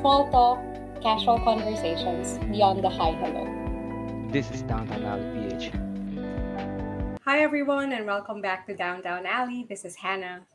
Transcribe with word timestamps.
Small 0.00 0.32
talk, 0.32 0.58
casual 1.02 1.38
conversations 1.44 2.38
beyond 2.48 2.82
the 2.82 2.88
hi 2.88 3.12
hello. 3.20 3.44
This 4.32 4.50
is 4.50 4.62
Downtown 4.62 5.04
Alley 5.04 5.28
PH. 5.36 5.76
Hi 7.28 7.44
everyone 7.44 7.92
and 7.92 8.06
welcome 8.06 8.40
back 8.40 8.64
to 8.68 8.74
Downtown 8.74 9.26
Alley. 9.26 9.66
This 9.68 9.84
is 9.84 9.96
Hannah. 9.96 10.48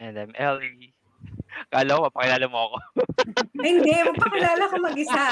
And 0.00 0.18
I'm 0.18 0.34
Ellie. 0.34 0.94
Kala 1.72 1.94
ko 1.94 2.10
mapakilala 2.10 2.46
mo 2.50 2.58
ako. 2.66 2.76
Hindi, 3.66 3.94
magpakilala 4.02 4.64
ka 4.66 4.76
mag-isa. 4.82 5.24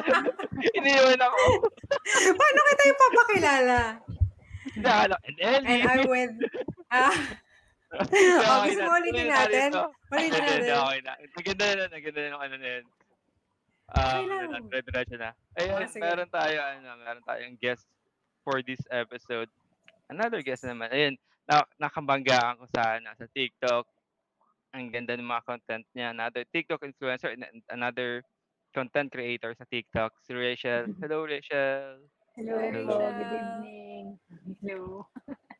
Iniwan 0.76 1.20
ako. 1.24 1.40
Paano 2.36 2.58
kita 2.68 2.84
ipapakilala? 2.92 3.78
Hindi, 3.96 4.11
ko, 4.82 5.16
and 5.24 5.36
Ellie. 5.38 5.66
And 5.68 5.82
I'm 5.84 6.08
with... 6.14 6.34
Ah, 6.88 7.12
Hindi, 7.92 8.20
oh, 8.40 8.60
gusto 8.64 8.80
na. 8.80 8.88
mo 8.88 8.92
ulitin 8.96 9.28
natin? 9.28 9.68
Ulitin 10.08 10.40
natin. 10.40 10.60
okay 10.72 11.00
na. 11.04 11.12
Naganda 11.30 11.64
na, 11.68 11.84
naganda 11.88 12.18
na 12.18 12.28
yung 12.28 12.40
ano 12.40 12.54
na 12.56 12.68
yun. 12.72 12.84
Ah, 13.92 14.16
Okay 14.16 14.32
ano 14.32 14.44
lang. 14.48 14.64
na. 15.14 15.30
Ayun, 15.54 15.76
Ah, 15.76 15.88
sige. 15.88 16.00
meron 16.00 16.30
tayo, 16.30 16.56
ano, 16.56 16.88
meron 16.98 17.24
tayong 17.24 17.56
guest 17.60 17.84
for 18.40 18.64
this 18.64 18.80
episode. 18.88 19.52
Another 20.08 20.40
guest 20.40 20.64
naman. 20.64 20.88
Ayun, 20.88 21.14
na, 21.44 21.60
nakabanggaan 21.78 22.56
ko 22.56 22.64
sa, 22.72 22.96
sa 22.96 23.26
TikTok. 23.28 23.84
Ang 24.72 24.88
ganda 24.88 25.12
ng 25.12 25.28
mga 25.28 25.44
content 25.44 25.84
niya. 25.92 26.16
Another 26.16 26.48
TikTok 26.48 26.80
influencer 26.80 27.36
and 27.36 27.44
another 27.68 28.24
content 28.72 29.12
creator 29.12 29.52
sa 29.52 29.68
TikTok, 29.68 30.16
si 30.24 30.32
Rachel. 30.32 30.96
Hello, 30.96 31.28
Rachel. 31.28 32.08
Hello, 32.40 32.56
Hello. 32.56 32.88
po. 32.88 32.96
Good 33.04 33.28
evening. 33.28 33.91
Hello. 34.62 35.06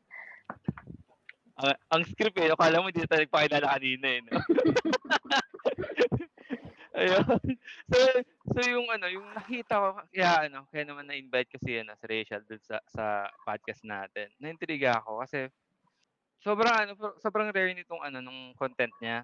Ang, 1.53 1.69
ang 1.93 2.03
script 2.09 2.33
eh, 2.41 2.49
akala 2.49 2.81
mo 2.81 2.89
hindi 2.89 3.05
tayo 3.05 3.29
nagpakilala 3.29 3.77
kanina 3.77 4.07
eh. 4.09 4.19
No? 4.25 4.41
Ayun. 6.97 7.25
So, 7.93 7.97
so 8.53 8.59
yung 8.65 8.89
ano, 8.89 9.05
yung 9.05 9.25
nakita 9.37 9.77
ko, 9.77 9.87
kaya 10.09 10.49
ano, 10.49 10.65
kaya 10.73 10.83
naman 10.85 11.05
na-invite 11.05 11.53
ko 11.53 11.57
si, 11.61 11.77
ano, 11.77 11.93
si 11.93 12.05
Rachel 12.09 12.41
dun 12.49 12.57
sa, 12.57 12.81
sa 12.89 13.29
podcast 13.45 13.85
natin. 13.85 14.33
Naintriga 14.41 14.97
ako 14.97 15.21
kasi 15.21 15.45
sobrang 16.41 16.73
ano, 16.73 16.91
sobrang 17.21 17.53
rare 17.53 17.77
nitong 17.77 18.01
ano, 18.01 18.17
nung 18.17 18.57
content 18.57 18.93
niya. 18.97 19.21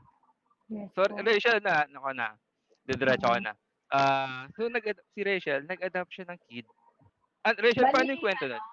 Yes 0.70 0.94
So, 0.94 1.09
po. 1.09 1.18
Rachel 1.18 1.58
na, 1.66 1.90
nako 1.90 2.14
na, 2.14 2.38
didiretso 2.86 3.25
ko 3.25 3.42
na. 3.42 3.53
Ah, 3.90 4.46
so 4.53 4.70
nag 4.70 4.86
si 4.86 5.25
Rachel, 5.25 5.66
nag-adapt 5.66 6.14
siya 6.14 6.30
ng 6.30 6.40
kid. 6.46 6.70
Ah, 7.42 7.58
Rachel, 7.58 7.90
Bali, 7.90 7.94
paano 7.94 8.09
yung 8.14 8.22
kwento 8.22 8.46
nun? 8.46 8.64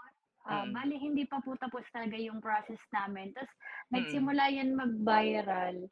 Ah, 0.47 0.63
Mm. 0.65 0.73
bali, 0.73 0.97
hindi 0.99 1.27
pa 1.27 1.43
po 1.43 1.59
tapos 1.59 1.83
talaga 1.91 2.15
yung 2.17 2.39
process 2.41 2.79
namin. 2.95 3.35
Tapos, 3.35 3.51
Mm. 3.91 3.95
nagsimula 3.99 4.45
yan 4.55 4.71
mag-viral. 4.79 5.91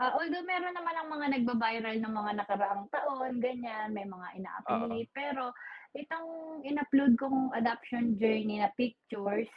Ah, 0.00 0.16
although 0.16 0.44
meron 0.48 0.72
naman 0.74 0.96
ang 0.96 1.08
mga 1.12 1.26
nagba-viral 1.38 1.96
ng 2.00 2.14
mga 2.16 2.32
nakaraang 2.42 2.86
taon, 2.90 3.32
ganyan, 3.44 3.92
may 3.92 4.08
mga 4.08 4.28
ina-affiliate. 4.40 5.12
Pero, 5.12 5.52
itong 5.94 6.62
in-upload 6.64 7.14
kong 7.20 7.52
adoption 7.54 8.16
journey 8.16 8.58
na 8.64 8.72
pictures, 8.80 9.48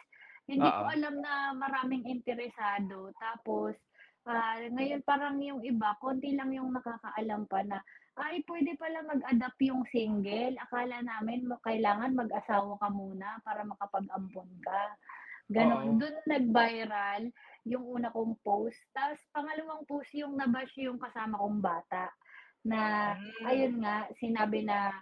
hindi 0.52 0.75
ko 0.75 0.83
Oo. 0.83 0.91
alam 0.91 1.23
na 1.23 1.55
maraming 1.55 2.03
interesado. 2.05 3.16
Tapos, 3.17 3.80
ah, 4.27 4.59
ngayon 4.59 5.02
parang 5.08 5.39
yung 5.39 5.64
iba, 5.64 5.95
konti 6.03 6.36
lang 6.36 6.52
yung 6.52 6.75
nakakaalam 6.75 7.47
pa 7.47 7.64
na, 7.64 7.80
ay, 8.17 8.45
pwede 8.45 8.78
pala 8.78 9.02
mag-adapt 9.06 9.59
yung 9.66 9.83
single. 9.89 10.53
Akala 10.61 11.02
namin 11.02 11.50
mo 11.50 11.58
kailangan 11.66 12.14
mag-asawa 12.14 12.78
ka 12.78 12.89
muna 12.94 13.42
para 13.42 13.66
makapag-ampon 13.66 14.50
ka. 14.61 14.83
Ganon. 15.50 15.97
Oo. 15.97 16.00
Doon 16.00 16.17
nag-viral 16.30 17.23
yung 17.67 17.83
una 17.83 18.14
kong 18.14 18.38
post. 18.45 18.78
Tapos, 18.94 19.20
pangalawang 19.33 19.83
post 19.89 20.14
yung 20.14 20.38
nabash 20.38 20.72
yung 20.78 21.02
kasama 21.02 21.42
kong 21.42 21.59
bata. 21.59 22.14
Na, 22.64 23.11
Mm. 23.17 23.44
ayun 23.50 23.75
nga, 23.83 24.08
sinabi 24.22 24.64
na 24.64 24.93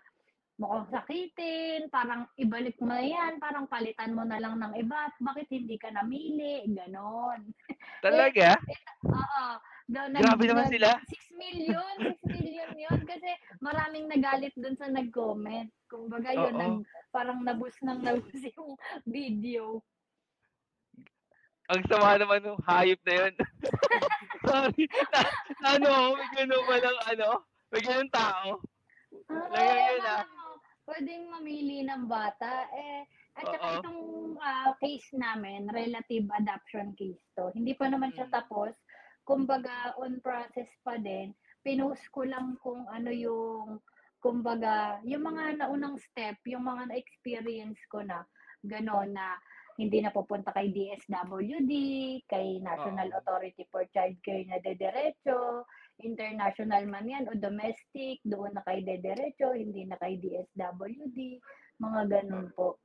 mukhang 0.61 0.89
sakitin, 0.93 1.89
parang 1.89 2.29
ibalik 2.37 2.77
mo 2.81 2.93
na 2.93 3.01
yan, 3.01 3.41
parang 3.41 3.65
palitan 3.65 4.13
mo 4.13 4.21
na 4.21 4.37
lang 4.37 4.61
ng 4.61 4.77
iba, 4.77 5.09
bakit 5.17 5.49
hindi 5.49 5.73
ka 5.77 5.89
namili, 5.89 6.65
ganon. 6.69 7.49
Talaga? 8.01 8.57
Oo. 9.05 9.45
Daw, 9.91 10.07
Grabe 10.07 10.47
naman 10.47 10.71
sila. 10.71 10.95
6 11.03 11.35
million, 11.35 11.93
6 11.99 12.31
million 12.31 12.71
yun. 12.79 12.99
Kasi 13.03 13.27
maraming 13.59 14.07
nagalit 14.07 14.55
dun 14.55 14.79
sa 14.79 14.87
nag-comment. 14.87 15.67
Kumbaga 15.91 16.31
yun, 16.31 16.55
Oo. 16.55 16.61
nag, 16.63 16.75
parang 17.11 17.43
nabus 17.43 17.75
ng 17.83 17.99
nabus 17.99 18.39
yung 18.55 18.79
video. 19.03 19.83
Ang 21.71 21.83
sama 21.91 22.15
naman 22.15 22.39
ng 22.39 22.59
hayop 22.63 22.99
na 23.03 23.13
yun. 23.19 23.33
Sorry. 24.47 24.85
Na, 25.11 25.19
na 25.59 25.67
ano, 25.75 25.91
may 26.15 26.29
gano'n 26.39 26.63
palang 26.67 26.99
ano, 27.11 27.29
may 27.71 27.81
gano'n 27.83 28.11
tao. 28.11 28.49
Ah, 29.27 29.47
oo, 29.51 29.59
yun, 29.59 30.03
ah. 30.07 30.23
ano, 30.23 30.39
pwedeng 30.87 31.23
mamili 31.31 31.83
ng 31.83 32.07
bata. 32.07 32.67
Eh, 32.75 33.03
at 33.39 33.43
saka 33.47 33.63
Oo. 33.63 33.75
itong 33.79 34.01
ah, 34.39 34.71
case 34.79 35.11
namin, 35.15 35.67
relative 35.71 36.27
adoption 36.35 36.91
case 36.95 37.23
to. 37.35 37.51
Hindi 37.55 37.75
pa 37.75 37.91
naman 37.91 38.15
siya 38.15 38.27
Mm. 38.31 38.35
tapos. 38.35 38.71
Kumbaga, 39.31 39.95
on 39.95 40.19
process 40.19 40.67
pa 40.83 40.99
din. 40.99 41.31
Pinost 41.63 42.03
ko 42.11 42.27
lang 42.27 42.59
kung 42.59 42.83
ano 42.91 43.07
yung, 43.15 43.79
kumbaga, 44.19 44.99
yung 45.07 45.23
mga 45.23 45.63
naunang 45.63 45.95
step, 46.03 46.35
yung 46.51 46.67
mga 46.67 46.91
na-experience 46.91 47.79
ko 47.87 48.03
na, 48.03 48.27
gano'n 48.67 49.15
na 49.15 49.39
hindi 49.79 50.03
na 50.03 50.11
pupunta 50.11 50.51
kay 50.51 50.69
DSWD, 50.69 51.71
kay 52.27 52.59
National 52.59 53.07
Oo. 53.07 53.17
Authority 53.23 53.63
for 53.71 53.87
Child 53.89 54.19
Care 54.19 54.45
na 54.45 54.59
dederecho, 54.59 55.63
international 56.03 56.85
man 56.91 57.07
yan 57.07 57.25
o 57.29 57.33
domestic, 57.33 58.19
doon 58.27 58.53
na 58.53 58.65
kay 58.67 58.83
dederecho, 58.83 59.55
hindi 59.55 59.87
na 59.87 59.95
kay 59.97 60.19
DSWD, 60.19 61.39
mga 61.79 62.01
ganun 62.09 62.51
po. 62.51 62.77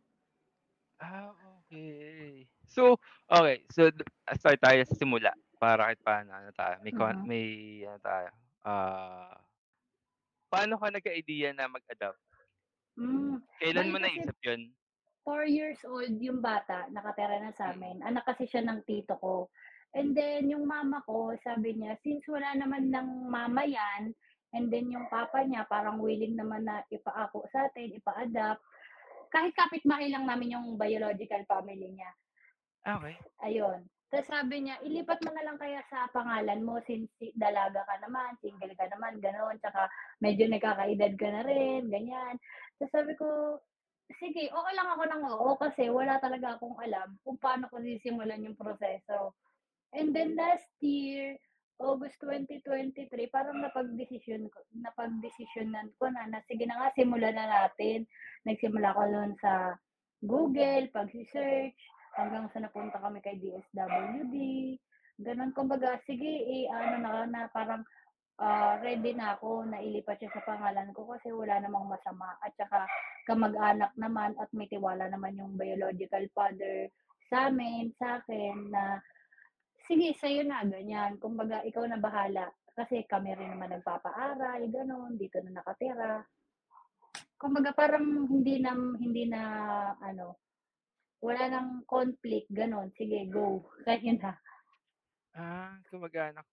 Ah, 0.96 1.28
okay. 1.60 2.48
So, 2.64 2.96
okay. 3.28 3.68
So, 3.68 3.92
start 4.32 4.64
tayo 4.64 4.80
sa 4.88 4.96
simula. 4.96 5.32
Para 5.56 5.88
kahit 5.88 6.00
paano, 6.04 6.30
ano 6.36 6.50
tayo, 6.52 6.76
may, 6.84 6.92
con- 6.92 7.22
Mhm. 7.22 7.28
may, 7.28 7.44
ano 7.88 7.98
tayo, 8.00 8.28
ah, 8.64 9.40
paano 10.52 10.74
ka 10.80 10.88
nagka-idea 10.92 11.48
na 11.54 11.68
mag-adopt? 11.70 12.20
Mm. 12.96 13.44
Kailan 13.60 13.88
Bali 13.88 13.92
mo 13.92 13.98
kasi 14.00 14.20
naisip 14.20 14.36
yun? 14.44 14.62
four 15.26 15.44
years 15.44 15.80
old 15.84 16.14
yung 16.22 16.40
bata, 16.40 16.86
nakatira 16.94 17.36
na 17.42 17.52
sa 17.58 17.64
Mm. 17.72 17.74
amin. 17.74 17.96
Anak 18.08 18.24
kasi 18.30 18.44
siya 18.48 18.62
ng 18.64 18.80
tito 18.88 19.14
ko. 19.18 19.50
And 19.96 20.12
then, 20.14 20.48
yung 20.52 20.68
mama 20.68 21.00
ko, 21.08 21.32
sabi 21.40 21.74
niya, 21.76 21.96
since 22.04 22.24
wala 22.28 22.52
naman 22.54 22.92
ng 22.94 23.08
mama 23.32 23.64
yan, 23.64 24.12
and 24.54 24.66
then 24.72 24.86
yung 24.92 25.08
papa 25.08 25.42
niya, 25.44 25.64
parang 25.68 25.98
willing 26.00 26.36
naman 26.36 26.62
na 26.68 26.84
ipaako 26.92 27.48
sa 27.52 27.66
atin, 27.68 27.96
ipa-adapt. 27.96 28.60
Kahit 29.34 29.52
kapitbahay 29.56 30.08
lang 30.12 30.24
namin 30.28 30.54
yung 30.56 30.66
biological 30.78 31.42
family 31.48 31.90
niya. 31.92 32.10
Ah, 32.84 32.96
okay. 33.00 33.16
Ayun. 33.42 33.88
Tapos 34.06 34.30
sabi 34.30 34.62
niya, 34.62 34.78
ilipat 34.86 35.18
mo 35.26 35.34
na 35.34 35.42
lang 35.42 35.58
kaya 35.58 35.82
sa 35.90 36.06
pangalan 36.14 36.62
mo 36.62 36.78
since 36.86 37.10
si- 37.18 37.34
dalaga 37.34 37.82
ka 37.82 37.98
naman, 37.98 38.38
single 38.38 38.70
ka 38.78 38.86
naman, 38.86 39.18
gano'n. 39.18 39.58
Tsaka 39.58 39.90
medyo 40.22 40.46
nagkakaedad 40.46 41.12
ka 41.18 41.28
na 41.34 41.42
rin, 41.42 41.90
ganyan. 41.90 42.38
Tapos 42.78 42.92
sabi 42.94 43.12
ko, 43.18 43.58
sige, 44.14 44.46
oo 44.54 44.68
lang 44.78 44.88
ako 44.94 45.02
ng 45.10 45.24
oo 45.26 45.50
kasi 45.58 45.90
wala 45.90 46.22
talaga 46.22 46.54
akong 46.54 46.78
alam 46.78 47.18
kung 47.26 47.34
paano 47.42 47.66
ko 47.66 47.82
sisimulan 47.82 48.46
yung 48.46 48.54
proseso. 48.54 49.34
And 49.90 50.14
then 50.14 50.38
last 50.38 50.70
year, 50.78 51.34
August 51.82 52.16
2023, 52.24 53.10
parang 53.28 53.60
napag-desisyon 53.60 54.48
ko, 54.48 54.58
napag-desisyonan 54.80 55.92
ko 55.98 56.08
na, 56.08 56.24
na 56.30 56.40
sige 56.46 56.64
na 56.64 56.78
nga, 56.80 56.94
simulan 56.94 57.36
na 57.36 57.46
natin. 57.68 58.06
Nagsimula 58.46 58.96
ko 58.96 59.02
noon 59.10 59.32
sa 59.42 59.76
Google, 60.24 60.88
pag-search, 60.94 61.76
hanggang 62.16 62.48
sa 62.50 62.64
napunta 62.64 62.96
kami 62.98 63.20
kay 63.20 63.36
DSWD. 63.36 64.34
Ganon, 65.20 65.52
kumbaga, 65.52 66.00
sige, 66.04 66.28
eh, 66.44 66.68
ano 66.68 66.96
na, 67.00 67.12
na 67.28 67.40
parang 67.52 67.84
ah, 68.40 68.76
ready 68.80 69.16
na 69.16 69.36
ako 69.36 69.64
na 69.68 69.80
ilipat 69.80 70.20
siya 70.20 70.32
sa 70.32 70.44
pangalan 70.44 70.92
ko 70.92 71.08
kasi 71.08 71.32
wala 71.32 71.60
namang 71.60 71.88
masama. 71.88 72.36
At 72.40 72.52
saka, 72.56 72.84
kamag-anak 73.28 73.92
naman 73.96 74.36
at 74.40 74.48
may 74.52 74.68
tiwala 74.68 75.08
naman 75.08 75.36
yung 75.36 75.56
biological 75.56 76.24
father 76.32 76.88
sa 77.28 77.50
amin, 77.50 77.90
sa 77.96 78.20
akin, 78.22 78.70
na 78.70 79.00
sige, 79.88 80.14
sa'yo 80.16 80.46
na, 80.46 80.62
ganyan. 80.66 81.18
Kumbaga, 81.18 81.62
ikaw 81.64 81.84
na 81.88 81.98
bahala. 82.00 82.48
Kasi 82.76 83.08
kami 83.08 83.32
rin 83.32 83.56
naman 83.56 83.72
nagpapaaral, 83.72 84.68
ganon, 84.68 85.16
dito 85.16 85.40
na 85.40 85.60
nakatira. 85.60 86.20
Kumbaga, 87.40 87.72
parang 87.72 88.28
hindi 88.28 88.60
na, 88.60 88.72
hindi 88.76 89.24
na, 89.28 89.42
ano, 90.00 90.45
wala 91.24 91.42
nang 91.48 91.70
conflict, 91.88 92.48
ganon. 92.52 92.92
Sige, 92.98 93.26
go. 93.32 93.64
Kaya 93.86 94.12
na. 94.16 94.32
Ah, 95.34 95.78
kamag-anak 95.90 96.46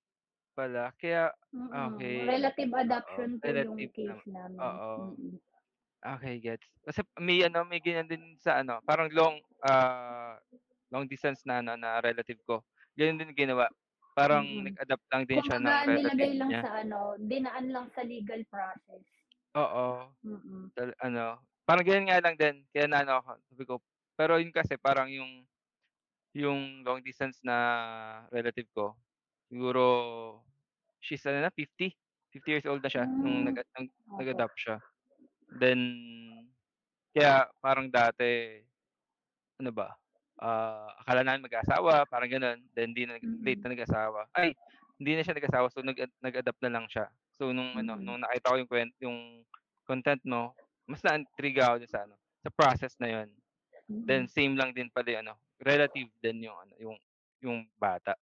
pala. 0.57 0.91
Kaya, 0.99 1.31
Mm-mm. 1.53 1.93
Okay. 1.95 2.25
Relative 2.25 2.71
adoption 2.73 3.29
po 3.41 3.49
yung 3.53 3.77
relative 3.77 3.91
case 3.93 4.23
namin. 4.25 4.59
oo. 4.61 4.93
Mm-mm. 4.97 5.37
okay, 6.05 6.35
gets. 6.43 6.67
Kasi 6.85 7.01
may 7.21 7.43
ano, 7.47 7.63
may 7.67 7.79
ganyan 7.83 8.07
din 8.09 8.35
sa 8.39 8.61
ano, 8.61 8.79
parang 8.85 9.09
long, 9.13 9.37
ah, 9.65 10.37
long 10.93 11.05
distance 11.09 11.43
na 11.47 11.59
ano, 11.63 11.73
na 11.79 11.99
relative 12.03 12.39
ko. 12.47 12.61
Gano'n 12.97 13.19
din 13.21 13.33
ginawa. 13.37 13.67
Parang 14.13 14.45
Mm. 14.45 14.65
nag-adapt 14.67 15.05
lang 15.09 15.23
din 15.25 15.41
siya 15.41 15.57
ng 15.61 15.65
Kumbaga 15.65 15.87
nilagay 15.89 16.31
relative 16.31 16.33
lang 16.37 16.51
niya. 16.51 16.63
sa 16.63 16.69
ano, 16.85 17.17
dinaan 17.17 17.67
lang 17.73 17.87
sa 17.95 18.01
legal 18.05 18.41
process. 18.51 19.03
Oo. 19.55 20.09
Mm. 20.23 20.71
Tal 20.75 20.91
ano, 21.03 21.41
parang 21.67 21.85
ganyan 21.85 22.07
nga 22.09 22.23
lang 22.23 22.35
din, 22.39 22.55
kaya 22.73 22.87
naano 22.89 23.21
ako, 23.21 23.31
sabi 23.51 23.63
ko 23.69 23.75
pero 24.17 24.37
yun 24.41 24.53
kasi 24.53 24.77
parang 24.79 25.09
yung 25.11 25.45
yung 26.35 26.83
long 26.85 27.01
distance 27.03 27.41
na 27.45 27.57
relative 28.33 28.67
ko, 28.75 28.95
siguro 29.51 29.83
she's 31.03 31.23
ano 31.27 31.43
na 31.45 31.51
50, 31.53 31.93
50 32.33 32.49
years 32.57 32.67
old 32.69 32.81
na 32.83 32.91
siya 32.91 33.05
nung 33.21 33.43
Hmm, 33.43 33.49
nag 33.49 33.57
nag 33.57 33.87
opo. 34.07 34.19
nag-adopt 34.19 34.57
siya. 34.57 34.77
Then 35.51 35.81
kaya 37.15 37.49
parang 37.61 37.89
dati 37.93 38.61
ano 39.61 39.71
ba, 39.75 39.95
ah, 40.41 40.91
akala 41.03 41.21
namin 41.25 41.45
mag-aasawa 41.49 42.05
parang 42.09 42.29
gano'n, 42.31 42.59
then 42.75 42.91
hindi 42.93 43.05
na 43.09 43.19
late 43.43 43.61
Mm. 43.61 43.65
na 43.65 43.73
nag-asawa. 43.77 44.27
Ay, 44.35 44.55
hindi 44.99 45.13
na 45.17 45.23
siya 45.25 45.35
nag-asawa 45.37 45.67
so 45.71 45.81
nag 45.85 45.99
nag-adapt 46.23 46.61
na 46.63 46.71
lang 46.73 46.85
siya. 46.89 47.09
So 47.35 47.51
nung 47.55 47.77
ano, 47.79 47.97
Mm. 47.97 48.03
nung 48.03 48.21
nakita 48.23 48.53
ko 48.53 48.57
yung 48.61 48.69
kwen 48.71 48.89
yung 49.03 49.19
content 49.87 50.21
mo, 50.27 50.55
mas 50.89 51.01
na-intriga 51.05 51.73
ako 51.75 51.85
sa 51.89 52.05
ano, 52.07 52.17
sa 52.43 52.49
process 52.53 52.95
na 53.01 53.09
Then 53.87 54.27
Mm. 54.27 54.31
same 54.31 54.53
lang 54.59 54.71
din 54.75 54.89
pala 54.91 55.09
yung 55.11 55.23
ano, 55.27 55.33
relative 55.59 56.09
din 56.19 56.47
yung 56.47 56.57
ano, 56.59 56.73
yung 56.79 56.97
yung 57.43 57.59
bata. 57.75 58.15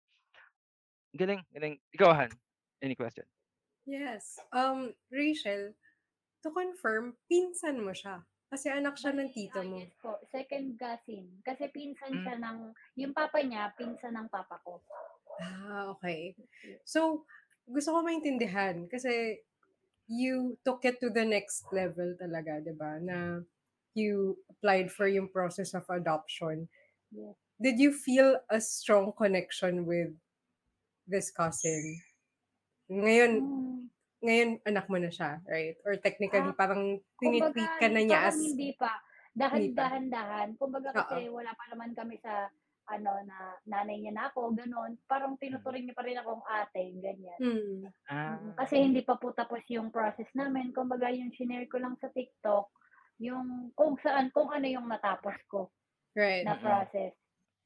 Galing, 1.13 1.43
galing. 1.51 1.75
Ikaw, 1.91 2.09
Han, 2.15 2.31
any 2.81 2.95
question? 2.95 3.27
Yes. 3.85 4.39
Um, 4.53 4.93
Rachel, 5.11 5.75
to 6.41 6.49
confirm, 6.49 7.17
pinsan 7.27 7.83
mo 7.83 7.91
siya? 7.91 8.23
Kasi 8.51 8.67
anak 8.67 8.99
siya 8.99 9.15
ng 9.15 9.31
tito 9.31 9.59
ah, 9.59 9.67
mo. 9.67 9.79
yes 9.79 9.95
po, 9.99 10.19
second 10.27 10.75
cousin. 10.75 11.39
Kasi 11.43 11.71
pinsan 11.71 12.19
Hmm. 12.19 12.23
siya 12.23 12.35
ng 12.39 12.57
yung 12.99 13.13
papa 13.15 13.39
niya, 13.39 13.71
pinsan 13.75 14.15
ng 14.15 14.27
papa 14.27 14.59
ko. 14.63 14.83
Ah, 15.39 15.87
okay. 15.95 16.35
So, 16.83 17.23
gusto 17.63 17.95
ko 17.95 17.99
maintindihan 18.03 18.87
kasi 18.91 19.39
you 20.11 20.59
took 20.67 20.83
it 20.83 20.99
to 20.99 21.07
the 21.07 21.23
next 21.23 21.63
level 21.71 22.11
talaga, 22.19 22.59
'di 22.59 22.75
ba? 22.75 22.99
Na 22.99 23.39
you 23.93 24.37
applied 24.49 24.91
for 24.91 25.07
yung 25.07 25.29
process 25.29 25.73
of 25.73 25.85
adoption. 25.89 26.69
Yes. 27.11 27.35
Did 27.61 27.77
you 27.79 27.93
feel 27.93 28.39
a 28.49 28.59
strong 28.61 29.13
connection 29.13 29.85
with 29.85 30.15
this 31.07 31.31
cousin? 31.31 32.01
Ngayon, 32.89 33.31
Hmm. 33.41 33.87
ngayon 34.23 34.49
anak 34.65 34.85
mo 34.89 34.97
na 34.97 35.09
siya, 35.11 35.41
right? 35.45 35.77
Or 35.85 35.97
technically 35.97 36.41
Ah, 36.41 36.55
parang 36.57 37.01
tinitreat 37.21 37.79
ka 37.79 37.87
na 37.89 38.01
niya 38.01 38.19
as 38.29 38.37
hindi 38.37 38.73
pa. 38.77 39.01
Dahan-dahan-dahan. 39.31 40.59
Kumbaga 40.59 40.91
kasi 40.91 41.31
Oo. 41.31 41.39
wala 41.39 41.51
pa 41.55 41.65
naman 41.71 41.95
kami 41.95 42.19
sa 42.19 42.51
ano 42.91 43.23
na 43.23 43.55
nanay 43.63 44.03
niya 44.03 44.11
na 44.11 44.27
ako, 44.27 44.51
gano'n. 44.51 44.99
Parang 45.07 45.39
Mm. 45.39 45.39
tinuturing 45.39 45.85
niya 45.87 45.95
pa 45.95 46.03
rin 46.03 46.19
akong 46.19 46.43
ate, 46.43 46.91
ganyan. 46.99 47.39
Mm. 47.39 47.87
Ah. 48.11 48.35
Mm, 48.35 48.51
kasi 48.59 48.75
hindi 48.83 49.01
pa 49.01 49.15
po 49.15 49.31
tapos 49.31 49.63
yung 49.71 49.87
process 49.95 50.27
namin. 50.35 50.75
Kumbaga 50.75 51.07
yung 51.07 51.31
shinare 51.31 51.71
ko 51.71 51.79
lang 51.79 51.95
sa 52.03 52.11
TikTok, 52.11 52.67
yung 53.21 53.71
kung 53.77 53.95
saan, 54.01 54.33
kung 54.35 54.49
ano 54.51 54.65
yung 54.67 54.87
natapos 54.89 55.37
ko 55.51 55.69
Right. 56.15 56.47
na 56.47 56.57
Mm. 56.61 56.61
process. 56.61 57.13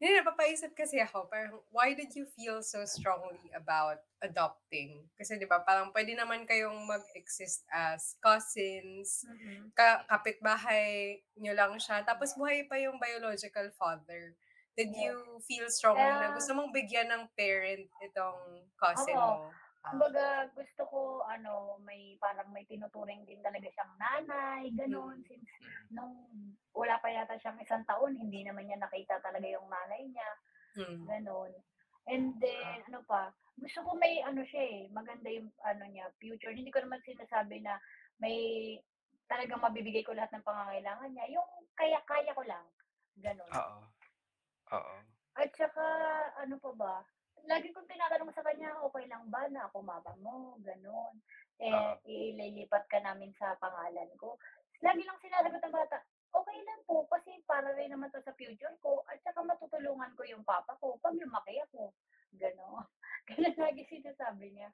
Hindi, 0.01 0.11
napapaisip 0.19 0.75
kasi 0.75 0.99
ako, 1.01 1.27
parang, 1.31 1.57
why 1.71 1.95
did 1.95 2.11
you 2.15 2.27
feel 2.27 2.61
so 2.63 2.83
strongly 2.85 3.39
about 3.55 4.03
adopting? 4.21 5.07
Kasi 5.17 5.39
di 5.39 5.47
ba, 5.47 5.63
parang 5.63 5.91
pwede 5.95 6.13
naman 6.19 6.43
kayong 6.45 6.83
mag-exist 6.85 7.63
as 7.71 8.19
cousins, 8.19 9.23
Mm. 9.23 9.71
ka 9.77 10.03
kapitbahay 10.11 11.23
nyo 11.39 11.53
lang 11.55 11.79
siya, 11.79 12.03
tapos 12.03 12.35
buhay 12.35 12.67
pa 12.67 12.75
yung 12.79 12.99
biological 12.99 13.71
father. 13.79 14.35
Did 14.75 14.91
Yes. 14.91 14.99
you 14.99 15.39
feel 15.47 15.71
strongly 15.71 16.19
na 16.19 16.27
Kaya 16.27 16.35
gusto 16.35 16.51
mong 16.55 16.75
bigyan 16.75 17.07
ng 17.11 17.23
parent 17.39 17.87
itong 18.03 18.67
cousin 18.79 19.23
Oo. 19.23 19.27
mo? 19.27 19.55
Ah, 19.85 19.93
Kumbaga 19.93 20.49
gusto 20.57 20.81
ko 20.89 20.99
ano, 21.29 21.77
may 21.85 22.17
parang 22.17 22.49
may 22.49 22.65
tinuturing 22.65 23.21
din 23.29 23.37
talaga 23.45 23.69
siyang 23.69 23.93
nanay, 24.01 24.73
gano'n. 24.73 25.21
Mm. 25.21 25.27
Since 25.29 25.51
nung 25.93 26.15
wala 26.73 26.97
pa 26.97 27.13
yata 27.13 27.37
siyang 27.37 27.61
isang 27.61 27.85
taon, 27.85 28.17
hindi 28.17 28.41
naman 28.41 28.65
niya 28.65 28.81
nakita 28.81 29.21
talaga 29.21 29.45
yung 29.45 29.69
nanay 29.69 30.09
niya, 30.09 30.29
Mm. 30.75 31.05
gano'n. 31.05 31.51
And 32.09 32.33
then 32.41 32.81
ano 32.89 33.05
pa, 33.05 33.29
gusto 33.61 33.79
ko 33.85 33.93
may 33.97 34.25
ano 34.25 34.41
siya, 34.41 34.63
eh, 34.65 34.81
maganda 34.89 35.29
yung 35.29 35.53
ano 35.61 35.85
niya, 35.85 36.09
future. 36.17 36.53
Hindi 36.53 36.73
ko 36.73 36.81
naman 36.81 37.05
sinasabi 37.05 37.61
na 37.61 37.77
may 38.17 38.37
talagang 39.29 39.61
mabibigay 39.61 40.01
ko 40.01 40.13
lahat 40.17 40.33
ng 40.33 40.45
pangangailangan 40.45 41.09
niya, 41.13 41.25
yung 41.37 41.49
kaya-kaya 41.77 42.33
ko 42.33 42.41
lang, 42.45 42.65
gano'n. 43.21 43.53
Oo. 43.53 43.77
Oo. 44.73 44.95
At 45.35 45.51
saka 45.53 45.85
ano 46.41 46.55
pa 46.57 46.71
ba, 46.73 46.95
lagi 47.47 47.69
kong 47.73 47.87
tinatanong 47.89 48.31
sa 48.35 48.43
kanya, 48.45 48.75
"Okey 48.89 49.05
lang 49.09 49.25
ba 49.29 49.45
na 49.49 49.67
ako 49.69 49.81
mama 49.85 50.13
mo?" 50.21 50.57
Gano'n. 50.61 51.15
Eh, 51.61 51.71
Oo. 51.71 51.95
ililipat 52.03 52.83
ka 52.91 52.99
namin 52.99 53.31
sa 53.39 53.55
pangalan 53.61 54.09
ko. 54.19 54.35
Lagi 54.83 55.01
lang 55.07 55.17
sinasagot 55.23 55.61
ng 55.63 55.75
bata, 55.75 56.03
"Okey 56.35 56.59
lang 56.67 56.81
po 56.83 57.07
kasi 57.07 57.39
para 57.47 57.71
rin 57.77 57.91
naman 57.93 58.11
'to 58.11 58.19
sa 58.25 58.35
future 58.35 58.75
ko 58.83 59.01
at 59.07 59.21
saka 59.23 59.39
matutulungan 59.45 60.11
ko 60.19 60.23
yung 60.27 60.43
papa 60.43 60.75
ko 60.83 60.99
'pag 60.99 61.15
lumaki 61.15 61.55
ako." 61.71 61.93
Gano'n. 62.35 62.83
Gano'n 63.29 63.55
lagi 63.57 63.83
sinasabi 63.87 64.51
niya. 64.51 64.69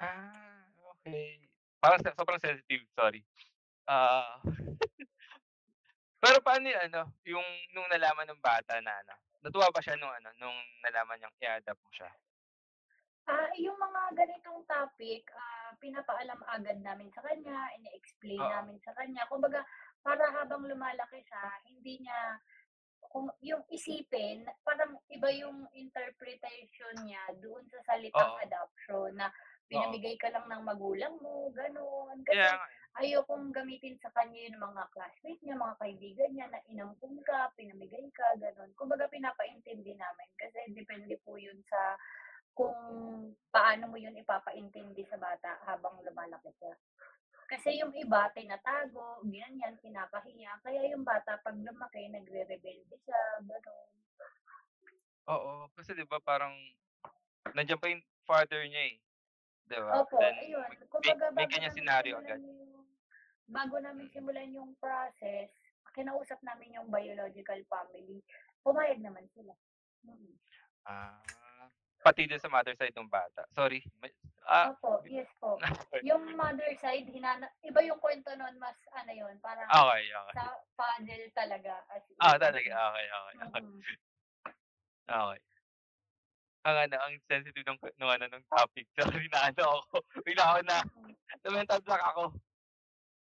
Ah, 0.00 0.66
okey. 0.96 1.44
Parang 1.80 2.00
sa 2.02 2.12
sobrang 2.16 2.40
sensitive, 2.40 2.84
sorry. 2.96 3.22
Ah. 3.88 4.40
Pero 6.22 6.36
paano 6.44 6.68
yung 6.68 6.82
ano, 6.84 7.02
yung 7.24 7.46
nung 7.72 7.88
nalaman 7.88 8.28
nung 8.28 8.42
bata 8.44 8.76
na 8.84 8.92
ano, 8.92 9.14
natuwa 9.44 9.72
ba 9.74 9.80
siya 9.84 9.96
nung 10.00 10.12
ano, 10.12 10.28
nung 10.40 10.56
nalaman 10.84 11.16
niyang 11.20 11.36
i-a-adopt 11.40 11.82
mo 11.84 11.90
siya? 11.94 12.10
Ah, 13.28 13.52
yung 13.60 13.76
mga 13.76 14.16
ganitong 14.16 14.64
topic, 14.64 15.28
ah, 15.36 15.76
pinapaalam 15.76 16.40
agad 16.48 16.80
namin 16.80 17.12
sa 17.12 17.20
kanya, 17.20 17.68
ine-explain 17.76 18.48
Oo. 18.48 18.54
namin 18.54 18.80
sa 18.80 18.96
kanya. 18.96 19.28
Kumbaga, 19.28 19.60
para 20.00 20.24
habang 20.32 20.64
lumalaki 20.64 21.20
siya, 21.28 21.44
hindi 21.68 22.00
niya 22.00 22.40
kung 23.12 23.28
yung 23.42 23.64
isipin, 23.70 24.46
parang 24.66 24.96
iba 25.12 25.28
yung 25.34 25.66
interpretation 25.74 26.94
niya 27.04 27.22
doon 27.42 27.64
sa 27.68 27.80
salitang 27.86 28.30
Oo. 28.30 28.40
adoption 28.40 29.12
na 29.18 29.28
pinamigay 29.70 30.16
ka 30.18 30.30
lang 30.32 30.46
ng 30.48 30.62
magulang 30.64 31.16
mo, 31.20 31.50
gano'n. 31.54 32.22
Kasi 32.24 32.56
eh. 32.70 32.79
Ayokong 32.98 33.54
gamitin 33.54 33.94
sa 34.02 34.10
kanya 34.10 34.50
yung 34.50 34.58
mga 34.58 34.82
classmate 34.90 35.40
niya, 35.44 35.54
mga 35.54 35.78
kaibigan 35.78 36.30
niya 36.34 36.46
na 36.50 36.60
inampun 36.66 37.14
ka, 37.22 37.54
pinamigay 37.54 38.10
ka, 38.10 38.34
gano'n. 38.40 38.74
Kumbaga 38.74 39.06
pinapaintindi 39.06 39.94
namin 39.94 40.30
kasi 40.34 40.58
depende 40.74 41.14
po 41.22 41.38
yun 41.38 41.58
sa 41.70 41.94
kung 42.58 42.74
paano 43.54 43.86
mo 43.88 43.96
yun 43.96 44.18
ipapaintindi 44.18 45.06
sa 45.06 45.16
bata 45.16 45.62
habang 45.70 46.02
lumalaki 46.02 46.50
siya. 46.58 46.74
Kasi 47.50 47.78
yung 47.82 47.94
iba 47.98 48.30
tinatago, 48.34 49.22
ganyan, 49.26 49.74
kinakahiya, 49.82 50.58
kaya 50.62 50.86
yung 50.90 51.02
bata 51.06 51.38
'pag 51.42 51.58
lumaki 51.58 52.06
nagrerebelde 52.10 52.94
siya, 53.06 53.22
gano'n. 53.42 53.90
Oo, 55.30 55.70
kasi 55.78 55.94
'di 55.94 56.06
ba 56.10 56.18
parang 56.18 56.54
nandiyan 57.54 57.78
pa 57.78 57.90
yung 57.90 58.02
father 58.26 58.62
niya, 58.66 58.82
eh, 58.90 58.96
'di 59.66 59.78
ba? 59.78 59.98
Opo, 59.98 60.18
Then 60.18 60.34
ayun. 60.38 60.70
may 60.70 60.76
may 60.78 61.14
Kumbaga 61.16 61.26
may 61.38 61.46
kanyang 61.50 61.74
namin 61.74 61.78
senaryo 61.78 62.14
agad. 62.18 62.38
yung 62.38 62.69
bago 63.50 63.76
namin 63.82 64.06
simulan 64.14 64.54
yung 64.54 64.72
process, 64.78 65.50
kinausap 65.92 66.38
namin 66.46 66.78
yung 66.78 66.88
biological 66.88 67.58
family. 67.66 68.22
Pumayag 68.62 69.02
naman 69.02 69.26
sila. 69.34 69.52
Mm. 70.06 70.34
Ah, 70.86 71.68
pati 72.00 72.24
dun 72.24 72.40
sa 72.40 72.48
mother 72.48 72.72
side 72.78 72.94
nung 72.96 73.10
bata. 73.10 73.44
Sorry, 73.52 73.82
ah, 74.48 74.72
Opo, 74.72 75.02
yes 75.04 75.28
po. 75.42 75.60
Yung 76.08 76.32
mother 76.38 76.72
side 76.80 77.04
hinana 77.12 77.52
iba 77.60 77.84
yung 77.84 78.00
kwento 78.00 78.32
nun, 78.38 78.56
mas 78.56 78.76
ano 78.96 79.12
yun, 79.12 79.36
parang 79.44 79.68
Okey, 79.68 80.08
okey. 80.08 80.34
sa 80.34 80.44
puzzle 80.78 81.26
talaga 81.36 81.84
as. 81.92 82.02
Ah, 82.24 82.36
talaga? 82.40 82.72
Okey, 82.72 83.06
okey, 83.06 83.36
okey. 83.44 83.60
Mm. 83.60 83.80
Okey. 85.10 85.40
Ang 86.60 86.76
ano, 86.76 86.96
ang 87.00 87.14
sensitive 87.24 87.64
nung 87.64 87.80
nung 87.96 88.12
ano, 88.12 88.24
nung 88.28 88.44
topic. 88.52 88.84
Sorry 89.00 89.28
naano 89.32 89.84
ako, 89.84 89.96
bigla 90.24 90.44
ako 90.44 90.60
na 90.64 90.76
Mm. 90.96 91.12
na-mental 91.44 91.80
block 91.84 92.02
ako. 92.04 92.24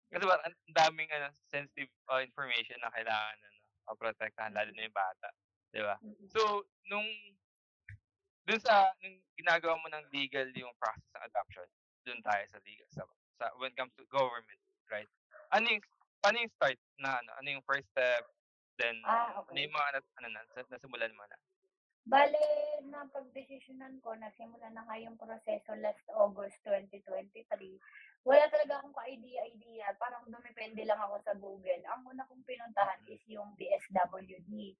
Kasi 0.09 0.23
parang 0.25 0.45
ang 0.49 0.57
daming 0.73 1.09
ano, 1.13 1.29
sensitive, 1.49 1.89
ah, 2.09 2.21
information 2.25 2.77
na 2.81 2.89
kailangan 2.93 3.37
ano, 3.45 3.57
maprotektahan 3.89 4.53
lalo 4.53 4.69
na 4.73 4.85
yung 4.85 4.97
bata, 4.97 5.29
'di 5.73 5.81
ba? 5.85 5.97
So, 6.29 6.65
nung 6.89 7.05
dun 8.47 8.59
sa 8.63 8.89
nung 9.03 9.19
ginagawa 9.35 9.75
mo 9.81 9.87
ng 9.91 10.05
legal 10.13 10.47
yung 10.55 10.73
process 10.79 11.09
ng 11.13 11.25
adoption, 11.29 11.67
dun 12.07 12.21
tayo 12.23 12.43
sa 12.49 12.59
legal 12.65 12.87
sa 12.89 13.03
sa 13.37 13.51
when 13.61 13.71
it 13.73 13.77
comes 13.77 13.93
to 13.97 14.05
government, 14.09 14.59
right? 14.91 15.09
Ano 15.53 15.69
yung 15.69 15.83
paano 16.23 16.37
yung 16.41 16.53
start 16.57 16.77
na 16.99 17.19
ano, 17.21 17.31
ano 17.39 17.47
yung 17.59 17.65
first 17.67 17.87
step, 17.93 18.25
then 18.79 18.95
Ah, 19.03 19.39
ano 19.49 19.57
okey. 19.57 19.65
yung 19.65 19.75
mga 19.75 19.89
na 19.97 19.99
ano 20.21 20.27
na, 20.33 20.41
nasimulan 20.69 21.13
mo 21.17 21.25
na? 21.29 21.37
Bale, 22.07 22.41
napagdesisyonan 22.89 23.95
ko, 24.03 24.09
nasimulan 24.15 24.73
na 24.73 24.81
nga 24.87 24.95
yung 25.03 25.17
proseso 25.19 25.71
last 25.83 26.07
August 26.15 26.57
2023. 26.65 27.77
Wala 28.27 28.45
talaga 28.51 28.83
akong 28.83 28.95
ka-idea-idea, 28.95 29.95
parang 29.95 30.27
dumepende 30.27 30.83
lang 30.83 30.99
ako 30.99 31.15
sa 31.23 31.33
Google. 31.39 31.81
Ang 31.87 32.01
una 32.03 32.27
kong 32.27 32.43
pinuntahan 32.43 32.99
Mm. 33.07 33.11
is 33.15 33.23
yung 33.31 33.55
DSWD. 33.55 34.75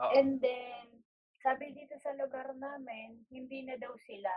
Oo. 0.00 0.12
And 0.16 0.40
then, 0.40 1.04
sabi 1.44 1.76
dito 1.76 1.94
sa 2.00 2.16
lugar 2.16 2.56
namin, 2.56 3.28
hindi 3.28 3.66
na 3.68 3.76
daw 3.76 3.92
sila 4.08 4.32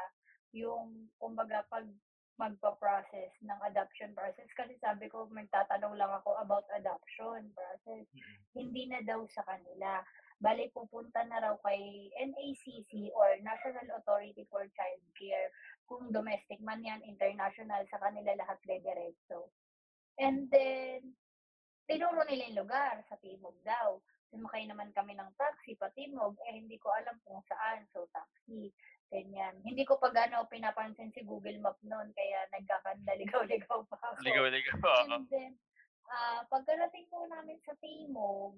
yung 0.52 1.08
kumbaga 1.16 1.64
'pag 1.72 1.88
magpa-process 2.36 3.32
ng 3.48 3.60
adoption 3.64 4.12
process 4.12 4.52
kasi 4.60 4.76
sabi 4.84 5.08
ko 5.08 5.24
magtatanong 5.32 5.96
lang 5.96 6.12
ako 6.12 6.36
about 6.36 6.68
adoption 6.76 7.48
process. 7.56 8.04
Mm. 8.12 8.36
Hindi 8.52 8.84
na 8.92 9.00
daw 9.08 9.24
sa 9.32 9.48
kanila. 9.48 10.04
Bale 10.44 10.68
pupunta 10.76 11.24
na 11.24 11.40
raw 11.40 11.56
kay 11.64 12.12
NACC 12.20 13.08
or 13.16 13.40
National 13.40 13.88
Authority 13.96 14.44
for 14.52 14.68
Child 14.76 15.04
Care 15.16 15.48
kung 15.86 16.10
domestic 16.10 16.60
man 16.62 16.82
'yan, 16.82 17.02
international, 17.06 17.86
sa 17.90 18.02
kanila 18.02 18.34
lahat 18.38 18.58
dederetso. 18.66 19.54
And 20.18 20.48
then, 20.50 21.14
tinuro 21.86 22.26
nila 22.26 22.50
yung 22.50 22.60
lugar, 22.66 23.04
sa 23.06 23.18
Timog 23.22 23.58
daw. 23.62 24.02
Sumakay 24.34 24.68
naman 24.68 24.92
kami 24.92 25.16
ng 25.16 25.32
taxi 25.38 25.78
pa-Timog, 25.78 26.36
eh 26.50 26.58
hindi 26.58 26.76
ko 26.82 26.92
alam 26.92 27.16
kung 27.24 27.40
saan, 27.46 27.86
so 27.94 28.10
taxi, 28.12 28.74
ganyan. 29.14 29.56
Hindi 29.62 29.86
ko 29.86 30.02
pa 30.02 30.10
gaano 30.12 30.50
pinapansin 30.50 31.14
si 31.14 31.22
Google 31.24 31.62
Map 31.62 31.78
no'n 31.86 32.10
kaya 32.12 32.40
nagkakandaligaw-ligaw 32.52 33.80
pa 33.88 33.98
ako. 34.02 34.26
Ligaw-ligaw, 34.26 34.76
oo. 34.82 35.04
And 35.14 35.30
then, 35.30 35.54
ah, 36.10 36.42
pagkarating 36.50 37.08
po 37.08 37.30
namin 37.30 37.62
sa 37.64 37.78
Timog, 37.80 38.58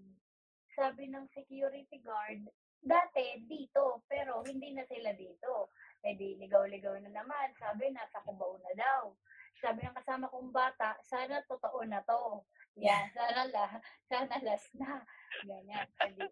sabi 0.77 1.09
ng 1.09 1.25
security 1.33 1.99
guard, 2.05 2.47
dati 2.77 3.43
dito, 3.49 4.05
pero 4.07 4.45
hindi 4.45 4.71
na 4.71 4.85
sila 4.85 5.11
dito. 5.17 5.73
Eh 6.07 6.15
di 6.15 6.39
ligaw-ligaw 6.39 6.95
na 7.03 7.11
naman, 7.11 7.51
sabi 7.59 7.91
nasa 7.91 8.23
Cubao 8.23 8.55
na 8.63 8.71
daw. 8.79 9.11
Sabi 9.59 9.83
ng 9.83 9.97
kasama 9.99 10.31
kong 10.31 10.55
bata, 10.55 10.95
sana 11.03 11.43
totoo 11.43 11.83
na 11.83 11.99
'to. 12.07 12.47
Yan, 12.79 13.11
sana 13.17 13.43
la 13.51 13.65
sana 14.07 14.35
last 14.39 14.71
na, 14.79 15.03
ganyan. 15.43 15.83
Eh 15.99 16.11
di 16.15 16.23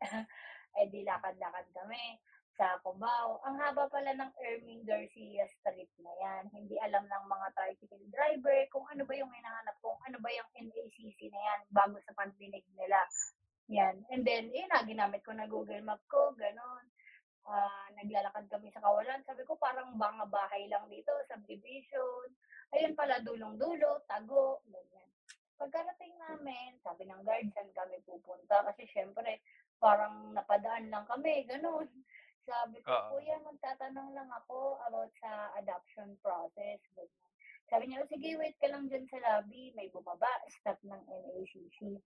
eh 0.78 0.86
di 0.86 1.00
lakad-lakad 1.02 1.66
kami 1.74 2.22
sa 2.54 2.78
Cubao. 2.78 3.42
Ang 3.42 3.58
haba 3.58 3.90
pala 3.90 4.14
ng 4.14 4.32
Erming 4.38 4.86
Garcia 4.86 5.50
Street 5.50 5.90
na 5.98 6.14
'yan. 6.22 6.44
Hindi 6.54 6.78
alam 6.78 7.02
ng 7.02 7.24
mga 7.26 7.46
tricycle 7.58 8.06
driver 8.14 8.70
kung 8.70 8.86
ano 8.86 9.02
ba 9.02 9.18
yung 9.18 9.34
hinahanap, 9.34 9.74
kung 9.82 9.98
ano 10.06 10.22
ba 10.22 10.30
yung 10.30 10.50
NACC 10.54 11.26
na 11.34 11.40
'yan 11.42 11.60
bago 11.74 11.98
sa 12.06 12.14
pandinig 12.14 12.62
nila. 12.78 13.02
Yan. 13.68 14.00
And 14.14 14.22
then, 14.24 14.48
yun 14.48 14.70
na, 14.72 14.80
ginamit 14.86 15.20
ko 15.26 15.36
na 15.36 15.44
Google 15.44 15.84
Map 15.84 16.00
ko, 16.08 16.32
gano'n. 16.32 16.88
Ah, 17.48 17.88
naglalakad 17.96 18.44
kami 18.52 18.68
sa 18.76 18.84
kawalan. 18.84 19.24
Sabi 19.24 19.40
ko, 19.48 19.56
parang 19.56 19.96
mga 19.96 20.28
bahay 20.28 20.68
lang 20.68 20.84
dito, 20.92 21.16
subdivision. 21.32 22.28
Ayun 22.76 22.92
pala, 22.92 23.24
dulong-dulo, 23.24 24.04
tago, 24.04 24.60
ganyan. 24.68 25.08
Pagkarating 25.56 26.12
namin, 26.20 26.76
sabi 26.84 27.08
ng 27.08 27.24
guard, 27.24 27.48
saan 27.56 27.72
kami 27.72 28.04
pupunta? 28.04 28.68
Kasi 28.68 28.84
syempre, 28.92 29.40
parang 29.80 30.36
napadaan 30.36 30.92
lang 30.92 31.08
kami, 31.08 31.48
gano'n. 31.48 31.88
Sabi 32.44 32.84
ko, 32.84 32.92
Oo. 32.92 33.16
kuya, 33.16 33.40
magtatanong 33.40 34.12
lang 34.12 34.28
ako 34.44 34.76
about 34.84 35.08
sa 35.16 35.48
adoption 35.56 36.20
process, 36.20 36.84
ganyan. 36.92 37.32
Sabi 37.68 37.84
niya, 37.88 38.00
"O, 38.04 38.08
sige, 38.08 38.32
wait 38.36 38.56
ka 38.60 38.68
lang 38.68 38.88
dyan 38.88 39.04
sa 39.08 39.20
lobby. 39.20 39.72
May 39.76 39.92
bumaba, 39.92 40.28
staff 40.48 40.80
ng 40.84 41.04
NACC. 41.04 42.00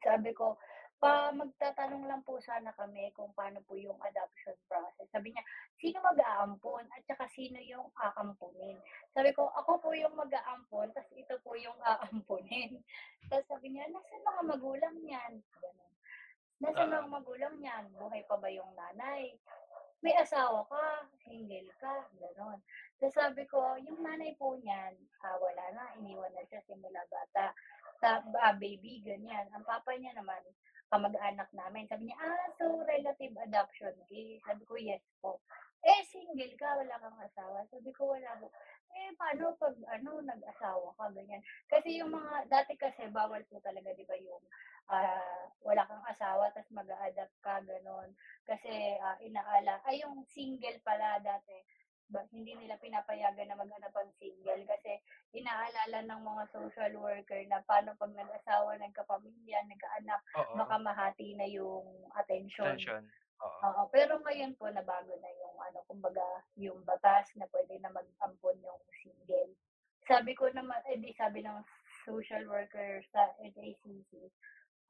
Sabi 0.00 0.32
ko, 0.32 0.56
pa 0.98 1.30
magtatanong 1.30 2.10
lang 2.10 2.22
po 2.26 2.42
sana 2.42 2.74
kami 2.74 3.14
kung 3.14 3.30
paano 3.38 3.62
po 3.62 3.78
yung 3.78 3.94
adoption 4.02 4.58
process. 4.66 5.06
Sabi 5.14 5.30
niya, 5.30 5.42
sino 5.78 6.02
mag-aampon 6.02 6.90
at 6.90 7.02
saka 7.06 7.30
sino 7.30 7.58
yung 7.62 7.86
aampunin? 7.94 8.74
Sabi 9.14 9.30
ko, 9.30 9.46
ako 9.54 9.78
po 9.78 9.94
yung 9.94 10.14
mag-aampon, 10.18 10.90
tapos 10.90 11.14
ito 11.14 11.38
po 11.46 11.54
yung 11.54 11.78
aampunin. 11.86 12.82
Tapos 13.30 13.46
sabi 13.46 13.70
niya, 13.70 13.86
nasaan 13.94 14.26
mga 14.26 14.42
magulang 14.58 14.96
niyan? 14.98 15.32
Ganun. 15.62 15.92
Nasaan 16.58 16.90
Oo. 16.90 16.94
mga 16.98 17.08
magulang 17.14 17.54
niyan? 17.62 17.84
Buhay 17.94 18.22
pa 18.26 18.34
ba 18.34 18.50
yung 18.50 18.70
nanay? 18.74 19.38
May 20.02 20.14
asawa 20.18 20.62
ka? 20.66 21.06
Single 21.26 21.70
ka? 21.82 22.06
Ganon. 22.18 22.58
Tapos 22.98 23.14
sabi 23.14 23.46
ko, 23.46 23.78
yung 23.82 24.02
nanay 24.02 24.34
po 24.34 24.58
niyan, 24.58 24.94
ah, 25.22 25.38
wala 25.38 25.64
na, 25.74 25.94
iniwan 25.98 26.30
na 26.34 26.42
siya 26.46 26.62
simula 26.66 27.02
bata. 27.10 27.54
Sa 27.98 28.22
ah, 28.22 28.54
baby, 28.54 29.02
ganyan. 29.02 29.50
Ang 29.50 29.66
papa 29.66 29.90
niya 29.98 30.14
naman, 30.14 30.38
kamag-anak 30.88 31.50
namin. 31.52 31.84
Sabi 31.90 32.08
niya, 32.08 32.18
ah, 32.22 32.48
so 32.54 32.80
relative 32.86 33.34
adoption 33.42 33.94
case. 34.06 34.40
Sabi 34.46 34.62
ko, 34.64 34.74
yes 34.78 35.02
po. 35.18 35.42
Eh, 35.82 36.02
single 36.06 36.54
ka, 36.58 36.78
wala 36.78 36.94
kang 36.98 37.18
asawa. 37.22 37.62
Sabi 37.70 37.90
ko, 37.94 38.14
wala 38.14 38.30
po. 38.38 38.50
Eh, 38.94 39.14
paano 39.14 39.54
pag, 39.58 39.74
ano, 39.94 40.22
nag-asawa 40.22 40.94
ka, 40.96 41.10
ganyan. 41.14 41.42
Kasi 41.70 42.00
yung 42.02 42.14
mga, 42.14 42.50
dati 42.50 42.74
kasi, 42.74 43.06
bawal 43.10 43.42
po 43.46 43.62
talaga, 43.62 43.94
di 43.94 44.06
ba, 44.06 44.16
yung 44.18 44.42
ah, 44.88 45.44
wala 45.60 45.84
kang 45.84 46.04
asawa, 46.08 46.48
tapos 46.56 46.72
mag-a-adapt 46.72 47.36
ka, 47.44 47.60
ganon. 47.66 48.10
Kasi, 48.48 48.96
ah, 49.02 49.18
inaala, 49.20 49.82
ay, 49.84 50.02
yung 50.02 50.24
single 50.24 50.80
pala 50.82 51.20
dati, 51.20 51.52
ba, 52.08 52.24
hindi 52.32 52.56
nila 52.56 52.80
pinapayagan 52.80 53.52
na 53.52 53.60
maghanap 53.60 53.92
ang 53.92 54.10
single 54.16 54.64
kasi 54.64 54.96
inaalala 55.36 55.98
ng 56.08 56.20
mga 56.24 56.42
social 56.48 56.92
worker 56.96 57.40
na 57.46 57.60
paano 57.68 57.92
pag 58.00 58.12
nag-asawa, 58.16 58.80
nagkapamilya, 58.80 59.60
nagkaanak, 59.68 60.20
Oo. 60.40 60.54
baka 60.56 60.76
mahati 60.80 61.36
na 61.36 61.44
yung 61.44 61.84
attention. 62.16 62.76
Tension. 62.76 63.04
Oo. 63.44 63.58
Oo, 63.68 63.82
pero 63.92 64.18
ngayon 64.24 64.56
po 64.58 64.66
nabago 64.72 65.14
na 65.20 65.30
yung 65.30 65.56
ano, 65.62 65.78
kumbaga, 65.86 66.24
yung 66.56 66.80
batas 66.82 67.28
na 67.36 67.44
pwede 67.52 67.76
na 67.78 67.92
mag-ampon 67.92 68.56
yung 68.64 68.80
single. 69.04 69.52
Sabi 70.08 70.32
ko 70.32 70.48
naman, 70.48 70.80
eh 70.88 70.96
di 70.96 71.12
sabi 71.12 71.44
ng 71.44 71.60
social 72.08 72.48
worker 72.48 73.04
sa 73.12 73.28
NACC, 73.38 74.32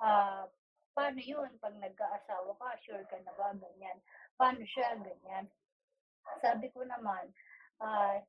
ah, 0.00 0.46
paano 0.94 1.18
yun 1.18 1.50
pag 1.58 1.74
nagkaasawa 1.74 2.54
ka, 2.56 2.78
sure 2.78 3.04
ka 3.10 3.18
na 3.26 3.34
ba, 3.34 3.50
ganyan. 3.58 3.98
Paano 4.38 4.62
siya, 4.62 4.94
ganyan. 5.02 5.50
Sabi 6.38 6.70
ko 6.70 6.86
naman, 6.86 7.34
ah, 7.82 8.22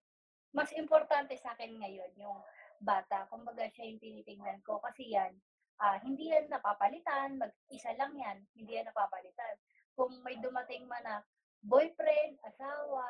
mas 0.54 0.74
importante 0.74 1.38
sa 1.38 1.54
akin 1.54 1.78
ngayon 1.78 2.12
yung 2.18 2.40
bata. 2.82 3.28
Kumbaga 3.30 3.68
siya 3.70 3.92
yung 3.92 4.02
tinitingnan 4.02 4.60
ko 4.66 4.82
kasi 4.82 5.14
yan, 5.14 5.36
ah, 5.80 6.00
hindi 6.02 6.32
yan 6.32 6.50
napapalitan, 6.50 7.38
mag-isa 7.38 7.94
lang 7.96 8.16
yan, 8.16 8.38
hindi 8.56 8.80
yan 8.80 8.88
napapalitan. 8.90 9.56
Kung 9.94 10.12
may 10.24 10.40
dumating 10.40 10.88
man 10.88 11.04
na 11.04 11.16
boyfriend, 11.62 12.40
asawa, 12.44 13.06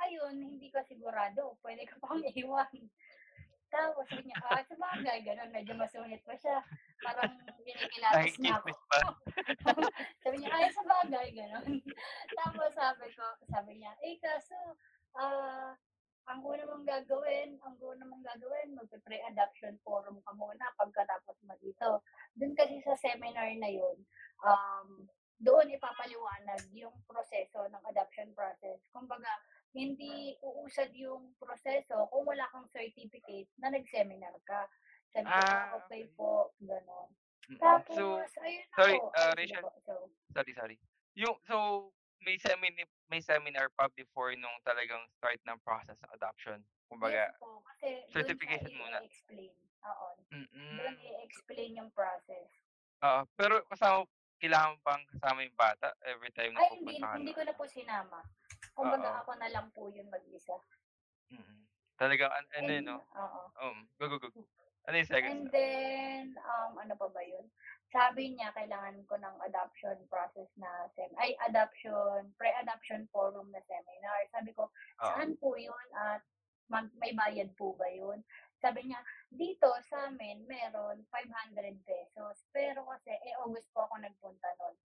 ayun, 0.00 0.36
hindi 0.40 0.72
ka 0.72 0.80
sigurado, 0.88 1.60
pwede 1.60 1.84
ka 1.84 1.96
pang 2.00 2.24
iwan. 2.40 2.76
Tapos 3.70 4.02
sabi 4.10 4.26
niya, 4.26 4.36
ah, 4.50 4.64
sa 4.66 4.74
bagay, 4.74 5.22
gano'n, 5.22 5.54
medyo 5.54 5.78
masungit 5.78 6.18
pa 6.26 6.34
siya. 6.34 6.58
Parang 6.98 7.38
kinikilatis 7.62 8.42
na 8.42 8.58
ako. 8.58 8.74
Sabi 10.26 10.36
niya, 10.42 10.50
ay, 10.50 10.68
sa 10.74 10.82
bagay, 10.82 11.26
gano'n. 11.32 11.78
Tapos 12.34 12.70
sabi 12.74 13.06
ko, 13.14 13.24
sabi 13.46 13.78
niya, 13.78 13.94
eh, 14.02 14.18
kaso, 14.18 14.74
ah, 15.14 15.78
ang 16.30 16.40
una 16.46 16.62
mong 16.62 16.86
gagawin, 16.86 17.58
ang 17.66 17.74
una 17.82 18.06
mong 18.06 18.22
gagawin, 18.22 18.78
magpe-pre-adoption 18.78 19.74
forum 19.82 20.22
ka 20.22 20.32
muna 20.38 20.70
pagkatapos 20.78 21.36
mo 21.42 21.58
dito. 21.58 22.06
Doon 22.38 22.54
kasi 22.54 22.78
sa 22.86 22.94
seminar 22.94 23.50
na 23.58 23.66
yun, 23.66 23.98
um, 24.46 25.10
doon 25.42 25.72
ipapaliwanag 25.74 26.62
yung 26.70 26.94
proseso 27.10 27.66
ng 27.66 27.82
adoption 27.90 28.30
process. 28.36 28.78
Kumbaga, 28.94 29.28
hindi 29.74 30.38
uusad 30.42 30.94
yung 30.94 31.34
proseso 31.38 32.06
kung 32.10 32.26
wala 32.26 32.46
kang 32.54 32.70
certificate 32.70 33.50
na 33.58 33.74
nag-seminar 33.74 34.34
ka. 34.46 34.70
Sabi 35.10 35.26
ko, 35.26 35.34
Ah, 35.42 35.74
okay 35.74 36.02
po, 36.14 36.54
gano'n. 36.62 37.10
Tapos, 37.58 37.98
So, 37.98 38.22
ayun 38.46 38.62
sorry, 38.78 38.94
ako. 38.94 39.10
sige 39.10 39.34
Rachel. 39.34 39.64
So, 39.82 39.94
sorry, 40.30 40.52
sorry. 40.54 40.76
Yung, 41.18 41.34
so, 41.42 41.90
may 42.20 42.36
seminar, 42.36 42.86
may 43.08 43.20
seminar 43.24 43.66
pa 43.72 43.88
before 43.96 44.32
nung 44.36 44.56
talagang 44.62 45.00
start 45.16 45.40
ng 45.48 45.58
process 45.64 45.96
ng 46.04 46.12
adoption. 46.12 46.60
Kumbaga, 46.90 47.32
yes 47.32 47.38
po, 47.40 47.64
kasi 47.64 47.88
certification 48.12 48.72
muna. 48.76 49.00
i-explain. 49.00 49.52
Oo. 49.80 50.06
mm 50.28 50.76
Doon 50.76 50.96
i-explain 51.00 51.70
yung 51.80 51.90
process. 51.96 52.48
Oo, 53.00 53.20
pero 53.34 53.64
kasama, 53.72 54.04
kailangan 54.40 54.76
pang 54.84 55.02
kasama 55.08 55.44
yung 55.44 55.56
bata 55.56 55.88
every 56.04 56.32
time 56.36 56.52
na 56.52 56.60
Ay, 56.64 56.76
hindi, 56.76 56.96
ka. 57.00 57.16
hindi 57.16 57.32
ko 57.32 57.42
na 57.44 57.54
po 57.56 57.64
sinama. 57.64 58.20
Kumbaga, 58.76 59.08
Oo. 59.08 59.18
ako 59.24 59.30
na 59.40 59.48
lang 59.48 59.66
po 59.72 59.88
yun 59.88 60.08
mag-isa. 60.12 60.56
Mm. 61.32 61.64
Talagang, 61.96 62.32
an- 62.32 62.52
ano 62.56 62.70
yun, 62.72 62.84
no? 62.84 62.98
oo. 63.04 63.40
Um, 63.60 63.78
go, 63.96 64.08
go, 64.08 64.16
go. 64.20 64.28
Ano 64.88 64.96
yung 64.96 65.08
second 65.08 65.28
And 65.28 65.52
then, 65.52 66.24
um, 66.40 66.72
ano 66.80 66.96
pa 66.96 67.06
ba 67.12 67.20
yun? 67.20 67.44
Sabi 67.90 68.38
niya, 68.38 68.54
kailangan 68.54 69.02
ko 69.10 69.18
ng 69.18 69.36
adoption 69.50 69.98
process 70.06 70.46
na 70.54 70.86
sem 70.94 71.10
ay, 71.18 71.34
adoption, 71.50 72.30
pre-adoption 72.38 73.10
forum 73.10 73.50
na 73.50 73.58
seminar. 73.66 74.20
Sabi 74.30 74.54
ko, 74.54 74.70
Oo. 74.70 75.02
saan 75.02 75.34
po 75.42 75.58
yun 75.58 75.86
at 75.98 76.22
mag- 76.70 76.94
may 77.02 77.10
bayad 77.10 77.50
po 77.58 77.74
ba 77.74 77.90
yun? 77.90 78.22
Sabi 78.62 78.86
niya, 78.86 79.02
dito 79.26 79.66
sa 79.90 80.06
amin, 80.06 80.46
meron 80.46 81.02
500 81.10 81.82
pesos. 81.82 82.46
Pero 82.54 82.86
kasi, 82.86 83.10
eh, 83.10 83.34
August 83.42 83.66
po 83.74 83.90
ako 83.90 83.98
nagpunta 83.98 84.46
nun. 84.62 84.76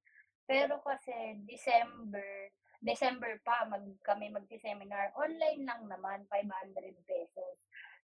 Pero 0.49 0.81
kasi, 0.81 1.45
December, 1.45 2.49
December 2.81 3.37
pa, 3.45 3.69
mag, 3.69 3.85
kami 4.01 4.33
magti-seminar. 4.33 5.13
Online 5.13 5.61
lang 5.61 5.85
naman, 5.85 6.25
500 6.25 6.97
pesos. 7.05 7.64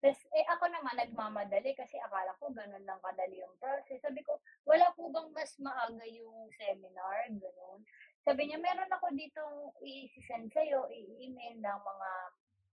Tapos, 0.00 0.21
eh, 0.33 0.45
ako 0.49 0.64
naman 0.73 0.97
nagmamadali 0.97 1.76
kasi 1.76 2.00
akala 2.00 2.33
ko 2.40 2.49
ganun 2.57 2.88
lang 2.88 2.97
kadali 3.04 3.45
yung 3.45 3.52
process. 3.61 4.00
Sabi 4.00 4.25
ko, 4.25 4.40
wala 4.64 4.88
po 4.97 5.12
bang 5.12 5.28
mas 5.37 5.52
maaga 5.61 6.04
yung 6.09 6.49
seminar? 6.57 7.28
Ganun. 7.28 7.85
Sabi 8.25 8.49
niya, 8.49 8.57
meron 8.57 8.88
ako 8.88 9.12
ditong 9.12 9.73
i-send 9.85 10.49
sa'yo, 10.57 10.88
i-email 10.88 11.61
ng 11.61 11.80
mga 11.85 12.11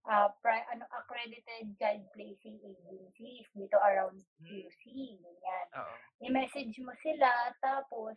ah, 0.08 0.32
pri- 0.40 0.68
ano, 0.72 0.88
accredited 0.96 1.76
child 1.76 2.08
placing 2.16 2.56
agencies 2.64 3.44
dito 3.52 3.76
around. 3.84 4.24
QC, 4.48 4.82
ganyan. 5.20 5.68
Oo. 5.76 5.96
I-message 6.24 6.80
mo 6.80 6.96
sila, 7.04 7.52
tapos, 7.60 8.16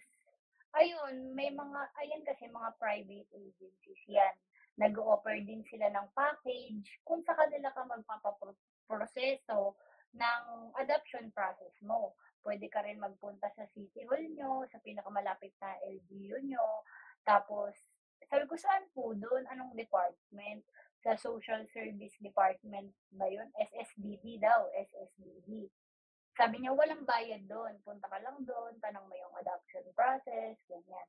ayun, 0.78 1.34
may 1.34 1.50
mga, 1.50 1.80
ayan 1.98 2.22
kasi 2.22 2.46
mga 2.46 2.78
private 2.78 3.26
agencies 3.34 4.02
yan. 4.06 4.34
Nag-offer 4.78 5.42
din 5.42 5.66
sila 5.66 5.90
ng 5.90 6.06
package 6.14 6.86
kung 7.02 7.26
sa 7.26 7.34
kanila 7.34 7.74
ka 7.74 7.82
magpapaproseso 8.90 9.78
ng 10.18 10.74
adoption 10.82 11.30
process 11.30 11.74
mo. 11.86 12.18
Pwede 12.42 12.66
ka 12.66 12.82
rin 12.82 12.98
magpunta 12.98 13.46
sa 13.54 13.62
city 13.70 14.02
hall 14.10 14.24
nyo, 14.34 14.66
sa 14.66 14.82
pinakamalapit 14.82 15.54
na 15.62 15.78
LGU 15.86 16.42
nyo. 16.42 16.82
Tapos, 17.22 17.76
sabi 18.26 18.44
ko, 18.50 18.58
saan 18.58 18.90
po 18.90 19.14
doon? 19.14 19.46
Anong 19.54 19.76
department? 19.78 20.66
Sa 21.00 21.16
Social 21.16 21.64
Service 21.72 22.16
Department 22.18 22.92
ba 23.14 23.28
yun? 23.30 23.48
SSDD 23.56 24.40
daw, 24.42 24.68
SSDD. 24.74 25.68
Sabi 26.36 26.60
niya, 26.60 26.72
walang 26.72 27.04
bayad 27.04 27.44
doon. 27.48 27.76
Punta 27.84 28.08
ka 28.08 28.18
lang 28.20 28.40
doon, 28.44 28.76
tanong 28.80 29.04
mo 29.06 29.14
yung 29.16 29.34
adoption 29.40 29.84
process, 29.92 30.56
ganyan. 30.66 31.08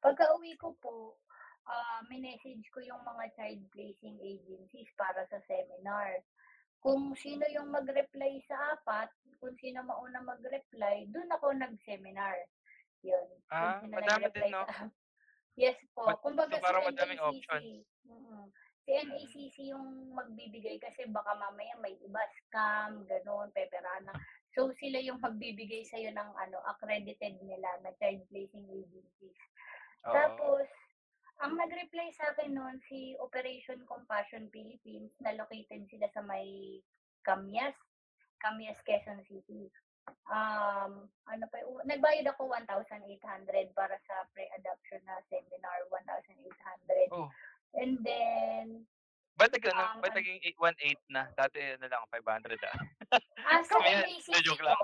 Pagka 0.00 0.36
uwi 0.36 0.52
ko 0.60 0.76
po, 0.80 1.16
ah 1.64 2.04
minessage 2.12 2.68
ko 2.68 2.80
yung 2.84 3.00
mga 3.00 3.24
child 3.36 3.62
placing 3.72 4.20
agencies 4.20 4.88
para 5.00 5.24
sa 5.32 5.40
seminar. 5.48 6.20
Kung 6.84 7.16
sino 7.16 7.48
yung 7.48 7.72
mag-reply 7.72 8.44
sa 8.44 8.76
apat, 8.76 9.08
kung 9.40 9.56
sino 9.56 9.80
mauna 9.80 10.20
mag-reply, 10.20 11.08
doon 11.08 11.32
ako 11.32 11.56
nag-seminar. 11.56 12.36
Yun. 13.00 13.24
Kung 13.48 13.72
Ah, 13.72 13.80
sino 13.80 13.94
madami 13.96 14.28
din, 14.28 14.52
no? 14.52 14.68
sa 14.68 14.92
Yes 15.56 15.78
po. 15.96 16.04
Mad- 16.04 16.20
Kumbaga 16.20 16.58
so 16.58 16.60
parang 16.60 16.82
si 16.84 16.88
madaming 16.92 17.16
NACC, 17.16 17.30
options. 17.30 17.86
mm, 18.04 18.44
si 18.84 18.90
NACC 18.92 19.56
yung 19.70 20.12
magbibigay 20.12 20.76
kasi 20.76 21.06
baka 21.08 21.32
mamaya 21.38 21.72
may 21.80 21.96
iba 22.02 22.20
scam, 22.36 23.06
ganun, 23.06 23.48
peperana. 23.54 24.12
So 24.52 24.74
sila 24.76 24.98
yung 25.00 25.22
magbibigay 25.22 25.86
sa'yo 25.86 26.10
ng 26.10 26.30
ano, 26.36 26.58
accredited 26.68 27.38
nila 27.40 27.70
na 27.80 27.94
child 27.96 28.20
placing 28.28 28.66
agencies. 28.68 29.38
Oo. 30.04 30.12
Tapos, 30.12 30.66
ang 31.42 31.58
nag-reply 31.58 32.08
sa 32.14 32.30
akin 32.30 32.54
noon 32.54 32.78
si 32.86 33.18
Operation 33.18 33.82
Compassion 33.90 34.46
Philippines 34.54 35.10
na 35.18 35.34
located 35.34 35.86
sila 35.90 36.06
sa 36.14 36.22
may 36.22 36.78
Camias, 37.26 37.74
Camias, 38.38 38.78
Quezon 38.86 39.24
City. 39.26 39.66
Um, 40.28 41.08
ano 41.24 41.44
pa, 41.48 41.64
nagbayad 41.88 42.28
ako 42.28 42.52
1,800 42.52 43.72
para 43.72 43.96
sa 44.04 44.28
pre-adoption 44.36 45.00
na 45.08 45.16
seminar, 45.32 45.80
1,800. 45.88 47.08
Oh. 47.10 47.32
And 47.74 47.98
then, 48.04 48.84
Ba't 49.34 49.50
nag 49.50 49.66
ano, 49.66 49.82
Um, 49.82 49.98
ba't 49.98 50.14
naging 50.14 50.38
1.8 50.62 50.94
na? 51.10 51.26
Dati 51.34 51.58
ano 51.58 51.90
lang, 51.90 52.06
500 52.06 52.54
ah. 52.70 52.76
ah, 53.50 53.60
sa 53.66 53.74
Kami 53.82 53.90
yan, 53.90 54.06
NACC 54.06 54.28
na 54.30 54.46
joke 54.46 54.62
lang. 54.62 54.78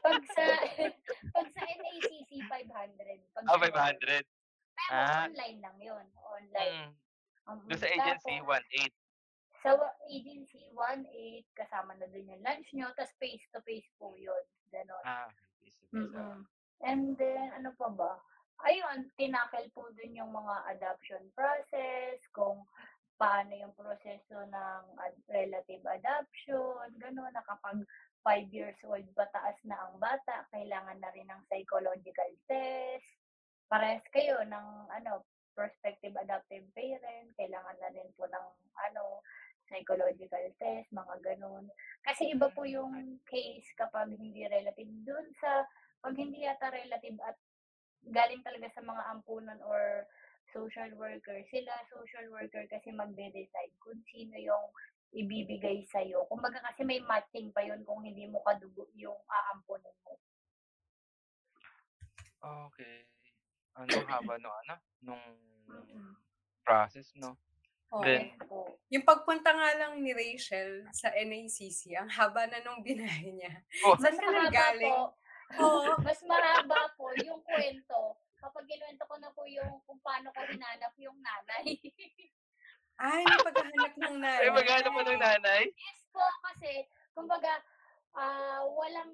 pag 0.00 0.22
sa, 0.32 0.44
pag 1.36 1.48
sa 1.52 1.62
NACC, 1.68 2.30
500. 2.48 3.36
Pag 3.36 3.44
Ah, 3.44 3.60
ganon. 3.60 4.00
500. 4.00 4.24
Ah. 4.90 5.28
online 5.28 5.58
lang 5.60 5.76
yun. 5.80 6.06
Online. 6.20 6.90
Mm. 6.90 6.92
Um, 7.44 7.60
Doon 7.68 7.80
sa 7.80 7.90
agency, 7.92 8.34
tapos, 8.40 8.64
1.8. 8.72 8.92
Sa 9.64 9.70
agency, 10.08 10.60
1.8, 10.76 11.44
kasama 11.56 11.92
na 11.96 12.08
dun 12.08 12.28
yung 12.28 12.44
lunch 12.44 12.68
nyo, 12.76 12.92
tas 12.96 13.12
face-to-face 13.20 13.88
po 13.96 14.16
yun. 14.16 14.44
Ganon. 14.68 15.04
Ah, 15.04 15.28
face-to-face. 15.60 16.12
Mm-mm. 16.12 16.44
And 16.84 17.16
then, 17.16 17.52
ano 17.56 17.72
pa 17.76 17.88
ba? 17.88 18.20
Ayun, 18.64 19.08
tinakil 19.16 19.68
po 19.72 19.88
dun 19.92 20.16
yung 20.16 20.32
mga 20.32 20.76
adoption 20.76 21.24
process, 21.36 22.20
kung 22.32 22.64
paano 23.16 23.52
yung 23.54 23.72
proseso 23.76 24.42
ng 24.44 24.84
ad- 25.00 25.24
relative 25.30 25.84
adoption, 25.86 26.84
gano'n, 26.98 27.32
na 27.32 27.44
kapag 27.46 27.80
5 28.24 28.48
years 28.52 28.76
old 28.88 29.04
pataas 29.12 29.56
na 29.68 29.76
ang 29.84 30.00
bata, 30.00 30.48
kailangan 30.52 30.96
na 30.98 31.12
rin 31.12 31.28
ng 31.28 31.44
psychological 31.48 32.32
test. 32.48 33.23
Parehas 33.74 34.06
kayo 34.14 34.38
ng 34.46 34.86
ano, 34.86 35.26
prospective 35.50 36.14
adoptive 36.14 36.62
parent, 36.78 37.34
kailangan 37.34 37.74
na 37.82 37.90
rin 37.90 38.06
po 38.14 38.22
ng 38.30 38.46
ano, 38.70 39.18
psychological 39.66 40.46
test, 40.62 40.86
mga 40.94 41.18
ganun. 41.26 41.66
Kasi 42.06 42.30
iba 42.30 42.46
po 42.54 42.62
yung 42.62 43.18
case 43.26 43.66
kapag 43.74 44.14
hindi 44.14 44.46
relative. 44.46 44.86
Doon 45.02 45.26
sa, 45.42 45.66
pag 46.06 46.14
hindi 46.14 46.46
yata 46.46 46.70
relative 46.70 47.18
at 47.26 47.34
galing 48.14 48.46
talaga 48.46 48.70
sa 48.78 48.86
mga 48.86 49.02
ampunan 49.10 49.58
or 49.66 50.06
social 50.54 50.94
worker, 50.94 51.42
sila 51.50 51.74
social 51.90 52.30
worker 52.30 52.62
kasi 52.70 52.94
magde-decide 52.94 53.74
kung 53.82 53.98
sino 54.06 54.38
yung 54.38 54.70
ibibigay 55.10 55.82
sa'yo. 55.90 56.30
Kumbaga 56.30 56.62
kasi 56.62 56.86
may 56.86 57.02
matching 57.02 57.50
pa 57.50 57.66
yun 57.66 57.82
kung 57.82 58.06
hindi 58.06 58.30
mo 58.30 58.38
kadugo 58.46 58.86
yung 58.94 59.18
aampunin 59.26 59.98
mo. 60.06 60.14
Okay. 62.70 63.02
Ano 63.74 63.90
haba 64.06 64.34
no 64.38 64.50
ano? 64.64 64.74
Nung 65.02 65.22
Mm-mm. 65.66 66.14
process, 66.62 67.10
no? 67.16 67.34
Oo. 67.90 68.02
Then- 68.02 68.38
po. 68.40 68.78
Yung 68.88 69.02
pagpunta 69.02 69.50
nga 69.50 69.70
lang 69.74 69.98
ni 69.98 70.14
Rachel 70.14 70.86
sa 70.92 71.10
NACC, 71.10 71.98
ang 71.98 72.06
haba 72.06 72.46
na 72.46 72.62
nung 72.62 72.78
binahe 72.80 73.34
niya. 73.34 73.50
Oh, 73.82 73.98
Saan 73.98 74.14
Mas 74.14 74.16
ka 74.16 74.22
mahaba 74.24 74.46
nanggaling? 74.46 74.94
po, 74.94 75.02
Oo. 75.58 75.92
mas 76.06 76.20
mahaba 76.22 76.80
po 76.94 77.10
yung 77.18 77.42
kwento 77.42 78.00
kapag 78.38 78.68
kinuwento 78.68 79.02
ko 79.02 79.14
na 79.18 79.30
po 79.32 79.42
yung 79.48 79.80
kung 79.82 79.98
paano 79.98 80.30
ko 80.30 80.40
hinanap 80.44 80.94
yung 80.96 81.18
nanay. 81.18 81.64
Ay, 82.94 83.26
paghahanap 83.26 83.94
ng 83.98 84.16
nanay. 84.22 84.46
ay 84.46 84.54
maghanap 84.54 84.92
mo 84.94 85.02
ng 85.02 85.18
nanay? 85.18 85.62
yes 85.66 86.00
po, 86.14 86.22
kasi, 86.46 86.86
kumbaga, 87.10 87.58
ah 88.14 88.62
walang 88.70 89.10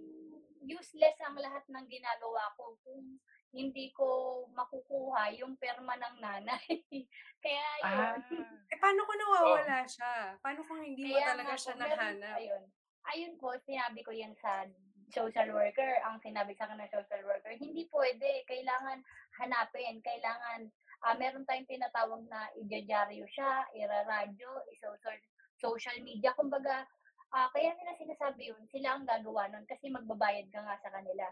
useless 0.60 1.16
ang 1.24 1.32
lahat 1.32 1.64
ng 1.64 1.88
ginagawa 1.88 2.52
ko 2.60 2.76
kung 2.84 3.16
hindi 3.50 3.90
ko 3.90 4.06
makukuha 4.54 5.34
yung 5.42 5.58
perma 5.58 5.98
ng 5.98 6.16
nanay. 6.22 6.66
Kaya 7.44 7.66
Ah. 7.82 8.14
yun. 8.30 8.46
Eh, 8.70 8.78
paano 8.78 9.02
kung 9.02 9.18
nawawala 9.18 9.82
siya? 9.86 10.38
Paano 10.38 10.60
kung 10.62 10.80
hindi 10.82 11.10
mo 11.10 11.18
Kaya 11.18 11.34
talaga 11.34 11.50
nga 11.50 11.58
siya 11.58 11.74
nahanap? 11.74 12.36
Ayun. 12.38 12.62
Ayun 13.10 13.34
po, 13.40 13.56
sinabi 13.64 14.00
ko 14.06 14.12
yan 14.14 14.36
sa 14.38 14.68
social 15.10 15.50
worker. 15.50 15.98
Ang 16.06 16.22
sinabi 16.22 16.54
sa 16.54 16.70
akin 16.70 16.78
ng 16.78 16.92
social 16.94 17.22
worker, 17.26 17.50
hindi 17.58 17.90
pwede. 17.90 18.46
Kailangan 18.46 19.02
hanapin. 19.42 19.98
Kailangan, 20.04 20.70
ah 21.02 21.16
meron 21.18 21.42
tayong 21.42 21.66
tinatawag 21.66 22.22
na 22.30 22.46
i-diaryo 22.54 23.26
siya, 23.26 23.66
iraradyo, 23.74 24.62
i-social 24.70 25.16
social 25.58 25.96
media. 26.06 26.30
Kumbaga, 26.38 26.86
ah 27.32 27.50
kaya 27.50 27.74
nila 27.74 27.98
sinasabi 27.98 28.52
yun, 28.52 28.62
sila 28.70 28.94
ang 28.94 29.08
gagawa 29.08 29.48
nun 29.50 29.66
kasi 29.66 29.90
magbabayad 29.90 30.46
ka 30.54 30.60
nga 30.62 30.76
sa 30.78 30.92
kanila. 30.94 31.26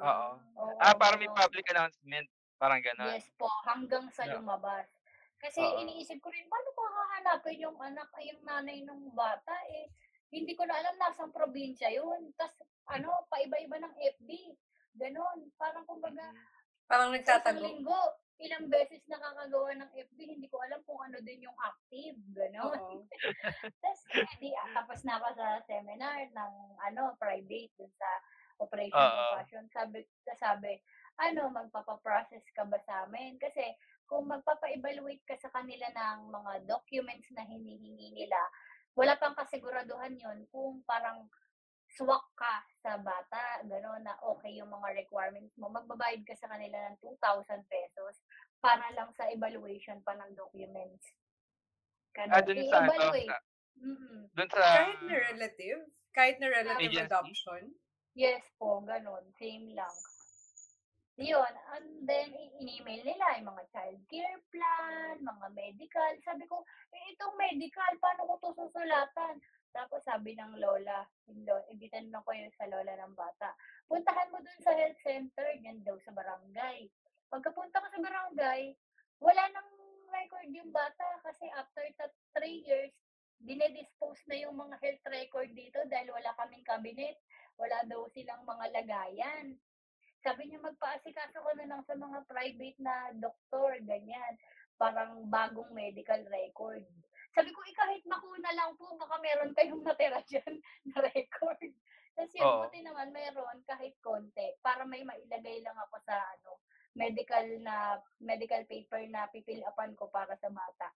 Oo. 0.00 0.28
Oo, 0.60 0.72
Ah, 0.80 0.96
para 0.96 1.16
may 1.20 1.28
public 1.28 1.64
announcement. 1.70 2.26
Parang 2.60 2.80
gano'n. 2.80 3.16
Yes 3.16 3.28
po, 3.40 3.48
hanggang 3.64 4.08
sa 4.12 4.28
Yeah. 4.28 4.40
lumabas. 4.40 4.84
Kasi 5.40 5.64
Oo. 5.64 5.80
iniisip 5.80 6.20
ko 6.20 6.28
rin, 6.28 6.44
paano 6.52 6.68
ko 6.76 6.82
hahanapin 6.84 7.64
yung 7.64 7.78
anak, 7.80 8.12
ay 8.20 8.28
yung 8.32 8.42
nanay 8.44 8.84
ng 8.84 9.16
bata 9.16 9.56
eh. 9.72 9.88
Hindi 10.28 10.52
ko 10.52 10.68
na 10.68 10.76
alam, 10.76 10.94
nasang 11.00 11.32
probinsya 11.32 11.88
yun. 11.88 12.28
Tapos, 12.36 12.60
ano, 12.92 13.24
paiba-iba 13.32 13.80
ng 13.80 13.94
FB. 14.20 14.30
Ganon. 15.00 15.48
Parang 15.56 15.88
kumbaga, 15.88 16.28
Parang 16.84 17.08
sa 17.16 17.40
isang 17.40 17.56
nagtatago. 17.56 17.64
linggo, 17.64 18.00
ilang 18.40 18.68
beses 18.68 19.00
nakakagawa 19.08 19.72
ng 19.80 19.90
FB, 19.96 20.18
hindi 20.36 20.48
ko 20.52 20.60
alam 20.60 20.84
kung 20.84 21.00
ano 21.00 21.24
din 21.24 21.48
yung 21.48 21.56
active. 21.56 22.20
Ganon. 22.36 22.76
Oo. 22.76 23.08
Tapos, 23.80 24.00
edi, 24.36 24.52
ah, 24.52 24.68
tapos 24.76 25.00
na 25.08 25.16
ako 25.16 25.28
sa 25.40 25.46
seminar 25.64 26.28
ng, 26.28 26.52
ano, 26.84 27.16
private, 27.16 27.72
dun 27.80 27.88
sa 27.96 28.08
Operation 28.60 29.00
Oo. 29.00 29.16
Compassion. 29.32 29.64
Sabi, 29.72 30.04
sabi, 30.36 30.72
ano, 31.16 31.48
magpapaprocess 31.48 32.44
ka 32.52 32.68
ba 32.68 32.76
sa 32.84 33.08
amin? 33.08 33.40
Kasi, 33.40 33.64
kung 34.04 34.28
magpapa-evaluate 34.28 35.24
ka 35.24 35.36
sa 35.40 35.48
kanila 35.54 35.88
ng 35.90 36.28
mga 36.28 36.52
documents 36.68 37.28
na 37.32 37.46
hinihingi 37.46 38.12
nila, 38.12 38.38
wala 38.98 39.16
pang 39.16 39.32
kasiguraduhan 39.38 40.18
yon 40.18 40.44
kung 40.50 40.82
parang 40.84 41.30
swak 41.90 42.26
ka 42.38 42.62
sa 42.82 42.98
bata, 43.02 43.64
gano'n, 43.66 44.06
na 44.06 44.14
okay 44.22 44.54
yung 44.58 44.70
mga 44.70 44.94
requirements 45.02 45.54
mo, 45.58 45.66
magbabayad 45.70 46.22
ka 46.22 46.34
sa 46.38 46.50
kanila 46.50 46.90
ng 46.90 46.98
2,000 47.02 47.66
pesos 47.66 48.22
para 48.62 48.86
lang 48.94 49.10
sa 49.16 49.26
evaluation 49.32 49.98
pa 50.06 50.14
ng 50.14 50.36
documents. 50.38 51.02
Ganun. 52.14 52.34
Ah, 52.34 52.42
dun 52.42 52.62
sa 52.68 52.78
ano, 52.86 53.10
sa- 53.14 53.44
Mm-mm. 53.80 54.28
Doon 54.36 54.48
sa 54.52 54.60
Kahit 54.60 55.00
na 55.08 55.16
relative? 55.32 55.80
Kahit 56.12 56.36
na 56.36 56.48
relative 56.52 56.90
Agency? 56.92 57.06
adoption? 57.08 57.62
Yes 58.14 58.42
po, 58.58 58.82
ganun. 58.82 59.22
Same 59.38 59.74
lang. 59.74 59.96
Yun. 61.20 61.52
And 61.76 62.08
then, 62.08 62.32
in-email 62.58 63.02
nila 63.04 63.38
yung 63.38 63.52
mga 63.52 63.64
child 63.70 64.00
care 64.08 64.40
plan, 64.48 65.20
mga 65.20 65.46
medical. 65.52 66.12
Sabi 66.24 66.48
ko, 66.48 66.64
eh, 66.90 67.12
itong 67.14 67.36
medical, 67.36 67.92
paano 68.00 68.24
ko 68.24 68.34
to 68.40 68.50
susulatan? 68.56 69.36
Tapos 69.70 70.02
sabi 70.02 70.34
ng 70.34 70.58
lola, 70.58 71.06
yung 71.30 71.46
lo, 71.46 71.62
ibitan 71.70 72.10
na 72.10 72.24
ko 72.26 72.34
yun 72.34 72.50
sa 72.58 72.66
lola 72.66 72.90
ng 72.98 73.14
bata. 73.14 73.54
Puntahan 73.86 74.32
mo 74.34 74.42
dun 74.42 74.60
sa 74.64 74.74
health 74.74 74.98
center, 75.06 75.46
yan 75.62 75.84
daw 75.86 75.94
sa 76.02 76.10
barangay. 76.10 76.90
Pagkapunta 77.30 77.78
ko 77.78 77.86
sa 77.86 78.02
barangay, 78.02 78.74
wala 79.22 79.42
nang 79.54 79.70
bata 80.70 81.06
kasi 81.26 81.44
after 81.58 81.84
ta 81.98 82.06
3 82.38 82.66
years, 82.66 82.94
dine-dispose 83.40 84.20
na 84.30 84.36
yung 84.40 84.56
mga 84.56 84.76
health 84.78 85.04
record 85.10 85.50
dito 85.52 85.80
dahil 85.90 86.12
wala 86.14 86.30
kaming 86.38 86.64
cabinet, 86.64 87.16
wala 87.60 87.78
daw 87.84 88.08
silang 88.08 88.42
mga 88.48 88.66
lagayan. 88.72 89.54
Sabi 90.20 90.48
niya, 90.48 90.60
"Magpaasikaso 90.60 91.40
ka 91.40 91.52
na 91.56 91.68
lang 91.68 91.82
sa 91.84 91.96
mga 91.96 92.24
private 92.24 92.78
na 92.80 93.12
doktor," 93.16 93.76
ganyan. 93.84 94.34
Parang 94.80 95.28
bagong 95.28 95.72
medical 95.76 96.20
record. 96.28 96.84
Sabi 97.36 97.52
ko, 97.52 97.60
"Eh, 97.68 97.76
kahit 97.76 98.02
bakuna 98.08 98.50
lang 98.56 98.74
po 98.74 98.96
baka 98.96 99.16
meron 99.20 99.52
kayong 99.54 99.84
natira 99.84 100.20
diyan 100.28 100.54
na 100.92 100.98
record." 101.04 101.70
Tas 102.16 102.32
yun, 102.36 102.44
Oo. 102.44 102.68
buti 102.68 102.80
naman 102.84 103.14
meron 103.14 103.64
kahit 103.64 103.96
konti 104.02 104.56
para 104.60 104.84
may 104.84 105.06
mailagay 105.06 105.62
lang 105.64 105.76
ako 105.78 105.96
sa 106.04 106.20
ano, 106.36 106.60
medical 106.92 107.46
na 107.62 107.96
medical 108.18 108.66
paper 108.66 109.06
na 109.08 109.30
fi-fill 109.30 109.62
up-an 109.64 109.94
ko 109.94 110.10
para 110.10 110.34
sa 110.36 110.50
bata. 110.50 110.90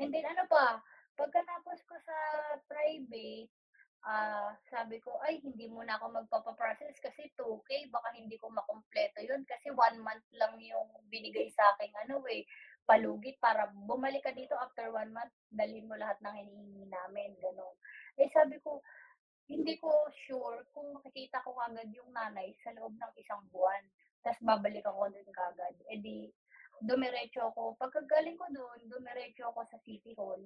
And 0.00 0.10
then 0.10 0.24
ano 0.24 0.48
pa, 0.48 0.80
pagkatapos 1.14 1.84
ko 1.84 1.94
sa 2.00 2.16
private, 2.64 3.52
ah, 4.06 4.52
sabi 4.70 4.98
ko, 5.02 5.18
"Ay 5.24 5.40
hindi 5.44 5.66
muna 5.70 5.98
ako 5.98 6.06
magpapa-process 6.24 6.98
kasi 7.02 7.30
2K 7.38 7.90
baka 7.92 8.12
hindi 8.18 8.36
ko 8.40 8.50
makumpleto 8.52 9.20
yun 9.24 9.42
kasi 9.48 9.70
1 9.74 9.98
month 10.02 10.24
lang 10.36 10.54
yung 10.62 10.88
binigay 11.12 11.48
sa'king 11.52 11.92
ano, 12.06 12.22
eh, 12.30 12.44
palugit 12.88 13.38
para 13.38 13.70
bumalik 13.72 14.22
ka 14.26 14.32
dito 14.34 14.54
after 14.58 14.90
1 14.90 15.12
month 15.14 15.32
dalhin 15.52 15.86
mo 15.88 15.94
lahat 15.98 16.18
ng 16.22 16.34
hinihingi 16.38 16.86
namin." 16.90 17.30
Gano'n. 17.42 17.74
Eh, 18.20 18.28
sabi 18.34 18.58
ko, 18.64 18.82
hindi 19.50 19.76
ko 19.80 19.90
sure 20.28 20.64
kung 20.74 20.94
makikita 20.96 21.42
ko 21.44 21.54
kaagad 21.58 21.90
yung 21.94 22.10
nanay 22.14 22.54
sa 22.64 22.72
loob 22.76 22.94
ng 22.96 23.12
isang 23.20 23.42
buwan, 23.52 23.82
tas 24.24 24.38
babalik 24.42 24.84
ako 24.86 25.10
dun 25.12 25.28
kaagad. 25.34 25.74
Eh, 25.92 25.98
di 26.00 26.30
dumiretso 26.82 27.40
ako 27.52 27.74
pagkagaling 27.78 28.36
ko 28.38 28.46
dun, 28.54 28.80
dumiretso 28.90 29.46
ako 29.50 29.62
sa 29.70 29.78
City 29.86 30.14
Hall. 30.18 30.42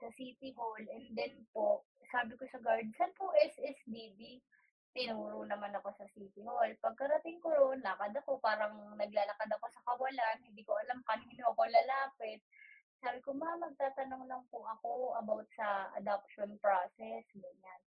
Sa 0.00 0.08
City 0.12 0.52
Hall 0.56 0.82
and 0.92 1.08
then 1.16 1.34
po, 1.56 1.84
sabi 2.12 2.36
ko 2.36 2.44
sa 2.52 2.60
guard, 2.60 2.86
"Saan 2.96 3.12
po 3.16 3.32
SSDD?" 3.40 4.40
Tinuro 4.96 5.44
naman 5.44 5.76
ako 5.76 5.92
sa 5.96 6.08
City 6.12 6.40
Hall. 6.44 6.72
Pagkarating 6.80 7.36
ko 7.44 7.52
ro'n, 7.52 7.84
lakad 7.84 8.16
ako 8.16 8.40
parang 8.40 8.96
naglalakad 8.96 9.50
ako 9.52 9.66
sa 9.68 9.84
kawalan, 9.84 10.38
hindi 10.40 10.64
ko 10.64 10.72
alam 10.80 11.04
kanino 11.04 11.52
ako 11.52 11.68
lalapit. 11.68 12.40
Sabi 13.04 13.20
ko, 13.20 13.36
"Ma'am, 13.36 13.60
magtatanong 13.60 14.24
lang 14.24 14.44
po 14.48 14.64
ako 14.64 15.16
about 15.20 15.44
sa 15.52 15.92
adoption 16.00 16.56
process." 16.64 17.24
Ganyan. 17.36 17.80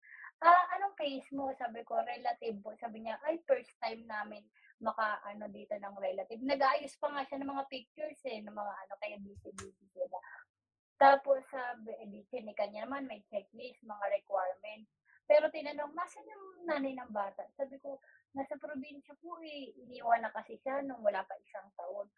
"Ah, 0.45 0.65
anong 0.77 0.97
case 1.01 1.29
mo?" 1.33 1.49
Sabi 1.57 1.81
ko, 1.89 1.97
"Relative 1.97 2.61
po." 2.61 2.77
Sabi 2.77 3.05
niya, 3.05 3.17
"Ay, 3.25 3.41
first 3.49 3.73
time 3.81 4.05
namin 4.05 4.45
maka-ano 4.85 5.49
dito 5.49 5.75
ng 5.81 5.97
relative." 5.97 6.41
Nag-aayos 6.45 6.95
pa 7.01 7.09
nga 7.09 7.25
siya 7.25 7.41
ng 7.41 7.51
mga 7.51 7.65
pictures, 7.73 8.21
eh, 8.29 8.45
ng 8.45 8.53
mga 8.53 8.73
ano, 8.85 8.95
kaya 9.01 9.17
busy-busy 9.25 9.87
sila. 9.97 10.19
Tapos 10.99 11.41
sabi, 11.55 11.95
eh, 12.03 12.07
di 12.11 12.21
chinekan 12.31 12.71
niya 12.75 12.83
naman, 12.87 13.07
may 13.07 13.23
checklist, 13.31 13.81
mga 13.87 14.07
requirements. 14.19 14.91
Pero 15.31 15.47
tinanong, 15.53 15.93
"Nasaan 15.95 16.27
yung 16.33 16.47
nanay 16.69 16.93
ng 16.99 17.13
bata?" 17.15 17.45
Sabi 17.55 17.77
ko, 17.85 18.03
"Nasa 18.35 18.59
probinsya 18.59 19.15
po, 19.23 19.39
eh, 19.45 19.71
iniwan 19.79 20.21
na 20.27 20.35
kasi 20.35 20.59
siya 20.59 20.83
nung 20.83 21.03
wala 21.07 21.23
pa 21.23 21.35
isang 21.47 21.69
taon." 21.79 22.09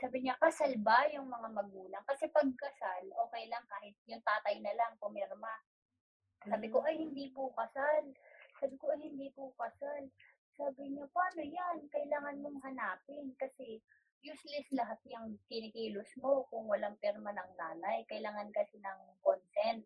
Sabi 0.00 0.24
niya, 0.24 0.34
"Kasal 0.40 0.72
ba 0.80 1.04
yung 1.12 1.28
mga 1.28 1.48
magulang?" 1.52 2.04
Kasi 2.08 2.24
'pag 2.32 2.48
kasal, 2.56 3.04
okey 3.28 3.44
lang 3.52 3.64
kahit 3.68 3.94
yung 4.08 4.22
tatay 4.24 4.56
na 4.64 4.72
lang 4.78 4.96
pumirma. 4.96 5.52
Sabi 6.48 6.66
ko, 6.72 6.80
Hmm. 6.80 6.86
"Ay 6.86 6.96
hindi 7.02 7.28
po 7.34 7.52
kasal." 7.58 8.04
Sabi 8.60 8.74
ko, 8.80 8.90
"Ay 8.94 9.00
hindi 9.10 9.28
po 9.36 9.52
kasal." 9.60 10.08
Sabi 10.56 10.82
niya, 10.94 11.06
"Paano 11.12 11.42
yan? 11.44 11.78
Kailangan 11.92 12.40
mong 12.42 12.58
hanapin 12.64 13.32
kasi 13.40 13.80
useless 14.22 14.66
lahat 14.72 14.98
yang 15.06 15.26
kinikilos 15.50 16.10
mo 16.22 16.46
kung 16.50 16.64
walang 16.70 16.96
pirma 17.02 17.30
ng 17.34 17.50
nanay, 17.58 18.06
kailangan 18.10 18.48
kasi 18.54 18.78
ng 18.80 19.00
consent." 19.22 19.84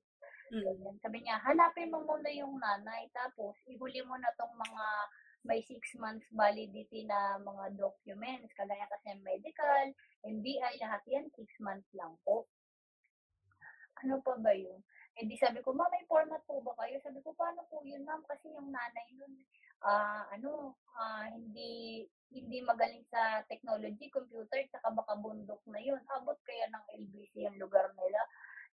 Mm. 0.53 0.97
Sabi 1.03 1.19
niya, 1.27 1.43
"Hanapin 1.43 1.91
mo 1.91 2.01
muna 2.07 2.31
yung 2.31 2.57
nanay 2.63 3.11
tapos 3.11 3.57
ihuli 3.67 4.01
mo 4.07 4.15
na 4.21 4.31
'tong 4.39 4.55
mga 4.55 4.87
may 5.47 5.61
6 5.63 5.95
months 5.99 6.27
validity 6.35 7.07
na 7.07 7.39
mga 7.39 7.75
documents 7.79 8.51
kagaya 8.59 8.87
kasi 8.91 9.15
medical, 9.23 9.87
NBI, 10.27 10.75
lahat 10.83 11.03
yan 11.11 11.27
6 11.35 11.51
months 11.63 11.91
lang 11.97 12.15
po." 12.23 12.47
Ano 14.05 14.21
pa 14.21 14.37
ba 14.37 14.53
yun? 14.53 14.85
Eh, 15.17 15.25
di 15.25 15.37
sabi 15.41 15.65
ko, 15.65 15.73
"Ma'am, 15.73 15.89
may 15.89 16.05
format 16.05 16.45
po 16.45 16.61
ba 16.61 16.77
kayo?" 16.85 17.01
Sabi 17.01 17.25
ko, 17.25 17.33
"Paano 17.33 17.65
po 17.73 17.81
yun 17.81 18.05
ma'am 18.05 18.21
kasi 18.29 18.53
yung 18.53 18.69
nanay 18.69 19.09
nun, 19.17 19.33
ah, 19.87 20.27
ano, 20.35 20.75
ah, 20.99 21.27
hindi 21.31 22.03
hindi 22.35 22.59
magaling 22.61 23.07
sa 23.07 23.47
technology, 23.47 24.11
computer, 24.11 24.59
tsaka 24.69 24.91
baka 24.91 25.15
bundok 25.15 25.63
na 25.71 25.79
yun. 25.79 26.03
Abot 26.11 26.37
kaya 26.43 26.67
ng 26.69 26.85
LBC 27.07 27.47
yung 27.47 27.59
lugar 27.63 27.95
nila?" 27.95 28.21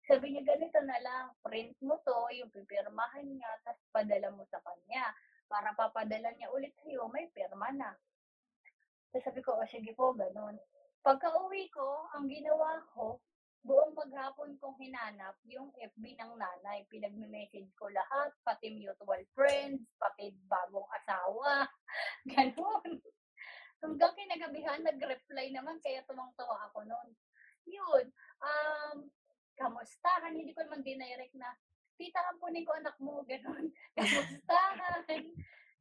Sabi 0.10 0.34
niya, 0.34 0.44
"Ganito 0.44 0.80
na 0.84 0.98
lang, 1.00 1.26
print 1.46 1.78
mo 1.86 2.02
'to, 2.04 2.34
yung 2.36 2.52
pipirmahan 2.52 3.24
niya, 3.24 3.50
tas 3.64 3.80
padala 3.94 4.34
mo 4.34 4.44
sa 4.50 4.60
kanya. 4.66 5.14
Para 5.48 5.72
papadala 5.78 6.34
niya 6.34 6.50
ulit 6.52 6.74
sa'yo, 6.82 7.08
may 7.14 7.30
pirma 7.32 7.70
na." 7.72 7.94
Tas 9.14 9.22
sabi 9.24 9.40
ko, 9.46 9.56
"O 9.56 9.70
sige 9.70 9.94
po, 9.94 10.12
gano'n." 10.18 10.58
Pagkauwi 11.06 11.70
ko, 11.70 12.10
ang 12.16 12.26
ginawa 12.32 12.82
ko, 12.96 13.22
buong 13.64 13.96
maghapon 13.96 14.60
kong 14.60 14.76
hinanap 14.76 15.40
yung 15.48 15.72
FB 15.80 16.04
ng 16.20 16.36
nanay. 16.36 16.84
Pinagme-message 16.92 17.72
ko 17.80 17.88
lahat, 17.88 18.36
pati 18.44 18.76
mutual 18.76 19.24
friends, 19.32 19.88
pati 19.96 20.36
bagong 20.52 20.88
asawa, 21.00 21.64
gano'n. 22.32 23.00
Hanggang 23.80 24.16
kinagabihan 24.16 24.84
nag-reply 24.84 25.52
naman 25.56 25.80
kaya 25.80 26.04
tuwang-tuwa 26.08 26.72
ako 26.72 26.88
nun. 26.88 27.10
Yun, 27.68 28.06
um, 28.44 29.08
kamustahan, 29.56 30.36
hindi 30.36 30.52
ko 30.52 30.68
naman 30.68 30.84
dinirect 30.84 31.36
na, 31.40 31.56
"Tita, 31.96 32.20
ampunin 32.36 32.68
ko 32.68 32.76
anak 32.76 32.96
mo." 33.00 33.24
Gano'n. 33.32 33.72
Kamustahan? 33.96 35.24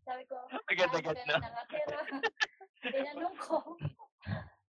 Sabi 0.07 0.23
ko, 0.31 0.39
"Saan 0.51 0.67
Agad-agad 0.71 1.19
na. 1.27 1.35
na 1.35 1.51
nakatira?" 1.51 2.01
Tinanong 2.95 3.39
ko, 3.39 3.79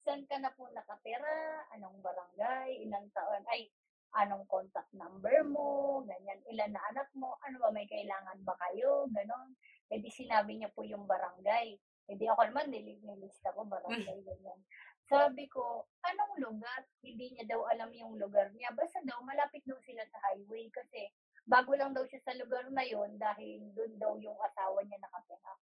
"Saan 0.07 0.23
ka 0.31 0.39
na 0.39 0.55
po 0.55 0.71
nakatira? 0.71 1.67
Anong 1.75 1.99
barangay? 1.99 2.79
Ilang 2.87 3.11
taon 3.11 3.43
ay, 3.51 3.67
anong 4.15 4.47
contact 4.47 4.95
number 4.95 5.43
mo?" 5.43 6.01
Ganyan. 6.07 6.39
"Ilan 6.47 6.71
na 6.71 6.83
anak 6.95 7.11
mo? 7.19 7.35
Ano 7.43 7.59
ba, 7.59 7.75
may 7.75 7.91
kailangan 7.91 8.39
ba 8.47 8.55
kayo?" 8.55 9.11
Gano'n. 9.11 9.51
Eh, 9.91 9.99
di 9.99 10.11
sinabi 10.15 10.63
niya 10.63 10.71
po 10.71 10.87
yung 10.87 11.11
barangay. 11.11 11.75
Eh, 12.07 12.15
di 12.15 12.31
ako 12.31 12.55
naman 12.55 12.71
nili 12.71 13.03
nilista 13.03 13.51
ko 13.51 13.67
barangay, 13.67 14.19
ganyan. 14.31 14.63
Sabi 15.11 15.51
ko, 15.51 15.91
"Anong 16.07 16.39
lugar?" 16.39 16.87
Hindi 17.03 17.35
niya 17.35 17.51
daw 17.51 17.67
alam 17.67 17.91
yung 17.91 18.15
lugar 18.15 18.55
niya. 18.55 18.71
Basta 18.79 19.03
daw 19.03 19.19
malapit 19.27 19.67
daw 19.67 19.79
sila 19.83 20.07
sa 20.07 20.23
highway 20.31 20.71
kasi 20.71 21.11
bago 21.47 21.75
lang 21.79 21.95
daw 21.95 22.03
siya 22.07 22.23
sa 22.23 22.35
lugar 22.39 22.67
na 22.75 22.83
yun 22.83 23.15
dahil 23.19 23.71
dun 23.75 23.95
daw 23.99 24.15
yung 24.19 24.39
asawa 24.39 24.83
niya 24.83 24.99
nakatira. 25.03 25.55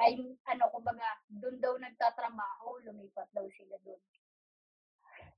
Ay, 0.00 0.16
ano, 0.48 0.64
kumbaga, 0.72 1.20
dun 1.28 1.60
daw 1.60 1.76
nagtatrabaho, 1.76 2.80
lumipat 2.88 3.28
daw 3.36 3.44
sila 3.52 3.76
dun. 3.84 4.00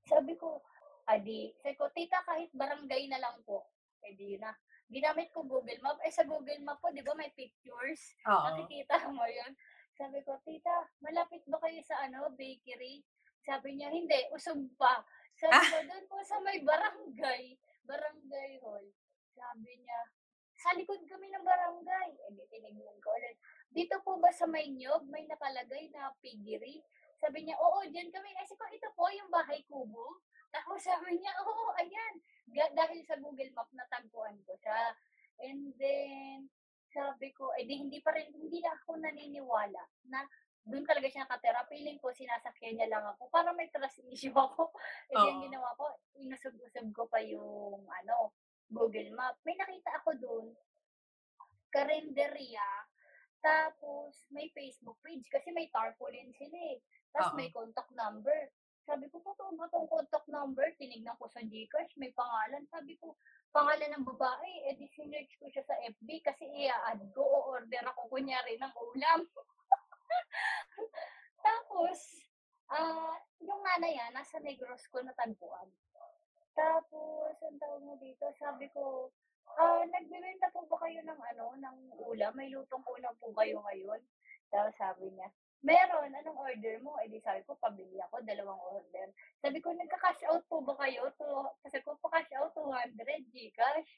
Sabi 0.07 0.33
ko, 0.39 0.63
ah, 1.07 1.19
di 1.19 1.51
sabi 1.59 1.75
ko, 1.75 1.91
"Tita, 1.91 2.23
kahit 2.23 2.51
barangay 2.55 3.11
na 3.11 3.19
lang 3.19 3.43
po." 3.43 3.67
Eh, 4.03 4.15
di 4.15 4.35
yun 4.35 4.43
na. 4.43 4.51
Ginamit 4.91 5.31
ko 5.31 5.43
Google 5.43 5.79
Map. 5.79 5.99
Eh, 6.03 6.11
sa 6.11 6.23
Google 6.27 6.59
Map 6.63 6.79
po, 6.83 6.91
di 6.91 7.03
ba 7.03 7.15
may 7.15 7.31
pictures? 7.31 8.15
Oo. 8.27 8.43
Nakikita 8.51 9.09
mo 9.11 9.23
yun? 9.27 9.51
Sabi 9.95 10.19
ko, 10.23 10.35
"Tita, 10.43 10.91
malapit 11.03 11.43
ba 11.47 11.59
kayo 11.63 11.79
sa 11.83 12.03
ano, 12.03 12.31
bakery?" 12.35 13.03
Sabi 13.43 13.75
niya, 13.79 13.91
"Hindi, 13.91 14.27
usog 14.31 14.59
pa." 14.79 15.03
Sabi 15.35 15.55
Ah. 15.55 15.67
ko, 15.71 15.77
"Dun 15.87 16.05
po 16.07 16.17
sa 16.23 16.39
may 16.43 16.59
barangay, 16.63 17.55
barangay 17.83 18.51
hall." 18.63 18.85
Sabi 19.33 19.71
niya, 19.81 19.99
"Sa 20.55 20.71
likod 20.75 21.03
kami 21.07 21.27
ng 21.31 21.43
barangay." 21.43 21.72
"Dito 23.73 23.99
po 24.05 24.21
ba 24.21 24.29
sa 24.29 24.45
may 24.45 24.69
niyog 24.69 25.09
may 25.09 25.25
nakalagay 25.25 25.89
na 25.91 26.13
piggery?" 26.21 26.79
Sabi 27.19 27.43
niya, 27.43 27.57
"Oo, 27.57 27.83
diyan 27.87 28.13
kami." 28.13 28.29
Sabi 28.45 28.59
ko, 28.59 28.65
"Ito 28.69 28.89
po 28.93 29.09
yung 29.09 29.31
bahay 29.33 29.65
kubo?" 29.65 30.21
Tapos 30.53 30.79
sabi 30.85 31.17
niya, 31.17 31.33
"Oo, 31.43 31.73
ayan." 31.81 32.15
Dahil 32.77 33.01
sa 33.07 33.17
Google 33.17 33.49
Map 33.57 33.71
natagpuan 33.73 34.37
ko 34.45 34.53
siya. 34.61 34.93
And 35.41 35.73
then, 35.81 36.51
sabi 36.93 37.33
ko, 37.33 37.49
eh, 37.57 37.65
di 37.65 37.81
hindi 37.81 37.97
pa 38.05 38.13
rin 38.13 38.29
hindi 38.29 38.61
na 38.61 38.77
ako 38.77 39.01
naniniwala 39.01 39.81
na 40.13 40.21
dun 40.63 40.85
talaga 40.85 41.09
siya 41.09 41.25
nakatira. 41.25 41.65
Feeling 41.67 41.97
ko 41.99 42.13
sinasakyan 42.13 42.79
niya 42.79 42.87
lang 42.93 43.03
ako 43.03 43.27
para 43.33 43.51
may 43.51 43.67
trust 43.73 43.99
issue 44.07 44.31
ako. 44.31 44.71
Di 45.11 45.17
ang 45.17 45.41
Oo. 45.41 45.43
ginawa 45.43 45.75
ko, 45.75 45.89
inusog-usog 46.21 46.87
ko 46.95 47.03
pa 47.11 47.19
yung 47.19 47.83
ano, 47.83 48.31
Google 48.71 49.11
Map. 49.11 49.41
May 49.43 49.59
nakita 49.59 49.91
ako 49.99 50.09
dun, 50.15 50.45
karenderya, 51.73 52.63
tapos 53.43 54.15
may 54.31 54.47
Facebook 54.55 54.95
page 55.03 55.27
kasi 55.27 55.51
may 55.51 55.67
tarpaulin 55.67 56.31
sila, 56.39 56.55
eh. 56.71 56.79
Tas 57.11 57.29
Oo. 57.29 57.37
may 57.37 57.51
contact 57.51 57.91
number. 57.91 58.49
Sabi 58.87 59.11
ko, 59.11 59.19
"Totoo 59.19 59.55
ba 59.59 59.67
'tong 59.67 59.91
contact 59.91 60.27
number?" 60.31 60.63
Tinignan 60.79 61.19
ko 61.19 61.27
sa 61.27 61.43
GCash, 61.43 61.99
may 61.99 62.15
pangalan. 62.15 62.63
Sabi 62.71 62.95
ko, 62.97 63.19
"Pangalan 63.51 63.99
ng 63.99 64.07
babae." 64.07 64.71
Eh, 64.71 64.75
di 64.79 64.87
sinearch 64.91 65.35
ko 65.39 65.51
siya 65.51 65.63
sa 65.67 65.75
FB 65.83 66.09
kasi 66.23 66.47
i-a-add 66.47 67.03
ko, 67.11 67.21
o-order 67.21 67.83
ako 67.91 68.07
kunyari 68.07 68.55
ng 68.59 68.73
ulam. 68.75 69.27
Tapos, 71.45 72.23
Ah, 72.73 73.13
yung 73.37 73.61
nanay, 73.61 73.93
ah, 74.01 74.09
nasa 74.09 74.41
Negros 74.41 74.87
ko 74.89 75.03
natagpuan. 75.05 75.69
Tapos 76.57 77.37
ang 77.45 77.57
tawag 77.61 77.81
mo 77.85 77.93
dito, 78.01 78.25
sabi 78.41 78.65
ko, 78.73 79.13
"Ah, 79.57 79.83
nagbebenta 79.85 80.49
po 80.53 80.65
ba 80.69 80.77
kayo 80.87 80.99
ng 81.05 81.21
ano, 81.33 81.45
ng 81.57 81.77
ulam? 82.01 82.33
May 82.37 82.49
lutong 82.53 82.83
ulam 82.85 83.13
po 83.21 83.29
kayo 83.37 83.61
ngayon?" 83.65 84.01
Tapos 84.49 84.73
sabi 84.77 85.09
niya, 85.13 85.29
"Meron, 85.63 86.11
anong 86.13 86.37
order 86.37 86.75
mo?" 86.83 86.97
Eh, 87.01 87.07
di 87.09 87.19
sabi 87.23 87.41
ko, 87.47 87.55
pabili 87.57 87.97
ako, 88.03 88.21
dalawang 88.25 88.61
order. 88.61 89.07
Sabi 89.41 89.57
ko, 89.63 89.71
"Nagka-cash 89.73 90.25
out 90.29 90.43
po 90.49 90.61
ba 90.61 90.75
kayo?" 90.81 91.09
To 91.21 91.53
sabi 91.65 91.81
ko, 91.85 91.97
"Pa-cash 92.01 92.31
out, 92.37 92.51
200 92.57 93.29
GCash." 93.33 93.91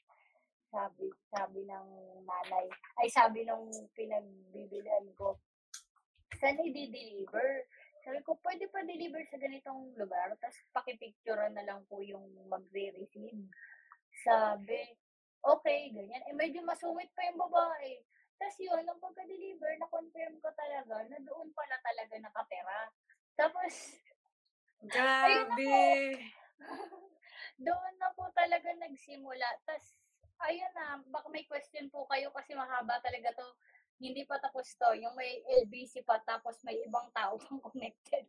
Sabi 0.66 1.08
sabi 1.30 1.62
ng 1.62 1.88
nanay 2.26 2.66
ay 3.00 3.08
sabi 3.08 3.46
nung 3.46 3.70
pinagbibilhan 3.94 5.06
ko, 5.14 5.38
"Saan 6.36 6.58
ide-deliver?" 6.60 7.64
Sabi 8.02 8.18
ko, 8.22 8.38
"Puwede 8.38 8.66
pa-deliver 8.70 9.22
sa 9.26 9.38
ganitong 9.38 9.94
lugar 9.98 10.34
ta's 10.38 10.58
paki-picturan 10.74 11.54
na 11.54 11.66
lang 11.66 11.82
po 11.90 12.02
yung 12.02 12.26
magre-receive." 12.50 13.46
Sabi, 14.26 14.78
"Okey," 15.46 15.94
ganyan. 15.94 16.22
Eh, 16.26 16.34
medyo 16.34 16.60
masungit 16.66 17.10
pa 17.14 17.22
yung 17.30 17.38
babae. 17.38 18.02
Ta's 18.36 18.58
yun, 18.60 18.84
nung 18.84 19.00
pagka-deliver 19.00 19.78
na-confirm 19.80 20.36
ko 20.44 20.48
talaga 20.52 21.06
na 21.08 21.18
doon 21.24 21.48
pala 21.56 21.76
talaga 21.80 22.14
nakatira. 22.20 22.80
Tapos. 23.38 23.72
Grabe! 24.84 25.72
Doon 27.66 27.94
na 27.96 28.12
po 28.12 28.28
talaga 28.36 28.68
nagsimula 28.76 29.48
ta's 29.64 29.96
ayun 30.44 30.68
na, 30.76 31.00
baka 31.08 31.32
may 31.32 31.48
question 31.48 31.88
po 31.88 32.04
kayo 32.12 32.28
kasi 32.36 32.52
mahaba 32.52 33.00
talaga 33.00 33.32
'to. 33.32 33.48
Hindi 33.96 34.28
pa 34.28 34.36
tapos 34.36 34.68
'to, 34.76 34.92
yung 35.00 35.16
may 35.16 35.40
LBC 35.64 36.04
pa 36.04 36.20
tapos 36.20 36.60
may 36.68 36.76
ibang 36.84 37.08
tao 37.16 37.38
pang 37.44 37.60
connected. 37.72 38.28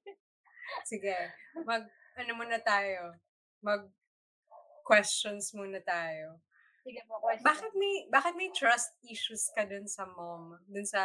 Sige, 0.88 1.15
mag-ano 1.67 2.32
muna 2.39 2.60
tayo, 2.63 3.12
mag-questions 3.60 5.51
muna 5.51 5.84
tayo. 5.84 6.39
Sige 6.88 7.04
po, 7.04 7.19
Bakit 7.19 7.43
question. 7.43 7.76
may 7.76 7.95
bakit 8.08 8.34
may 8.39 8.47
trust 8.56 8.95
issues 9.04 9.52
ka 9.52 9.67
dun 9.67 9.84
sa 9.91 10.08
mom, 10.08 10.56
dun 10.71 10.88
sa 10.88 11.04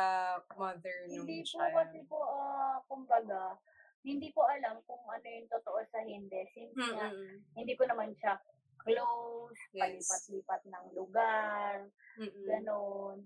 mother 0.55 1.11
nung 1.11 1.27
Hindi 1.27 1.42
po 1.42 1.59
child? 1.59 1.75
kasi 1.75 1.99
po, 2.07 2.23
ah, 2.23 2.79
kumbaga, 2.87 3.59
hindi 4.07 4.31
ko 4.31 4.47
alam 4.47 4.79
kung 4.87 5.03
ano 5.11 5.27
yung 5.27 5.51
totoo 5.51 5.83
sa 5.90 5.99
hindi 6.07 6.38
since 6.55 6.79
nga 6.79 7.11
Mm. 7.11 7.42
hindi 7.59 7.75
ko 7.75 7.90
naman 7.90 8.14
siya 8.14 8.38
close, 8.79 9.59
Yes. 9.75 10.07
palipat-lipat 10.07 10.62
ng 10.71 10.87
lugar, 10.95 11.90
Mm. 12.14 12.47
gano'n. 12.47 13.18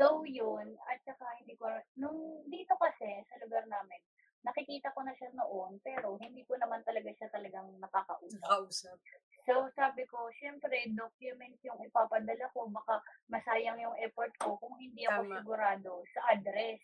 So 0.00 0.24
yun, 0.24 0.72
at 0.88 0.96
saka 1.04 1.28
hindi 1.44 1.60
ko 1.60 1.68
nung 2.00 2.48
dito 2.48 2.72
kasi 2.80 3.20
sa 3.28 3.36
lugar 3.36 3.68
namin, 3.68 4.00
nakikita 4.40 4.96
ko 4.96 5.04
na 5.04 5.12
siya 5.12 5.28
noon 5.36 5.76
pero 5.84 6.16
hindi 6.16 6.40
ko 6.48 6.56
naman 6.56 6.80
talaga 6.88 7.12
siya 7.12 7.28
talagang 7.28 7.68
nakakausap. 7.76 8.40
Nakausap. 8.40 8.96
So 9.42 9.66
sabi 9.74 10.06
ko, 10.06 10.30
siyempre 10.38 10.86
document 10.94 11.58
yung 11.66 11.78
ipapadala 11.82 12.46
ko, 12.54 12.70
baka 12.70 13.02
masayang 13.26 13.78
yung 13.82 13.96
effort 13.98 14.30
ko 14.38 14.54
kung 14.62 14.78
hindi 14.78 15.02
ako 15.06 15.26
Tama. 15.26 15.34
sigurado 15.40 15.92
sa 16.14 16.20
address. 16.34 16.78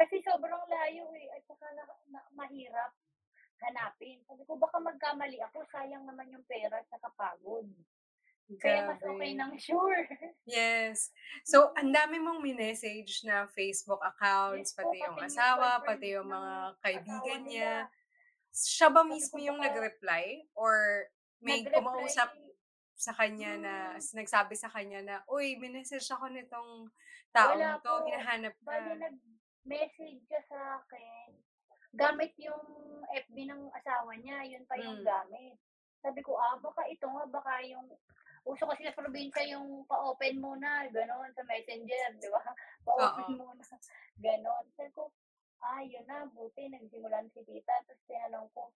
Kasi 0.00 0.24
sobrang 0.24 0.64
layo, 0.64 1.12
eh, 1.12 1.28
at 1.36 1.44
saka 1.44 1.68
na 1.76 1.84
na 2.08 2.20
mahirap 2.32 2.96
hanapin. 3.60 4.24
Sabi 4.24 4.48
ko, 4.48 4.56
baka 4.56 4.80
magkamali 4.80 5.36
ako, 5.44 5.60
sayang 5.68 6.08
naman 6.08 6.32
yung 6.32 6.44
pera 6.48 6.80
at 6.80 6.88
saka 6.88 7.12
pagod. 7.12 7.68
Kaya 8.58 8.90
mas 8.90 8.98
okay 8.98 9.36
Grabe. 9.36 9.42
ng 9.46 9.52
sure. 9.68 10.02
Yes. 10.48 11.14
So, 11.46 11.70
ang 11.78 11.94
dami 11.94 12.18
mong 12.18 12.42
minessage 12.42 13.22
na 13.22 13.46
Facebook 13.52 14.00
Yes 14.02 14.10
accounts, 14.16 14.74
po, 14.74 14.88
pati 14.88 15.04
yung 15.04 15.14
pati 15.14 15.22
mutual 15.22 15.30
asawa, 15.30 15.68
friends 15.78 15.86
pati 15.86 16.06
yung 16.16 16.26
ng 16.26 16.32
mga 16.34 16.54
kaibigan 16.82 17.40
niya. 17.46 17.74
nila. 17.86 17.92
Siya 18.50 18.88
ba 18.90 19.02
mismo 19.06 19.38
yung 19.38 19.62
nag-reply 19.62 20.50
or 20.58 21.06
may 21.40 21.64
nag-reply 21.64 21.72
kumausap 21.72 22.30
sa 23.00 23.12
kanya 23.16 23.56
na 23.56 23.74
hmm. 23.96 24.12
nagsabi 24.12 24.54
sa 24.60 24.68
kanya 24.68 25.00
na, 25.00 25.16
"Uy, 25.24 25.56
minessage 25.56 26.04
ako 26.12 26.28
nitong 26.28 26.92
taong 27.32 27.56
Wala 27.56 27.80
'to, 27.80 27.92
po. 27.96 28.06
hinahanap 28.12 28.54
ka." 28.60 28.76
nag-message 29.00 30.20
siya 30.28 30.42
sa'kin, 30.52 31.32
gamit 31.96 32.32
yung 32.36 32.60
FB 33.08 33.36
ng 33.48 33.62
asawa 33.72 34.12
niya, 34.20 34.44
yun 34.46 34.64
pa 34.68 34.76
yung 34.76 35.00
Hmm. 35.00 35.06
gamit. 35.06 35.56
Sabi 36.04 36.20
ko, 36.20 36.36
"Ah, 36.36 36.56
baka 36.60 36.84
ito 36.88 37.08
nga, 37.08 37.24
baka 37.28 37.64
yung" 37.64 37.88
uso 38.48 38.64
kasi 38.64 38.88
sa 38.88 38.96
probinsya 38.96 39.44
yung 39.52 39.84
pa-open 39.84 40.40
muna, 40.40 40.88
gano'n, 40.88 41.28
sa 41.36 41.44
Messenger, 41.44 42.16
'di 42.16 42.28
ba? 42.32 42.40
Pa-open 42.88 43.36
muna, 43.36 43.64
gano'n. 44.16 44.64
Sabi 44.76 44.90
ko, 44.96 45.12
"Ah, 45.60 45.84
yun 45.84 46.04
na, 46.08 46.24
buti 46.24 46.68
nagsimulan 46.72 47.28
si 47.36 47.44
tita." 47.44 47.74
Tapos 47.84 48.00
tinanong 48.08 48.48
ko, 48.56 48.72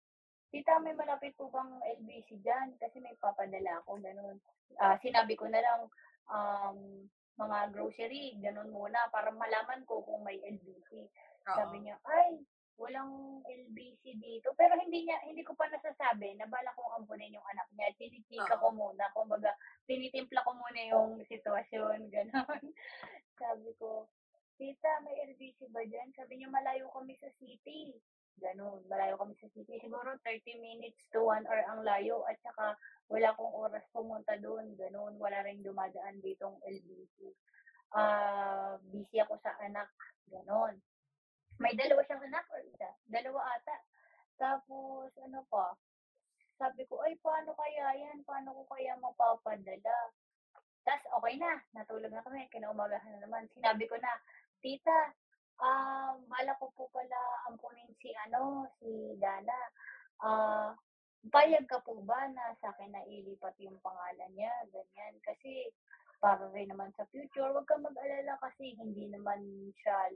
"Tita, 0.51 0.83
may 0.83 0.93
malapit 0.93 1.33
po 1.39 1.47
bang 1.47 1.79
LBC 2.03 2.43
diyan? 2.43 2.75
Kasi 2.77 2.99
may 2.99 3.15
papadala 3.17 3.79
ako." 3.81 3.97
Gano'n. 4.03 4.37
Ah, 4.77 4.99
sinabi 4.99 5.39
ko 5.39 5.47
na 5.47 5.63
lang, 5.63 5.81
um, 6.27 7.07
mga 7.39 7.73
grocery, 7.73 8.37
gano'n 8.37 8.69
muna 8.69 9.09
para 9.09 9.31
malaman 9.33 9.81
ko 9.87 10.03
kung 10.03 10.21
may 10.21 10.37
LBC. 10.43 11.07
Sabi 11.47 11.81
Oo. 11.81 11.83
niya, 11.87 11.95
"Ay, 12.05 12.43
walang 12.77 13.41
LBC 13.45 14.17
dito." 14.19 14.53
Pero 14.53 14.77
hindi 14.77 15.07
niya 15.07 15.17
hindi 15.25 15.41
ko 15.41 15.57
pa 15.57 15.65
nasasabi 15.71 16.37
na 16.37 16.45
balak 16.45 16.75
kong 16.77 17.01
ampunin 17.01 17.33
yung 17.33 17.47
anak 17.49 17.67
niya. 17.73 17.93
Chinichika 17.97 18.61
ko 18.61 18.69
muna, 18.69 19.09
kumbaga 19.15 19.55
tinitimpla 19.89 20.45
ko 20.45 20.51
muna 20.53 20.81
yung 20.85 21.11
sitwasyon, 21.25 22.11
gano'n. 22.13 22.63
Sabi 23.41 23.73
ko, 23.81 24.05
"Tita, 24.61 25.01
may 25.01 25.17
LBC 25.33 25.71
ba 25.73 25.81
diyan?" 25.81 26.13
Sabi 26.13 26.37
niya, 26.37 26.49
"Malayo 26.53 26.91
kami 26.93 27.17
sa 27.17 27.29
city." 27.41 27.97
Gano'n, 28.39 28.87
malayo 28.87 29.19
kami 29.19 29.35
sa 29.35 29.51
city. 29.51 29.75
Siguro 29.83 30.15
30 30.23 30.55
minutes 30.63 31.01
to 31.11 31.19
1 31.27 31.43
hour 31.43 31.61
ang 31.67 31.83
layo 31.83 32.23
at 32.29 32.39
saka 32.39 32.79
wala 33.11 33.35
akong 33.35 33.51
oras 33.51 33.83
pumunta 33.91 34.39
dun, 34.39 34.71
gano'n. 34.79 35.19
Wala 35.19 35.43
ring 35.43 35.59
dumadaan 35.59 36.23
ditong 36.23 36.55
LBC. 36.63 37.35
Ah, 37.91 38.79
busy 38.87 39.19
ako 39.19 39.35
sa 39.43 39.51
anak, 39.59 39.91
gano'n. 40.31 40.79
May 41.59 41.75
dalawa 41.75 42.01
siyang 42.07 42.23
anak 42.23 42.45
or 42.55 42.63
isa? 42.63 42.89
Dalawa 43.11 43.41
ata. 43.59 43.77
Tapos 44.39 45.11
ano 45.21 45.43
pa, 45.51 45.75
sabi 46.57 46.87
ko, 46.89 47.03
"Ay, 47.05 47.17
paano 47.21 47.53
kaya 47.53 47.93
'yan? 47.99 48.23
Paano 48.25 48.55
ko 48.57 48.63
kaya 48.71 48.95
mapapadala?" 48.97 49.97
Ta's 50.81 51.03
okey 51.21 51.37
na, 51.37 51.61
natulog 51.77 52.09
na 52.09 52.25
kami, 52.25 52.49
kinaumagahan 52.49 53.17
na 53.17 53.29
naman. 53.29 53.45
Sinabi 53.53 53.85
ko 53.85 53.93
na, 54.01 54.09
"Tita, 54.65 55.13
um, 55.61 56.15
balak 56.27 56.57
ko 56.57 56.67
po 56.73 56.89
pala 56.89 57.19
ampunin 57.47 57.89
si 58.01 58.09
ano, 58.27 58.67
si 58.81 59.15
Dana. 59.21 59.59
Ah, 60.21 60.73
payag 61.29 61.69
ka 61.69 61.79
po 61.85 62.01
ba 62.01 62.25
na 62.33 62.53
sa'kin 62.61 62.89
na 62.91 63.05
ilipat 63.05 63.53
yung 63.61 63.77
pangalan 63.85 64.31
niya?" 64.33 64.51
Ganyan. 64.73 65.13
Kasi 65.21 65.69
para 66.21 66.49
rin 66.53 66.69
naman 66.69 66.93
sa 66.97 67.05
future, 67.09 67.49
"Wag 67.53 67.65
kang 67.69 67.85
mag-alala 67.85 68.37
kasi 68.41 68.73
hindi 68.77 69.09
naman 69.09 69.41
siya 69.81 70.09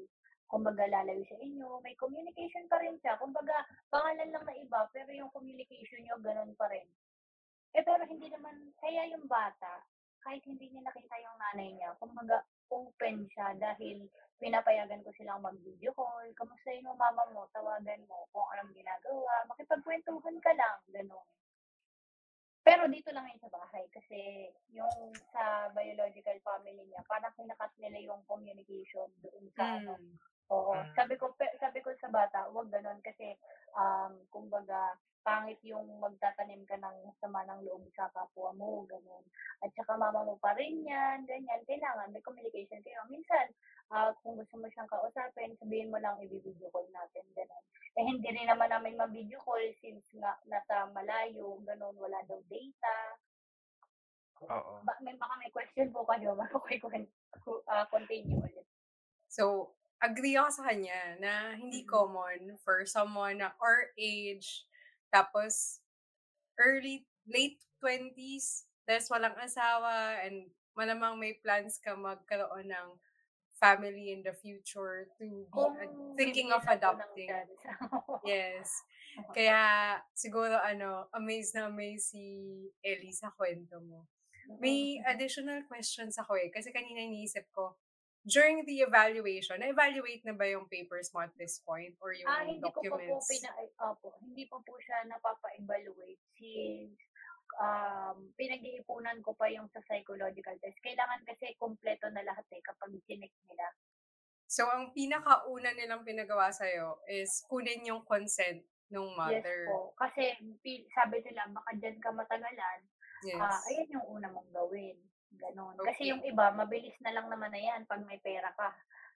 kumbaga 0.46 0.86
lalayo 0.86 1.26
sa 1.26 1.38
inyo, 1.42 1.82
may 1.82 1.98
communication 1.98 2.70
pa 2.70 2.78
rin 2.78 2.94
siya. 3.02 3.18
Kumbaga 3.18 3.66
pangalan 3.90 4.30
lang 4.30 4.46
na 4.46 4.56
iba 4.62 4.86
pero 4.94 5.10
yung 5.10 5.34
communication 5.34 6.06
niyo 6.06 6.18
gano'n 6.22 6.54
pa 6.58 6.70
rin." 6.70 6.86
Eh, 7.76 7.84
pero 7.84 8.06
hindi 8.08 8.30
naman 8.32 8.72
kaya 8.80 9.10
yung 9.12 9.26
bata, 9.28 9.84
kahit 10.24 10.42
hindi 10.48 10.72
niya 10.72 10.86
nakita 10.86 11.16
yung 11.22 11.38
nanay 11.38 11.70
niya, 11.76 11.92
kumbaga 12.00 12.40
open 12.76 13.16
siya 13.32 13.48
dahil 13.66 13.98
pinapayagan 14.42 15.02
ko 15.06 15.10
silang 15.16 15.40
mag-video 15.48 15.92
call, 15.96 16.28
"Kamustahin 16.40 16.84
mo 16.88 16.94
mama 17.00 17.24
mo, 17.32 17.42
tawagan 17.56 18.02
mo 18.10 18.28
kung 18.36 18.48
anong 18.52 18.76
ginagawa, 18.76 19.34
makipagkuwentuhan 19.50 20.38
ka 20.44 20.52
lang." 20.60 20.78
Gano'n. 20.92 21.26
Pero 22.66 22.90
dito 22.90 23.14
lang 23.14 23.30
yun 23.30 23.38
sa 23.46 23.54
bahay 23.54 23.86
kasi 23.94 24.50
yung 24.74 25.14
sa 25.30 25.70
biological 25.78 26.34
family 26.42 26.82
niya 26.90 27.06
parang 27.06 27.30
kina-cut 27.38 27.70
nila 27.78 28.02
yung 28.02 28.26
communication 28.26 29.06
doon 29.22 29.46
sa 29.54 29.78
ano 29.78 29.94
Hmm. 30.02 30.18
oo. 30.50 30.74
Hmm. 30.74 30.90
Sabi 30.98 31.14
ko 31.22 31.30
sabi 31.62 31.80
ko 31.86 31.94
sa 32.02 32.10
bata, 32.10 32.50
"Wag 32.50 32.74
gano'n 32.74 33.02
kasi, 33.06 33.38
um, 33.78 34.18
kumbaga 34.34 34.98
pangit 35.26 35.58
yung 35.66 35.88
magtatanim 36.00 36.62
ka 36.70 36.78
ng 36.78 36.98
sama 37.20 37.42
ng 37.50 37.66
loob 37.66 37.84
sa 37.98 38.06
kapwa 38.14 38.54
mo." 38.54 38.86
Gano'n. 38.86 39.26
At 39.66 39.72
saka 39.74 39.98
mama 39.98 40.22
mo 40.24 40.36
pa 40.38 40.54
rin 40.54 40.86
'yan, 40.86 41.26
ganyan. 41.26 41.62
Kailangan 41.66 42.14
may 42.14 42.22
communication 42.22 42.80
kayo. 42.86 43.02
Minsan, 43.10 43.50
ah, 43.90 44.14
kung 44.22 44.38
gusto 44.38 44.56
mo 44.62 44.70
siyang 44.70 44.90
kausapin, 44.92 45.58
sabihin 45.58 45.90
mo 45.92 45.98
lang 45.98 46.16
ivi-video 46.22 46.70
call 46.70 46.86
natin, 46.94 47.26
gano'n. 47.34 47.64
Eh, 47.98 48.04
hindi 48.06 48.28
rin 48.30 48.48
naman 48.52 48.70
namin 48.70 49.00
ma-video 49.00 49.40
call 49.42 49.64
since 49.82 50.06
nga 50.20 50.38
nasa 50.46 50.86
malayo, 50.94 51.58
gano'n, 51.66 51.96
wala 51.98 52.20
daw 52.30 52.38
data. 52.52 52.98
Oo. 54.50 54.84
Ba 54.86 54.94
may 55.02 55.16
baka 55.18 55.34
may 55.42 55.50
question 55.50 55.90
po 55.96 56.04
kayo 56.06 56.36
bago 56.38 56.60
ko 56.62 56.88
ku 57.44 57.52
ah, 57.72 57.88
continue 57.90 58.38
ulit. 58.38 58.66
So, 59.32 59.74
agree 60.00 60.38
ako 60.38 60.50
sa 60.62 60.64
kanya 60.72 61.18
na 61.20 61.34
hindi 61.58 61.84
Mm. 61.84 61.90
common 61.90 62.40
for 62.62 62.86
someone 62.86 63.42
na 63.42 63.52
our 63.60 63.92
age, 63.98 64.64
tapos 65.16 65.80
early 66.60 67.08
late 67.24 67.64
20s, 67.80 68.68
ta's 68.84 69.08
walang 69.08 69.40
asawa 69.40 70.20
and 70.28 70.52
malamang 70.76 71.16
may 71.16 71.40
plans 71.40 71.80
ka 71.80 71.96
magkaroon 71.96 72.68
ng 72.68 72.90
family 73.56 74.12
in 74.12 74.20
the 74.20 74.36
future 74.36 75.08
to 75.16 75.24
be 75.24 75.48
Kung 75.56 75.80
uh, 75.80 75.88
thinking 76.20 76.52
of 76.52 76.68
adopting. 76.68 77.32
Yes. 78.28 78.68
Oo. 79.16 79.32
Kaya 79.32 79.60
siguro 80.12 80.60
ano, 80.60 81.08
amazed 81.16 81.56
na 81.56 81.72
amazed 81.72 82.12
si 82.12 82.24
Ellie 82.84 83.16
sa 83.16 83.32
kwento 83.32 83.80
mo. 83.80 84.04
May 84.60 85.00
Mm. 85.00 85.08
additional 85.16 85.64
questions 85.72 86.20
ako 86.20 86.36
eh. 86.36 86.52
Kasi 86.52 86.76
kanina 86.76 87.00
iniisip 87.00 87.48
ko, 87.56 87.80
during 88.26 88.66
the 88.66 88.82
evaluation, 88.82 89.62
na-evaluate 89.62 90.26
na 90.26 90.34
ba 90.34 90.46
yung 90.46 90.66
papers 90.66 91.14
mo 91.14 91.22
at 91.22 91.34
this 91.36 91.62
point? 91.62 91.94
Or 92.00 92.10
yung 92.10 92.26
Ah, 92.26 92.42
hindi 92.42 92.58
ko 92.60 92.82
pa 92.82 92.82
po 92.82 92.98
documents? 92.98 93.30
pina 93.30 93.50
opo, 93.80 94.18
hindi 94.20 94.44
pa 94.46 94.58
po 94.60 94.74
siya 94.78 95.06
napapa-evaluate 95.06 96.22
since 96.34 96.98
um, 97.56 98.34
pinag-iipunan 98.34 99.22
ko 99.22 99.32
pa 99.32 99.46
yung 99.48 99.70
sa 99.70 99.80
psychological 99.86 100.58
test. 100.58 100.82
Kailangan 100.82 101.22
kasi 101.24 101.54
kumpleto 101.56 102.10
na 102.10 102.26
lahat 102.26 102.44
eh 102.50 102.62
kapag 102.62 102.98
chinek 103.06 103.32
nila. 103.46 103.70
So, 104.46 104.66
ang 104.68 104.90
pinakauna 104.92 105.74
nilang 105.74 106.02
pinagawa 106.02 106.50
sa'yo 106.50 107.02
is 107.08 107.46
kunin 107.46 107.82
yung 107.84 108.02
consent 108.04 108.62
ng 108.88 109.02
Yes 109.04 109.18
mother. 109.18 109.60
po. 109.68 109.94
Kasi 109.96 110.34
pi- 110.62 110.86
sabi 110.92 111.22
nila, 111.22 111.50
baka 111.50 111.74
dyan 111.76 111.98
ka 111.98 112.10
matagalan, 112.10 112.80
Yes. 113.22 113.38
ah, 113.38 113.58
ayan 113.68 113.90
yung 113.92 114.06
una 114.12 114.30
mong 114.30 114.50
gawin. 114.52 114.98
Ganon. 115.34 115.76
Kasi 115.82 116.06
Okay. 116.06 116.12
yung 116.14 116.24
iba, 116.24 116.54
mabilis 116.54 116.96
na 117.02 117.12
lang 117.12 117.28
naman 117.28 117.50
na 117.52 117.60
yan 117.60 117.82
pag 117.86 118.06
may 118.06 118.22
pera 118.22 118.54
ka. 118.54 118.70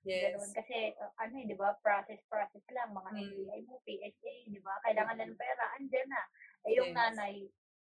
Ganon. 0.03 0.41
Yes. 0.41 0.55
Kasi, 0.55 0.95
uh, 0.95 1.11
ano 1.19 1.33
eh, 1.37 1.45
di 1.45 1.55
ba, 1.55 1.75
process, 1.79 2.19
process 2.27 2.63
lang. 2.71 2.91
Mga 2.91 3.09
Mm. 3.13 3.19
NBI 3.29 3.59
mo, 3.67 3.79
PSA, 3.83 4.33
di 4.47 4.59
ba? 4.59 4.73
Kailangan 4.83 5.15
na 5.19 5.25
Mm. 5.27 5.31
ng 5.31 5.39
pera, 5.39 5.63
andyan 5.75 6.07
na. 6.07 6.21
Eh, 6.65 6.71
yung 6.75 6.91
Yes. 6.91 6.97
nanay, 6.97 7.33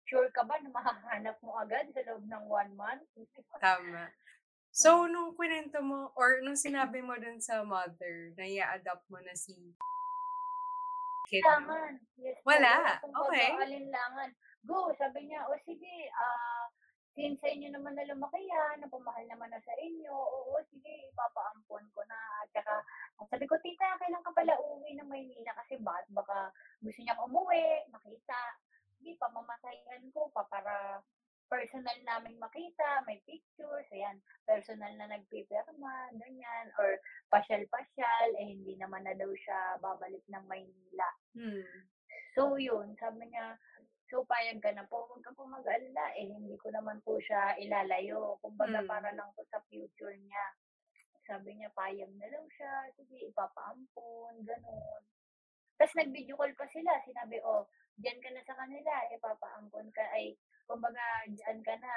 sure 0.06 0.28
ka 0.32 0.44
ba 0.44 0.60
na 0.60 0.70
makahanap 0.70 1.40
mo 1.40 1.56
agad 1.60 1.88
sa 1.96 2.04
loob 2.04 2.24
ng 2.28 2.44
one 2.48 2.72
month? 2.76 3.04
Tama. 3.64 4.12
So, 4.72 5.08
nung 5.08 5.36
kwento 5.36 5.84
mo, 5.84 6.16
or 6.16 6.40
nung 6.44 6.56
sinabi 6.56 7.04
mo 7.04 7.20
dun 7.20 7.44
sa 7.44 7.64
mother 7.64 8.32
na 8.40 8.48
i-adopt 8.48 9.04
mo 9.12 9.20
na 9.20 9.36
si 9.36 9.76
kid 11.28 11.44
Alinlangan. 11.44 11.96
Yes. 12.20 12.40
Wala. 12.44 13.00
Okay. 13.04 13.56
pag-aalinlangan. 13.56 14.32
Go, 14.68 14.92
sabi 14.96 15.28
niya, 15.28 15.48
o 15.48 15.56
sige, 15.64 16.12
ah, 16.12 16.68
since 17.12 17.44
sa 17.44 17.52
inyo 17.52 17.70
naman 17.76 17.96
na 17.96 18.08
lumaki 18.08 18.40
yan, 18.40 18.80
napamahal 18.80 19.26
naman 19.28 19.52
na 19.52 19.60
sa 19.60 19.74
inyo, 19.76 20.16
oo, 20.16 20.56
sige, 20.72 21.12
ipapaampon 21.12 21.84
ko 21.92 22.02
na. 22.08 22.20
At 22.44 22.50
saka, 22.56 22.74
sabi 23.28 23.46
ko, 23.48 23.60
tita, 23.60 24.00
kailan 24.00 24.24
ka 24.24 24.32
pala 24.32 24.56
uuwi 24.56 24.96
ng 24.96 25.12
Maynila? 25.12 25.52
Kasi 25.60 25.76
bakit 25.84 26.08
baka 26.16 26.56
gusto 26.80 27.00
niya 27.04 27.20
umuwi, 27.20 27.92
makita. 27.92 28.40
Hindi, 29.00 29.20
pamamasayan 29.20 30.08
ko 30.16 30.32
pa 30.32 30.48
para 30.48 31.04
personal 31.52 31.98
naming 32.08 32.40
makita, 32.40 33.04
may 33.04 33.20
pictures, 33.28 33.84
ayan, 33.92 34.16
personal 34.48 34.96
na 34.96 35.12
nagpipirma, 35.12 36.16
ganyan, 36.16 36.72
or 36.80 36.96
pasyal-pasyal, 37.28 38.30
eh 38.40 38.56
hindi 38.56 38.80
naman 38.80 39.04
na 39.04 39.12
daw 39.20 39.28
siya 39.28 39.76
babalik 39.84 40.24
ng 40.32 40.48
Maynila. 40.48 41.10
Hmm. 41.36 41.68
So, 42.40 42.56
yun, 42.56 42.96
sabi 42.96 43.28
niya, 43.28 43.60
so 44.12 44.28
payag 44.28 44.60
ka 44.60 44.76
na 44.76 44.84
po, 44.92 45.08
huwag 45.08 45.24
ka 45.24 45.32
po 45.32 45.48
mag-alala, 45.48 46.12
eh 46.20 46.28
hindi 46.28 46.60
ko 46.60 46.68
naman 46.68 47.00
po 47.00 47.16
siya 47.24 47.56
ilalayo. 47.56 48.36
Kumbaga, 48.44 48.84
Mm. 48.84 48.90
para 48.92 49.10
lang 49.16 49.32
po 49.32 49.48
sa 49.48 49.64
future 49.72 50.12
niya. 50.20 50.46
Sabi 51.24 51.56
niya, 51.56 51.72
payag 51.72 52.12
na 52.20 52.28
daw 52.28 52.44
siya, 52.52 52.92
sige, 53.00 53.32
ipapaampon, 53.32 54.44
ganun. 54.44 55.02
Tapos 55.80 55.96
nag-video 55.96 56.36
call 56.36 56.52
pa 56.60 56.68
sila, 56.68 56.92
sinabi, 57.08 57.40
oh, 57.48 57.64
diyan 57.96 58.20
ka 58.20 58.30
na 58.36 58.44
sa 58.44 58.60
kanila, 58.60 58.94
ipapaampon 59.16 59.88
ka, 59.96 60.04
ay, 60.12 60.36
kumbaga, 60.68 61.24
diyan 61.32 61.64
ka 61.64 61.74
na, 61.80 61.94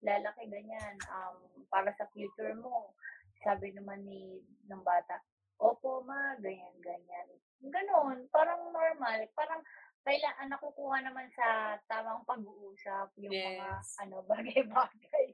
lalaki, 0.00 0.48
ganyan, 0.48 0.96
um, 1.12 1.36
para 1.68 1.92
sa 1.92 2.08
future 2.16 2.56
mo. 2.56 2.96
Sabi 3.44 3.76
naman 3.76 4.00
ni, 4.08 4.40
ng 4.64 4.80
bata, 4.80 5.20
opo 5.60 6.00
ma, 6.08 6.32
ganyan, 6.40 6.72
ganyan. 6.80 7.28
Ganon, 7.62 8.26
parang 8.32 8.72
normal, 8.74 9.22
parang 9.38 9.62
kailangan 10.02 10.50
nakukuha 10.50 10.98
naman 11.00 11.30
sa 11.30 11.46
tamang 11.86 12.26
pag-uusap 12.26 13.14
yung 13.16 13.30
mga 13.30 13.70
Yes. 13.78 13.86
ano 13.98 14.22
bagay-bagay. 14.30 15.26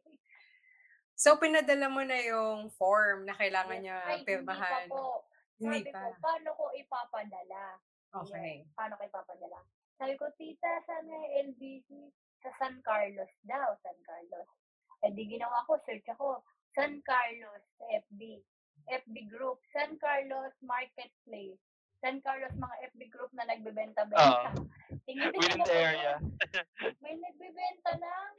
So, 1.18 1.34
pinadala 1.34 1.90
mo 1.90 2.04
na 2.04 2.20
yung 2.22 2.70
form 2.70 3.26
na 3.26 3.34
kailangan 3.34 3.80
Yes. 3.80 3.82
niya 3.82 3.96
Ay, 3.98 4.12
hindi 4.12 4.22
pa 4.22 4.28
pirmahan. 4.30 4.86
po. 4.86 5.26
Hindi 5.58 5.78
Sabi 5.82 5.90
pa. 5.90 5.98
ko, 5.98 6.08
paano 6.22 6.48
ko 6.54 6.64
ipapadala? 6.72 7.64
Okay. 8.22 8.62
Yes, 8.62 8.70
paano 8.72 8.94
ko 8.94 9.02
ipapadala? 9.04 9.58
Sabi 9.98 10.14
ko, 10.14 10.30
tita, 10.32 10.70
sana 10.86 11.14
LBC 11.42 11.88
sa 12.38 12.54
San 12.54 12.78
Carlos 12.80 13.32
daw, 13.42 13.74
San 13.82 13.98
Carlos. 14.00 14.46
Eh 15.02 15.10
di 15.10 15.26
ginawa 15.26 15.66
ko, 15.66 15.74
search 15.82 16.06
ako, 16.08 16.38
San 16.70 17.02
Carlos 17.02 17.64
FB. 17.82 18.38
FB 18.86 19.14
group, 19.26 19.58
San 19.68 19.98
Carlos 19.98 20.54
Marketplace. 20.62 21.58
San 21.98 22.22
Carlos 22.22 22.54
mga 22.54 22.76
FB 22.94 23.00
group 23.10 23.30
na 23.34 23.42
nagbebenta-benta. 23.50 24.54
Tingnan 25.02 25.34
Within 25.34 25.58
ko 25.58 25.66
the 25.66 25.74
area. 25.74 26.14
may 27.02 27.18
nagbebenta 27.18 27.90
ng 27.98 28.32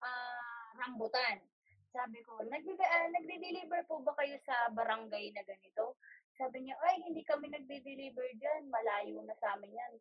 ah, 0.00 0.66
rambutan. 0.80 1.44
Sabi 1.92 2.20
ko, 2.24 2.40
nagbe 2.48 2.72
ah, 2.80 3.08
nagde-deliver 3.12 3.84
po 3.88 4.00
ba 4.00 4.16
kayo 4.16 4.36
sa 4.48 4.72
barangay 4.72 5.32
na 5.32 5.44
ganito? 5.44 5.96
Sabi 6.36 6.68
niya, 6.68 6.76
ay, 6.84 7.00
hindi 7.04 7.24
kami 7.24 7.48
nagde-deliver 7.48 8.28
dyan. 8.36 8.68
Malayo 8.68 9.24
na 9.24 9.36
sa 9.40 9.56
amin 9.56 9.72
yan. 9.72 9.92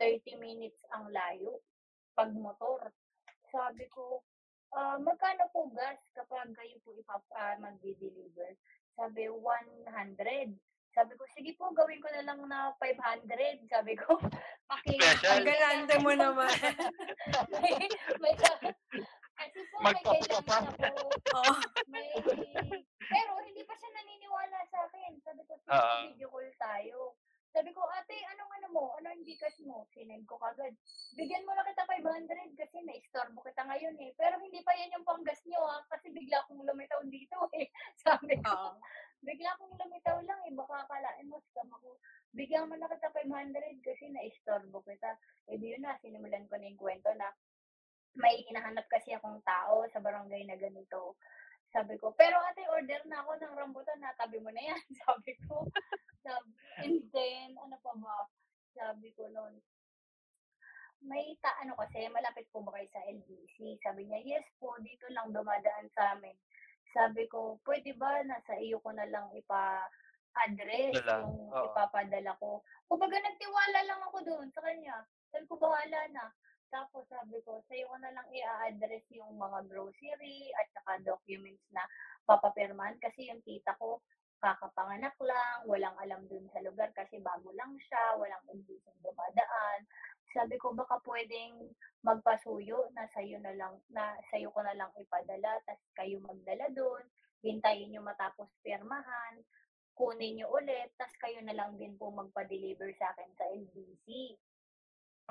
30 0.00 0.40
minutes 0.40 0.80
ang 0.92 1.08
layo. 1.12 1.60
Pag 2.16 2.32
motor. 2.36 2.92
Sabi 3.48 3.88
ko, 3.88 4.20
ah, 4.76 5.00
magkano 5.00 5.48
po 5.52 5.72
gas 5.72 6.00
kapag 6.12 6.52
kayo 6.52 6.76
po 6.84 6.92
ipap, 6.96 7.24
ah, 7.32 7.56
magde-deliver? 7.60 8.56
Sabi, 8.92 9.28
100. 9.28 9.88
Sabi 10.92 11.16
ko, 11.16 11.24
sige 11.32 11.56
po, 11.56 11.72
gawin 11.72 12.04
ko 12.04 12.08
na 12.12 12.22
lang 12.28 12.40
na 12.44 12.76
500. 12.76 13.24
Sabi 13.72 13.96
ko, 13.96 14.20
paki. 14.68 15.00
Ang 15.00 15.48
galante 15.48 15.94
mo 16.04 16.12
naman. 16.12 16.52
may, 17.64 17.72
may, 18.20 18.34
kasi 19.32 19.58
po, 19.72 19.76
may 19.80 19.96
kailangan 20.04 20.68
Oo. 21.32 21.52
may, 21.88 22.06
pero 23.12 23.30
hindi 23.40 23.62
pa 23.64 23.74
siya 23.74 23.90
naniniwala 23.96 24.58
sa 24.68 24.78
akin. 24.86 25.12
Sabi 25.24 25.42
ko, 25.48 25.52
sige, 25.64 25.72
Oo. 25.72 25.96
video 26.12 26.28
call 26.28 26.50
tayo. 26.60 26.98
Sabi 27.52 27.68
ko, 27.76 27.84
ate, 27.84 28.16
anong 28.32 28.52
ano 28.56 28.68
mo? 28.72 28.84
Ano 28.96 29.12
ang 29.12 29.20
Gcash 29.28 29.60
mo? 29.68 29.84
Sinend 29.92 30.24
ko 30.24 30.40
kagad. 30.40 30.72
Bigyan 31.12 31.44
mo 31.44 31.52
na 31.52 31.68
kita 31.68 31.84
500 31.84 32.56
kasi 32.56 32.80
na-istorbo 32.80 33.44
kita 33.44 33.68
ngayon 33.68 33.92
eh. 34.00 34.16
Pero 34.16 34.40
hindi 34.40 34.64
pa 34.64 34.72
yan 34.72 34.96
yung 34.96 35.04
panggas 35.04 35.44
nyo 35.44 35.60
ha. 35.68 35.84
Kasi 35.92 36.08
bigla 36.16 36.40
akong 36.40 36.64
lumitaw 36.64 37.04
dito 37.12 37.36
eh. 37.60 37.68
Sabi 38.00 38.40
ko, 38.40 38.48
Oo. 38.48 38.80
bigla 39.20 39.52
akong 39.52 39.76
lumitaw 39.76 40.16
lang 40.24 40.40
eh. 40.48 40.52
Baka 40.56 40.88
akalain 40.88 41.28
mo, 41.28 41.44
scam 41.52 41.68
ako. 41.68 42.00
Bigyan 42.32 42.72
mo 42.72 42.74
na 42.80 42.88
kita 42.88 43.12
500 43.12 43.84
kasi 43.84 44.04
na-istorbo 44.08 44.80
kita. 44.88 45.12
Eh 45.52 45.60
di 45.60 45.76
yun 45.76 45.84
na, 45.84 46.00
sinimulan 46.00 46.48
ko 46.48 46.56
na 46.56 46.72
yung 46.72 46.80
kwento 46.80 47.12
na 47.20 47.28
may 48.16 48.40
hinahanap 48.48 48.88
kasi 48.88 49.12
akong 49.12 49.44
tao 49.44 49.84
sa 49.92 50.00
barangay 50.00 50.48
na 50.48 50.56
ganito. 50.56 51.20
Sabi 51.72 51.96
ko, 51.96 52.12
pero 52.12 52.36
ate, 52.52 52.68
order 52.68 53.00
na 53.08 53.24
ako 53.24 53.40
ng 53.40 53.56
rambutan, 53.56 53.96
natabi 53.96 54.36
mo 54.44 54.52
na 54.52 54.60
yan. 54.60 54.82
Sabi 55.08 55.32
ko, 55.48 55.64
sabi, 56.22 56.52
and 56.84 57.00
then, 57.10 57.56
ano 57.58 57.80
pa 57.80 57.96
ba? 57.96 58.28
Sabi 58.76 59.08
ko 59.16 59.26
noon, 59.32 59.56
may 61.02 61.34
ta 61.42 61.50
ano 61.58 61.74
kasi, 61.74 62.06
malapit 62.12 62.46
po 62.54 62.62
ba 62.62 62.78
kayo 62.78 62.86
sa 62.94 63.02
LBC? 63.08 63.82
Sabi 63.82 64.06
niya, 64.06 64.20
yes 64.22 64.46
po, 64.62 64.76
dito 64.84 65.08
lang 65.10 65.34
dumadaan 65.34 65.90
sa 65.96 66.14
amin. 66.14 66.36
Sabi 66.94 67.26
ko, 67.26 67.58
pwede 67.66 67.96
ba 67.98 68.22
nasa 68.22 68.54
iyo 68.60 68.78
ko 68.84 68.92
na 68.94 69.08
lang 69.08 69.32
ipa-address 69.34 70.94
Dala, 71.02 71.26
yung 71.26 71.50
oo. 71.50 71.66
ipapadala 71.72 72.36
ko? 72.38 72.62
Kumbaga, 72.86 73.18
nagtiwala 73.18 73.80
lang 73.82 74.00
ako 74.06 74.18
doon 74.22 74.48
sa 74.54 74.62
kanya. 74.62 75.02
Sabi 75.34 75.48
ko, 75.48 75.56
bahala 75.58 76.00
na. 76.12 76.30
Tapos 76.72 77.04
sabi 77.12 77.36
ko, 77.44 77.60
sa'yo 77.68 77.84
ko 77.84 78.00
na 78.00 78.16
lang 78.16 78.24
i-address 78.32 79.04
yung 79.12 79.36
mga 79.36 79.68
grocery 79.68 80.48
at 80.56 80.72
saka 80.72 81.04
documents 81.04 81.60
na 81.68 81.84
papapirman 82.24 82.96
kasi 82.96 83.28
yung 83.28 83.44
tita 83.44 83.76
ko 83.76 84.00
kakapanganak 84.42 85.14
lang, 85.22 85.68
walang 85.70 85.94
alam 86.02 86.26
dun 86.26 86.48
sa 86.50 86.58
lugar 86.64 86.90
kasi 86.96 87.22
bago 87.22 87.54
lang 87.54 87.78
siya, 87.78 88.18
walang 88.18 88.42
indisong 88.50 88.98
dumadaan. 88.98 89.86
Sabi 90.34 90.58
ko, 90.58 90.74
baka 90.74 90.98
pwedeng 91.06 91.70
magpasuyo 92.02 92.90
na 92.96 93.06
sa'yo 93.14 93.38
na 93.38 93.54
lang, 93.54 93.78
na 93.94 94.18
sa'yo 94.32 94.50
ko 94.50 94.66
na 94.66 94.74
lang 94.74 94.90
ipadala, 94.98 95.62
tapos 95.62 95.86
kayo 95.94 96.18
magdala 96.26 96.66
doon, 96.74 97.04
hintayin 97.46 97.94
nyo 97.94 98.02
matapos 98.02 98.50
pirmahan, 98.66 99.38
kunin 99.94 100.42
nyo 100.42 100.50
ulit, 100.50 100.90
tapos 100.98 101.14
kayo 101.22 101.38
na 101.46 101.54
lang 101.54 101.78
din 101.78 101.94
po 101.94 102.10
magpa-deliver 102.10 102.90
sa 102.98 103.14
akin 103.14 103.30
sa 103.38 103.46
LBC. 103.46 104.34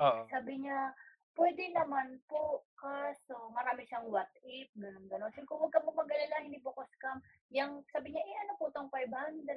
Oo. 0.00 0.24
Sabi 0.32 0.64
niya, 0.64 0.96
pwede 1.32 1.64
naman 1.72 2.20
po, 2.28 2.64
kaso 2.76 3.48
marami 3.56 3.88
siyang 3.88 4.08
what 4.12 4.28
if, 4.44 4.68
ganun 4.76 5.08
ganun. 5.08 5.32
Sabi 5.32 5.48
ko, 5.48 5.56
huwag 5.56 5.72
ka 5.72 5.80
mo 5.80 5.92
mag-alala, 5.96 6.44
hindi 6.44 6.60
po 6.60 6.76
ko 6.76 6.84
scam. 6.96 7.20
Yang, 7.48 7.88
sabi 7.88 8.12
niya, 8.12 8.20
eh 8.20 8.36
ano 8.44 8.52
po 8.60 8.68
tong 8.72 8.92
500? 8.92 9.48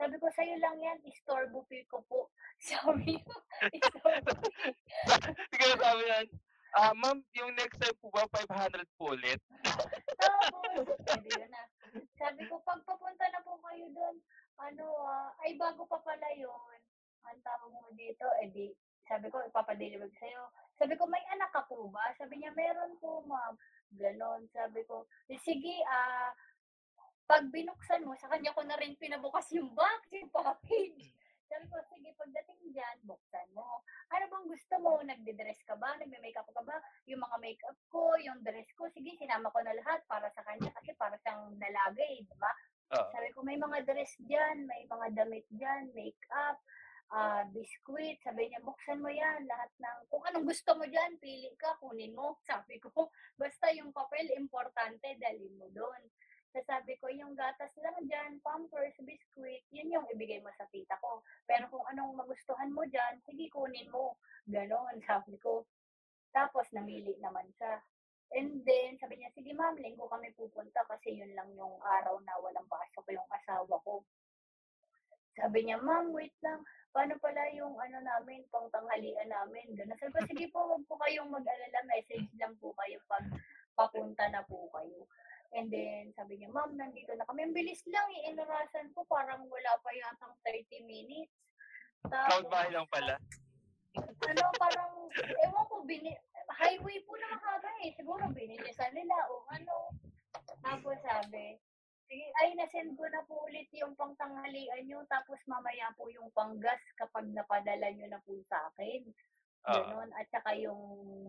Sabi 0.00 0.14
ko, 0.16 0.26
sa'yo 0.32 0.56
lang 0.56 0.80
yan, 0.80 0.98
istorbo 1.04 1.68
fee 1.68 1.84
ko 1.86 2.00
po. 2.08 2.32
Sabi 2.68 3.20
niya, 3.20 3.36
istorbo 3.76 4.32
fee. 4.56 4.72
Siguro 5.52 5.74
sabi 5.76 6.04
yan, 6.08 6.26
ah, 6.80 6.94
ma'am, 6.96 7.20
yung 7.36 7.52
next 7.60 7.76
time 7.76 7.96
po 8.00 8.08
ba 8.08 8.24
500 8.32 8.88
po 8.96 9.12
ulit? 9.12 9.40
Tapos, 10.22 10.88
yun 11.28 11.50
na. 11.52 11.62
Sabi 12.16 12.48
ko, 12.48 12.56
"'Pag 12.64 12.80
papunta 12.88 13.28
na 13.28 13.44
po 13.44 13.60
kayo 13.60 13.84
dun, 13.92 14.16
ano, 14.56 14.84
ah, 15.04 15.28
ay 15.44 15.60
bago 15.60 15.84
pa 15.84 16.00
pala 16.00 16.28
yun, 16.32 16.78
anong 17.28 17.44
tawag 17.44 17.68
mo 17.68 17.92
dito, 17.92 18.24
eh 18.40 18.48
di" 18.48 18.72
sabi 19.08 19.26
ko, 19.28 19.42
"Ipapa-deliver 19.44 20.08
ko 20.08 20.16
sa'yo." 20.22 20.42
Sabi 20.78 20.94
ko, 20.98 21.04
"May 21.06 21.22
anak 21.34 21.50
ka 21.52 21.62
po 21.66 21.90
ba?" 21.90 22.12
Sabi 22.18 22.40
niya, 22.42 22.54
"Meron 22.54 22.96
po, 22.98 23.22
ma'am." 23.26 23.54
Gano'n. 23.92 24.48
Sabi 24.50 24.82
ko, 24.88 25.06
"Eh, 25.28 25.38
sige, 25.42 25.82
ah, 25.88 26.32
'pag 27.28 27.48
binuksan 27.52 28.04
mo," 28.04 28.14
sa 28.18 28.30
kanya 28.30 28.54
ko 28.56 28.62
na 28.66 28.78
rin 28.78 28.96
pinabukas 28.98 29.48
yung 29.56 29.72
box, 29.72 30.10
yung 30.12 30.30
package. 30.32 31.12
Sabi 31.52 31.68
ko, 31.68 31.76
"Sige, 31.92 32.08
pagdating 32.16 32.60
diyan, 32.72 32.96
buksan 33.04 33.48
mo. 33.52 33.84
Ano 34.08 34.24
bang 34.32 34.46
gusto 34.48 34.74
mo? 34.80 35.04
Nagde-dress 35.04 35.60
ka 35.68 35.76
ba? 35.76 36.00
Nagme-makeup 36.00 36.48
ka 36.48 36.62
ba? 36.64 36.80
Yung 37.04 37.20
mga 37.20 37.36
makeup 37.44 37.76
ko, 37.92 38.16
yung 38.16 38.40
dress 38.40 38.72
ko, 38.72 38.88
sige 38.88 39.12
sinama 39.20 39.52
ko 39.52 39.60
na 39.60 39.76
lahat 39.76 40.00
para 40.08 40.32
sa 40.32 40.40
kanya 40.48 40.72
kasi 40.72 40.96
para 40.96 41.20
siyang 41.20 41.52
dalaga, 41.60 42.00
eh, 42.08 42.24
'di 42.24 42.36
ba?" 42.40 42.52
Oo. 42.96 43.08
Sabi 43.12 43.28
ko, 43.36 43.44
"May 43.44 43.60
mga 43.60 43.84
dress 43.84 44.16
diyan, 44.24 44.64
may 44.64 44.88
mga 44.88 45.06
damit 45.12 45.44
diyan, 45.52 45.92
makeup, 45.92 46.56
ah, 47.12 47.44
biscuit." 47.52 48.18
Sabi 48.24 48.48
niya, 48.48 48.60
"Buksan 48.64 49.04
mo 49.04 49.10
'yan, 49.12 49.44
lahat 49.46 49.70
ng 49.78 49.98
kung 50.10 50.24
anong 50.26 50.48
gusto 50.48 50.70
mo 50.74 50.84
diyan, 50.88 51.20
pili 51.20 51.52
ka, 51.60 51.76
kunin 51.78 52.16
mo." 52.16 52.40
Sabi 52.50 52.80
ko, 52.82 53.12
"Basta 53.36 53.68
yung 53.76 53.92
papel 53.92 54.32
importante, 54.34 55.14
dalhin 55.20 55.54
mo 55.60 55.68
dun." 55.70 56.02
Ta's 56.52 56.68
sabi 56.68 57.00
ko, 57.00 57.08
"Yung 57.08 57.32
gatas 57.32 57.72
lang 57.80 57.96
diyan, 58.04 58.44
Pampers, 58.44 58.92
biscuit, 59.00 59.64
yun 59.72 59.88
yung 59.88 60.04
ibigay 60.12 60.36
mo 60.44 60.52
sa 60.52 60.68
tita 60.68 61.00
ko. 61.00 61.24
Pero 61.48 61.64
kung 61.72 61.80
anong 61.88 62.12
magustuhan 62.12 62.68
mo 62.68 62.84
diyan, 62.84 63.24
sige 63.24 63.48
kunin 63.48 63.88
mo." 63.88 64.20
Gano'n, 64.44 65.00
sabi 65.08 65.40
ko. 65.40 65.64
Tapos 66.36 66.68
namili 66.76 67.16
naman 67.24 67.48
siya. 67.56 67.80
And 68.32 68.64
then 68.64 68.96
sabi 69.00 69.20
niya, 69.20 69.32
"Sige 69.32 69.52
ma'am, 69.56 69.76
Linggo 69.80 70.08
kami 70.08 70.32
pupunta 70.36 70.80
kasi 70.88 71.20
yun 71.20 71.32
lang 71.36 71.52
yung 71.56 71.76
araw 71.80 72.16
na 72.24 72.36
walang 72.40 72.68
pasok 72.68 73.04
yung 73.12 73.28
asawa 73.32 73.76
ko." 73.84 74.04
Sabi 75.36 75.64
niya, 75.64 75.80
"Ma'am, 75.80 76.12
wait 76.12 76.36
lang, 76.44 76.60
paano 76.92 77.16
pala 77.18 77.48
yung 77.56 77.74
ano 77.80 77.98
namin, 78.00 78.44
pangtanghalian 78.52 79.28
namin?" 79.28 79.72
Gano'n. 79.74 79.98
Sabi 79.98 80.12
ko, 80.12 80.20
"Sige 80.28 80.46
po, 80.52 80.68
wag 80.70 80.84
po 80.86 80.94
kayong 81.00 81.32
mag-alala, 81.32 81.80
message 81.88 82.28
lang 82.38 82.54
po 82.60 82.76
kayo 82.78 83.00
'pag 83.08 83.26
papunta 83.74 84.28
na 84.28 84.44
po 84.44 84.68
kayo." 84.76 85.08
And 85.52 85.68
then 85.68 86.12
sabi 86.16 86.40
niya, 86.40 86.48
"Ma'am, 86.48 86.76
nandito 86.76 87.12
na 87.12 87.28
kami." 87.28 87.44
Ang 87.44 87.56
bilis 87.56 87.84
lang, 87.88 88.08
eh, 88.20 88.32
inorasan 88.32 88.92
ko 88.96 89.04
parang 89.04 89.44
wala 89.48 89.72
pa 89.84 89.90
yatang 89.92 90.36
30 90.44 90.84
minutes. 90.88 91.32
Tapos 92.08 92.48
bahay 92.48 92.72
lang 92.72 92.88
pala. 92.88 93.16
ano, 93.92 94.44
parang 94.56 94.92
ewan 95.44 95.64
ko, 95.68 95.84
bini 95.84 96.16
highway 96.62 96.98
po 97.04 97.12
naman 97.18 97.58
kami, 97.60 97.90
eh, 97.90 97.92
siguro 97.96 98.22
binilisan 98.32 98.92
nila 98.94 99.16
o 99.30 99.44
ano. 99.50 99.92
Tapos 100.62 100.96
sabi, 101.02 101.58
"Sige, 102.12 102.28
ay 102.44 102.52
na-send 102.60 102.92
ko 102.92 103.08
na 103.08 103.24
po 103.24 103.48
ulit 103.48 103.72
yung 103.72 103.96
pangtanghalian 103.96 104.84
niyo 104.84 105.00
tapos 105.08 105.40
mamaya 105.48 105.88
po 105.96 106.12
yung 106.12 106.28
panggas 106.36 106.76
kapag 107.00 107.24
napadala 107.32 107.88
niyo 107.88 108.04
na 108.12 108.20
po 108.20 108.36
sa'kin." 108.52 109.08
Oo. 109.64 109.72
Gano'n. 109.72 110.12
At 110.12 110.28
saka 110.28 110.52
yung 110.60 110.82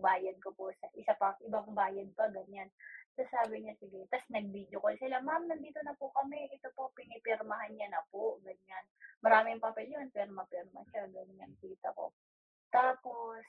bayad 0.04 0.36
ko 0.44 0.52
po 0.52 0.68
sa 0.76 0.92
isa 0.92 1.16
pa 1.16 1.32
ibang 1.40 1.72
bayad 1.72 2.12
pa, 2.12 2.28
ganyan. 2.28 2.68
Ta's 3.16 3.32
sabi 3.32 3.64
niya, 3.64 3.72
"Sige." 3.80 4.04
Ta's 4.12 4.28
nag-video 4.28 4.76
call 4.82 5.00
sila, 5.00 5.24
"Ma'am, 5.24 5.48
nandito 5.48 5.80
na 5.80 5.96
po 5.96 6.12
kami, 6.12 6.52
ito 6.52 6.68
po 6.76 6.92
pinipirmahan 6.92 7.72
niya 7.72 7.88
na 7.88 8.04
po." 8.12 8.36
Ganyan. 8.44 8.84
Maraming 9.24 9.62
papel 9.62 9.88
yun, 9.88 10.12
pirma-pirma 10.12 10.84
siya, 10.92 11.08
ganyan, 11.08 11.56
tita 11.64 11.96
ko. 11.96 12.12
Tapos 12.68 13.40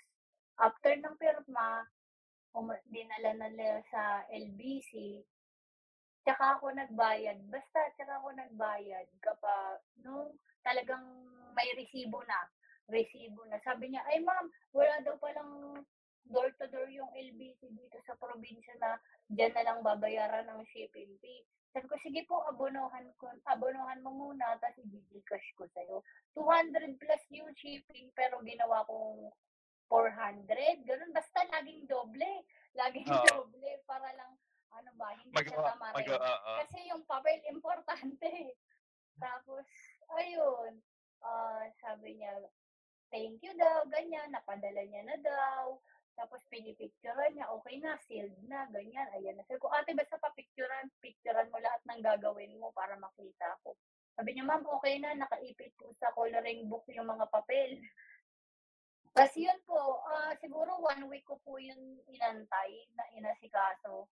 after 0.56 0.96
ng 0.96 1.20
pirma, 1.20 1.84
puma 2.56 2.80
dinala 2.88 3.36
na 3.36 3.52
nila 3.52 3.84
sa 3.92 4.24
LBC. 4.32 5.20
Tsaka 6.26 6.58
ako 6.58 6.74
nagbayad, 6.74 7.38
basta 7.54 7.86
tsaka 7.94 8.18
ako 8.18 8.34
nagbayad 8.34 9.06
kapag 9.22 9.78
nung 10.02 10.34
talagang 10.66 11.06
may 11.54 11.70
resibo 11.78 12.18
na, 12.26 12.50
resibo 12.90 13.46
na. 13.46 13.62
Sabi 13.62 13.94
niya, 13.94 14.02
"Ay 14.10 14.26
ma'am, 14.26 14.50
wala 14.74 15.06
daw 15.06 15.22
palang 15.22 15.86
door 16.26 16.50
to 16.58 16.66
door 16.74 16.90
yung 16.90 17.14
LBC 17.14 17.70
dito 17.70 18.02
sa 18.10 18.18
probinsya 18.18 18.74
na 18.82 18.98
diyan 19.30 19.54
na 19.54 19.66
lang 19.70 19.80
babayaran 19.86 20.50
ang 20.50 20.66
shipping 20.74 21.14
fee." 21.22 21.46
Sabi 21.70 21.86
ko, 21.86 21.96
"Sige 22.02 22.26
po, 22.26 22.42
abonohan 22.50 23.06
ko 23.22 23.30
abonohan 23.46 24.02
mo 24.02 24.10
muna 24.10 24.58
ta's 24.58 24.82
i-gi-Gcash 24.82 25.54
ko 25.54 25.70
sa'yo." 25.78 26.02
200 26.34 26.98
plus 26.98 27.24
yung 27.38 27.54
shipping 27.54 28.10
pero 28.18 28.42
ginawa 28.42 28.82
kong 28.90 29.30
400, 29.94 30.82
gano'n. 30.90 31.14
Basta 31.14 31.46
laging 31.54 31.86
doble, 31.86 32.42
laging 32.74 33.14
Oo. 33.14 33.46
doble 33.46 33.70
para 33.86 34.10
lang 34.18 34.34
ba, 34.96 35.12
hindi 35.16 35.36
siya 35.44 35.60
Magawa 35.60 35.70
tamarin. 35.76 35.96
maga 35.96 36.16
oo. 36.20 36.52
Kasi 36.64 36.80
yung 36.90 37.04
papel 37.06 37.40
importante. 37.54 38.32
Tapos 39.20 39.66
ayun, 40.18 40.80
ah, 41.24 41.64
sabi 41.80 42.20
niya, 42.20 42.36
thank 43.14 43.40
you 43.44 43.54
daw, 43.56 43.84
ganyan, 43.88 44.28
napadala 44.32 44.82
niya 44.84 45.04
na 45.08 45.18
daw. 45.24 45.80
Tapos 46.16 46.40
pinipicturan 46.48 47.36
niya, 47.36 47.52
okey 47.60 47.84
na, 47.84 48.00
sealed 48.08 48.40
na, 48.48 48.68
ganyan, 48.72 49.08
ayan 49.20 49.36
na. 49.36 49.44
Sabi 49.48 49.60
ko, 49.60 49.68
"Ate 49.68 49.92
basta 49.92 50.16
pa-picturan, 50.16 50.88
picturan 51.04 51.52
mo 51.52 51.60
lahat 51.60 51.84
ng 51.92 52.00
gagawin 52.00 52.56
mo 52.56 52.72
para 52.72 52.96
makita 52.96 53.60
ko." 53.68 53.76
Sabi 54.16 54.32
niya, 54.32 54.48
"Ma'am, 54.48 54.64
okey 54.80 55.04
na, 55.04 55.12
nakaipit 55.12 55.76
po 55.76 55.92
sa 56.00 56.16
coloring 56.16 56.72
book 56.72 56.88
yung 56.88 57.08
mga 57.12 57.28
papel." 57.28 57.84
Ta's 59.16 59.32
yun 59.36 59.60
po, 59.68 60.04
ah, 60.08 60.36
siguro 60.40 60.76
1 60.84 61.08
week 61.12 61.24
ko 61.28 61.40
po 61.44 61.56
yun 61.60 62.00
inantay 62.08 62.72
na 62.96 63.04
inasikaso, 63.16 64.08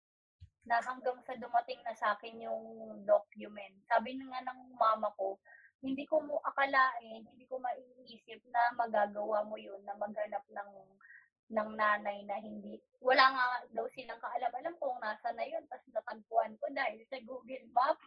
na 0.69 0.77
hanggang 0.85 1.17
sa 1.25 1.33
dumating 1.33 1.81
na 1.81 1.97
sa'kin 1.97 2.37
yung 2.45 2.61
document. 3.01 3.73
Sabi 3.89 4.13
nga 4.21 4.45
ng 4.45 4.77
mama 4.77 5.09
ko, 5.17 5.41
hindi 5.81 6.05
ko 6.05 6.21
mo 6.21 6.37
akalain, 6.45 7.25
hindi 7.25 7.49
ko 7.49 7.57
maiisip 7.57 8.45
na 8.53 8.69
magagawa 8.77 9.41
mo 9.49 9.57
yun 9.57 9.81
na 9.81 9.97
maghanap 9.97 10.45
ng 10.45 10.71
ng 11.49 11.69
nanay 11.73 12.21
na 12.29 12.37
hindi 12.37 12.77
wala 13.01 13.25
nga 13.33 13.45
daw 13.73 13.89
silang 13.89 14.21
kaalam-alam 14.21 14.77
kung 14.77 15.01
nasaan 15.01 15.33
na 15.33 15.49
yun 15.49 15.65
ta's 15.65 15.81
natagpuan 15.89 16.53
ko 16.61 16.69
dahil 16.69 17.01
sa 17.09 17.17
Google 17.25 17.65
Maps. 17.73 18.05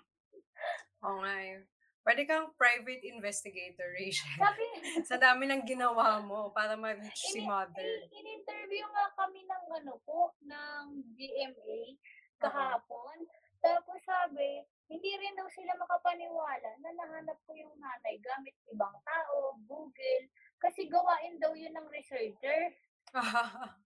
Oo 1.02 1.18
nga, 1.26 1.34
eh. 1.42 1.66
Puwede 2.02 2.22
kang 2.26 2.50
private 2.58 3.02
investigator, 3.02 3.94
Rachel. 3.94 4.38
Sabi 4.38 4.62
Sa 5.10 5.18
dami 5.18 5.50
ng 5.50 5.62
ginawa 5.66 6.22
mo 6.22 6.50
para 6.54 6.78
ma-reach 6.78 7.34
si 7.34 7.42
mother. 7.42 8.06
in-interview 8.10 8.86
nga 8.90 9.06
kami 9.18 9.42
ng 9.42 9.64
ano 9.82 9.94
po, 10.06 10.34
ng 10.42 10.86
GMA 11.18 11.98
Oo. 11.98 12.21
Kahapon. 12.42 13.16
Tapos 13.62 13.98
sabi, 14.02 14.66
hindi 14.90 15.10
rin 15.14 15.38
daw 15.38 15.46
sila 15.48 15.72
makapaniwala 15.78 16.70
na 16.82 16.90
nahanap 16.92 17.38
ko 17.46 17.54
yung 17.54 17.72
nanay 17.78 18.18
gamit 18.18 18.52
ibang 18.68 18.92
tao, 19.06 19.54
Google, 19.64 20.24
kasi 20.58 20.90
gawain 20.90 21.38
daw 21.38 21.54
yun 21.54 21.72
ng 21.72 21.88
researcher. 21.88 22.74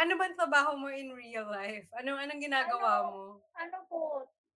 Ano 0.00 0.16
bang 0.16 0.32
trabaho 0.32 0.80
mo 0.80 0.88
in 0.88 1.12
real 1.12 1.44
life? 1.44 1.84
Anong 2.00 2.16
anong 2.16 2.40
ginagawa 2.40 3.04
Ano, 3.04 3.08
mo? 3.12 3.22
ano 3.52 3.78
po, 3.84 4.02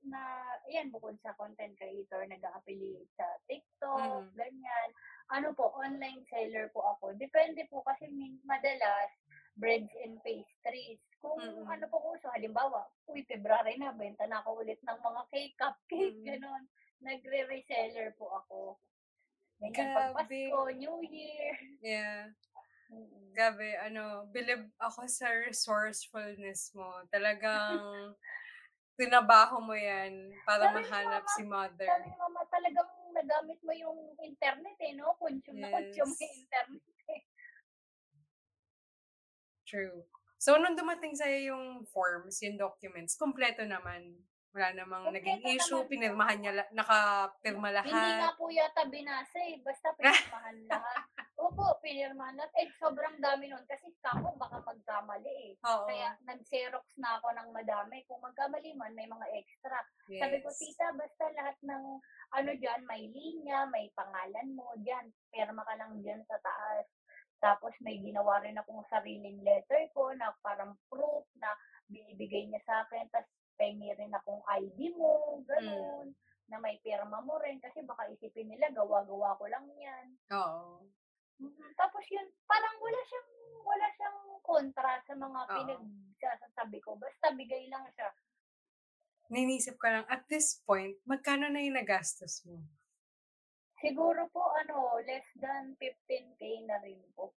na 0.02 0.18
ayan 0.66 0.90
bukod 0.90 1.14
sa 1.22 1.36
content 1.36 1.76
creator, 1.78 2.26
nag-a-affiliate 2.26 3.12
sa 3.14 3.28
TikTok, 3.46 4.24
Mm. 4.24 4.34
ganyan. 4.34 4.88
Ano 5.30 5.52
po, 5.52 5.70
online 5.76 6.24
seller 6.26 6.72
po 6.72 6.96
ako. 6.96 7.14
Depende 7.14 7.68
po 7.68 7.84
kasi 7.84 8.08
min 8.10 8.40
madalas 8.42 9.12
breads 9.56 9.92
and 10.04 10.18
pastries. 10.24 11.00
Kung 11.22 11.38
Mm. 11.38 11.66
ano 11.68 11.84
po 11.90 11.98
uso, 12.14 12.28
halimbawa, 12.32 12.86
uy, 13.08 13.22
February 13.28 13.78
na, 13.78 13.92
benta 13.94 14.26
na 14.26 14.40
ako 14.42 14.62
ulit 14.64 14.80
ng 14.82 14.98
mga 15.00 15.22
cake, 15.32 15.54
cupcake, 15.58 16.18
Mm. 16.18 16.24
gano'n. 16.26 16.64
Nagre-reseller 17.02 18.14
po 18.18 18.30
ako. 18.32 18.78
Ganyan, 19.62 20.10
'pag. 20.12 20.28
Pasko, 20.28 20.70
New 20.74 21.02
Year. 21.06 21.56
Yeah. 21.82 22.30
Mm. 22.92 23.32
Grabe 23.32 23.74
ano, 23.80 24.28
bilib 24.28 24.68
ako 24.76 25.08
sa 25.08 25.32
resourcefulness 25.32 26.76
mo. 26.76 27.00
Talagang 27.08 28.12
trinabaho 29.00 29.60
mo 29.64 29.74
'yan 29.76 30.36
para 30.44 30.68
Sabi 30.68 30.68
mahanap 30.68 31.24
mama 31.24 31.34
si 31.34 31.42
mother. 31.48 31.88
sabi 31.88 32.10
mama, 32.20 32.40
talagang 32.52 32.90
nagamit 33.16 33.58
mo 33.66 33.72
yung 33.74 33.98
internet, 34.20 34.76
eh, 34.84 34.92
'no? 34.94 35.16
Consume 35.18 35.58
na 35.64 35.68
consume 35.72 36.12
yung 36.14 36.14
Yes. 36.20 36.38
internet. 36.38 36.82
True. 39.72 40.04
So, 40.36 40.60
nung 40.60 40.76
dumating 40.76 41.16
sa'yo 41.16 41.54
yung 41.54 41.66
forms, 41.88 42.42
yung 42.44 42.60
documents, 42.60 43.16
kumpleto 43.16 43.64
naman? 43.64 44.20
Wala 44.52 44.76
namang 44.76 45.08
naging 45.16 45.40
Kumpleto 45.40 45.56
issue, 45.64 45.80
naman 45.80 45.88
pinirmahan 45.88 46.38
niya 46.44 46.52
la 46.52 46.64
nakapirma 46.76 47.72
Hindi 47.72 47.88
nga 47.88 48.28
lahat? 48.28 48.36
po 48.36 48.52
yata 48.52 48.84
binasa, 48.84 49.40
eh, 49.40 49.56
basta 49.64 49.96
pinirmahan 49.96 50.58
lahat. 50.76 51.00
Opo, 51.40 51.80
pinirmahan 51.80 52.36
lahat. 52.36 52.52
Eh, 52.60 52.68
sobrang 52.76 53.16
dami 53.16 53.48
nun 53.48 53.64
kasi 53.64 53.88
kako 54.04 54.36
baka 54.36 54.60
magkamali, 54.60 55.32
eh. 55.32 55.52
Oo. 55.64 55.88
Kaya 55.88 56.20
nag-xerox 56.28 56.84
na 57.00 57.16
ako 57.16 57.32
ng 57.32 57.48
madami. 57.48 58.04
Kung 58.04 58.20
magkamali 58.20 58.76
man, 58.76 58.92
may 58.92 59.08
mga 59.08 59.24
extra. 59.40 59.80
Sabi 60.04 60.36
ko, 60.44 60.52
Yes. 60.52 60.60
"Tita, 60.60 60.86
basta 61.00 61.24
lahat 61.32 61.56
ng 61.64 61.84
ano 62.36 62.50
diyan, 62.52 62.80
may 62.84 63.08
linya, 63.08 63.64
may 63.72 63.88
pangalan 63.96 64.52
mo 64.52 64.76
diyan, 64.76 65.08
pirma 65.32 65.64
ka 65.64 65.74
lang 65.80 65.96
diyan 66.04 66.20
sa 66.28 66.36
taas." 66.44 66.84
Tapos 67.42 67.74
may 67.82 67.98
ginawa 67.98 68.38
rin 68.38 68.54
akong 68.54 68.86
sariling 68.86 69.42
letter 69.42 69.90
ko 69.90 70.14
na 70.14 70.30
parang 70.46 70.78
proof 70.86 71.26
na 71.42 71.50
binibigay 71.90 72.46
niya 72.46 72.62
sa'kin 72.62 73.10
ta's 73.10 73.26
pengi 73.58 73.90
rin 73.98 74.14
akong 74.14 74.40
ID 74.46 74.94
mo, 74.94 75.42
Hmm. 75.42 75.44
gano'n, 75.50 76.06
na 76.48 76.56
may 76.62 76.78
pirma 76.86 77.18
mo 77.20 77.36
rin 77.42 77.58
kasi 77.58 77.82
baka 77.82 78.06
isipin 78.14 78.46
nila 78.48 78.70
gawa-gawa 78.70 79.34
ko 79.36 79.44
lang 79.50 79.66
'yan. 79.74 80.06
Oo. 80.30 80.86
Mm, 81.42 81.70
tapos 81.74 82.04
yun, 82.14 82.28
parang 82.46 82.78
wala 82.78 83.00
siyang 83.10 83.30
wala 83.66 83.86
siyang 83.98 84.18
kontra 84.46 84.92
sa 85.02 85.14
mga 85.18 85.40
Oo. 85.42 85.54
pinagsasasabi 85.58 86.78
ko, 86.78 86.94
basta 86.94 87.34
bigay 87.34 87.66
lang 87.66 87.82
siya. 87.90 88.12
Nainisip 89.30 89.78
ko 89.78 89.86
lang, 89.86 90.06
at 90.10 90.26
this 90.26 90.58
point, 90.66 90.98
magkano 91.06 91.46
na 91.46 91.62
yung 91.62 91.78
nagastos 91.78 92.42
mo? 92.42 92.58
Siguro 93.82 94.30
po 94.30 94.46
ano, 94.62 95.02
less 95.02 95.26
than 95.42 95.74
15K 95.82 96.70
na 96.70 96.78
rin 96.86 97.02
po. 97.18 97.34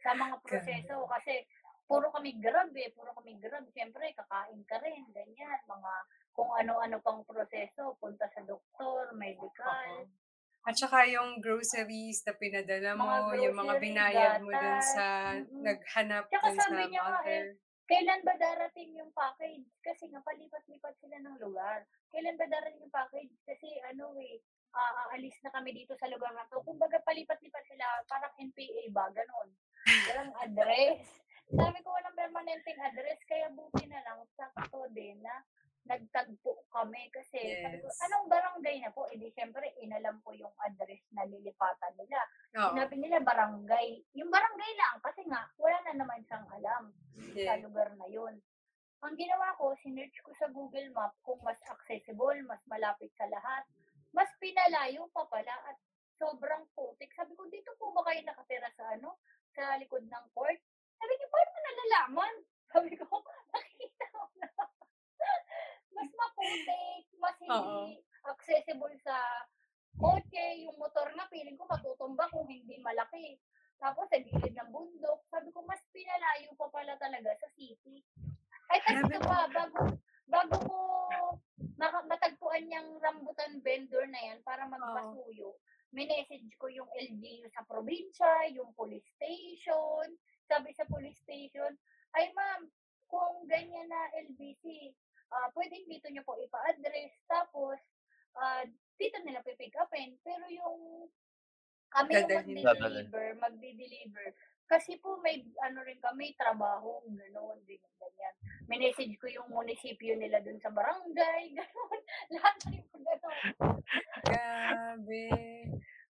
Sa 0.00 0.14
mga 0.14 0.38
proseso 0.40 1.04
kasi 1.10 1.42
puro 1.90 2.14
kami 2.14 2.38
Grab, 2.38 2.70
eh, 2.78 2.94
puro 2.94 3.10
kami 3.18 3.34
Grab. 3.42 3.66
Siyempre 3.74 4.14
kakain 4.14 4.62
ka 4.70 4.78
rin, 4.78 5.02
ganyan, 5.10 5.60
mga 5.66 5.92
kung 6.30 6.46
ano-ano 6.54 7.02
pang 7.02 7.26
proseso, 7.26 7.98
punta 7.98 8.30
sa 8.30 8.46
doktor, 8.46 9.10
medical. 9.18 9.66
Oo. 9.66 10.06
At 10.60 10.76
saka 10.76 11.08
yung 11.08 11.40
groceries 11.40 12.20
na 12.28 12.36
pinadala 12.36 12.92
Mga 12.92 13.16
mo, 13.24 13.32
yung 13.32 13.56
mga 13.56 13.74
binayad 13.80 14.34
mo 14.44 14.52
dun 14.52 14.80
sa 14.84 15.34
mm. 15.34 15.64
naghanap 15.64 16.28
Tsaka 16.28 16.48
dun 16.52 16.56
sa 16.60 16.64
sabi 16.68 16.84
niya 16.92 17.00
nga 17.00 17.12
mother. 17.16 17.44
Kailan 17.90 18.20
ba 18.22 18.34
darating 18.38 18.90
yung 18.94 19.10
package? 19.10 19.66
Kasi 19.82 20.06
nga 20.12 20.22
palipat-lipat 20.22 20.94
sila 21.02 21.16
ng 21.26 21.36
lugar. 21.42 21.88
Kailan 22.14 22.38
ba 22.38 22.46
darating 22.46 22.86
yung 22.86 22.94
package? 22.94 23.34
Kasi 23.42 23.66
ano 23.88 24.14
eh, 24.20 24.38
ah, 24.72 25.10
aalis 25.10 25.36
na 25.42 25.50
kami 25.50 25.72
dito 25.72 25.94
sa 25.96 26.06
lugar 26.06 26.30
na 26.30 26.46
to. 26.46 26.62
Kumbaga 26.62 27.02
palipat-lipat 27.02 27.64
sila, 27.66 27.84
parang 28.06 28.32
NPA 28.38 28.84
ba, 28.90 29.10
ganon. 29.10 29.48
Walang 30.08 30.32
address. 30.38 31.02
Sabi 31.50 31.78
ko 31.82 31.90
walang 31.90 32.14
permanenteng 32.14 32.78
address, 32.78 33.18
kaya 33.26 33.50
buti 33.50 33.84
na 33.86 33.98
lang 34.00 34.22
sakto 34.32 34.86
din 34.90 35.18
na 35.18 35.42
nagtagpo 35.80 36.68
kami 36.70 37.10
kasi 37.10 37.40
sabi 37.58 37.80
ko, 37.80 37.88
Yes. 37.88 37.98
anong 38.04 38.30
barangay 38.30 38.76
na 38.78 38.92
po? 38.92 39.08
Eh 39.10 39.18
di 39.18 39.32
syempre, 39.32 39.74
inalam 39.80 40.20
ko 40.22 40.30
yung 40.30 40.52
address 40.62 41.02
na 41.10 41.26
lilipatan 41.26 41.96
nila. 41.98 42.20
Oo. 42.54 42.70
Sinabi 42.76 42.94
nila 43.00 43.18
barangay. 43.18 44.04
Yung 44.14 44.30
barangay 44.30 44.72
lang 44.76 44.96
kasi 45.02 45.24
nga, 45.26 45.48
wala 45.56 45.78
na 45.82 46.04
naman 46.04 46.22
siyang 46.22 46.46
alam 46.52 46.82
sa 47.34 47.34
Yeah. 47.34 47.58
lugar 47.64 47.90
na 47.96 48.06
yun. 48.06 48.38
Ang 49.00 49.16
ginawa 49.16 49.56
ko, 49.56 49.72
sinearch 49.80 50.14
ko 50.20 50.30
sa 50.36 50.52
Google 50.52 50.92
Map 50.92 51.16
kung 51.24 51.40
mas 51.40 51.58
accessible, 51.64 52.36
mas 52.44 52.60
malapit 52.68 53.08
sa 53.16 53.24
lahat, 53.26 53.64
mas 54.10 54.30
pinalayo 54.42 55.06
pa 55.14 55.26
pala 55.30 55.54
at 55.70 55.76
sobrang 56.20 56.66
putik. 56.76 57.10
Sabi 57.16 57.32
ko, 57.32 57.48
dito 57.48 57.72
po 57.80 57.94
ba 57.96 58.04
kayo 58.10 58.20
nakatira 58.26 58.68
sa 58.76 58.92
ano? 58.92 59.16
Sa 59.56 59.80
likod 59.80 60.04
ng 60.04 60.26
court? 60.36 60.60
Sabi 61.00 61.12
niya, 61.16 61.28
paano 61.32 61.50
mo 61.50 61.60
nalalaman? 61.60 62.34
Sabi 62.70 62.92
ko, 62.94 63.06
nakita 63.54 64.06
ko 64.12 64.22
na. 64.38 64.48
mas 65.96 66.10
maputik, 66.14 67.04
mas 67.18 67.36
hindi 67.40 68.04
accessible 68.24 68.94
sa 69.00 69.16
kotse, 69.96 70.44
yung 70.64 70.76
motor 70.80 71.08
na 71.16 71.28
feeling 71.28 71.56
ko 71.56 71.64
matutumba 71.68 72.28
kung 72.32 72.48
hindi 72.48 72.76
malaki. 72.80 73.36
Tapos 73.80 74.08
sa 74.12 74.20
gilid 74.20 74.52
ng 74.52 74.70
bundok, 74.72 75.24
sabi 75.32 75.48
ko 75.52 75.64
mas 75.64 75.80
pinalayo 75.92 76.52
pa 76.56 76.68
pala 76.68 76.94
talaga 77.00 77.32
sa 77.40 77.48
city. 77.56 78.04
Ay, 78.70 78.78
kasi 78.84 79.02
ito 79.02 79.18
pa, 79.24 79.48
bago, 79.50 79.98
bago 80.30 80.56
ko 80.64 80.80
matagpuan 81.80 82.68
yung 82.68 83.00
rambutan 83.00 83.60
vendor 83.64 84.04
na 84.10 84.20
yan 84.20 84.38
para 84.44 84.68
magpasuyo, 84.68 85.56
minessage 85.90 86.52
ko 86.60 86.68
yung 86.68 86.88
LGU 86.92 87.48
sa 87.50 87.64
probinsya, 87.64 88.52
yung 88.52 88.70
police 88.76 89.06
station, 89.16 90.12
sabi 90.44 90.70
sa 90.76 90.84
police 90.86 91.18
station, 91.24 91.72
ay 92.18 92.28
ma'am, 92.36 92.68
kung 93.08 93.46
ganyan 93.48 93.88
na 93.88 94.02
LBC, 94.28 94.92
ah 95.30 95.48
pwedeng 95.54 95.86
dito 95.86 96.06
niyo 96.10 96.22
po 96.26 96.36
ipa-address, 96.38 97.14
tapos 97.30 97.78
ah 98.36 98.62
dito 99.00 99.16
nila 99.24 99.40
pipick 99.40 99.74
upin, 99.80 100.18
pero 100.20 100.44
yung 100.52 101.08
kami 101.90 102.22
yung 102.22 102.30
magde-deliver, 102.30 103.26
magde-deliver. 103.42 104.26
Kasi 104.70 105.02
po 105.02 105.18
may 105.18 105.42
ano 105.66 105.82
rin 105.82 105.98
kami, 105.98 106.30
trabaho, 106.38 107.02
gano'n, 107.10 107.58
ganyan, 107.66 107.94
ganyan. 107.98 108.34
Minessage 108.70 109.18
ko 109.18 109.26
yung 109.26 109.50
munisipyo 109.50 110.14
nila 110.14 110.38
dun 110.38 110.62
sa 110.62 110.70
barangay, 110.70 111.50
gano'n. 111.58 112.00
Lahat 112.38 112.56
yung 112.70 113.02
gano'n. 113.02 113.42
Grabe. 114.22 115.26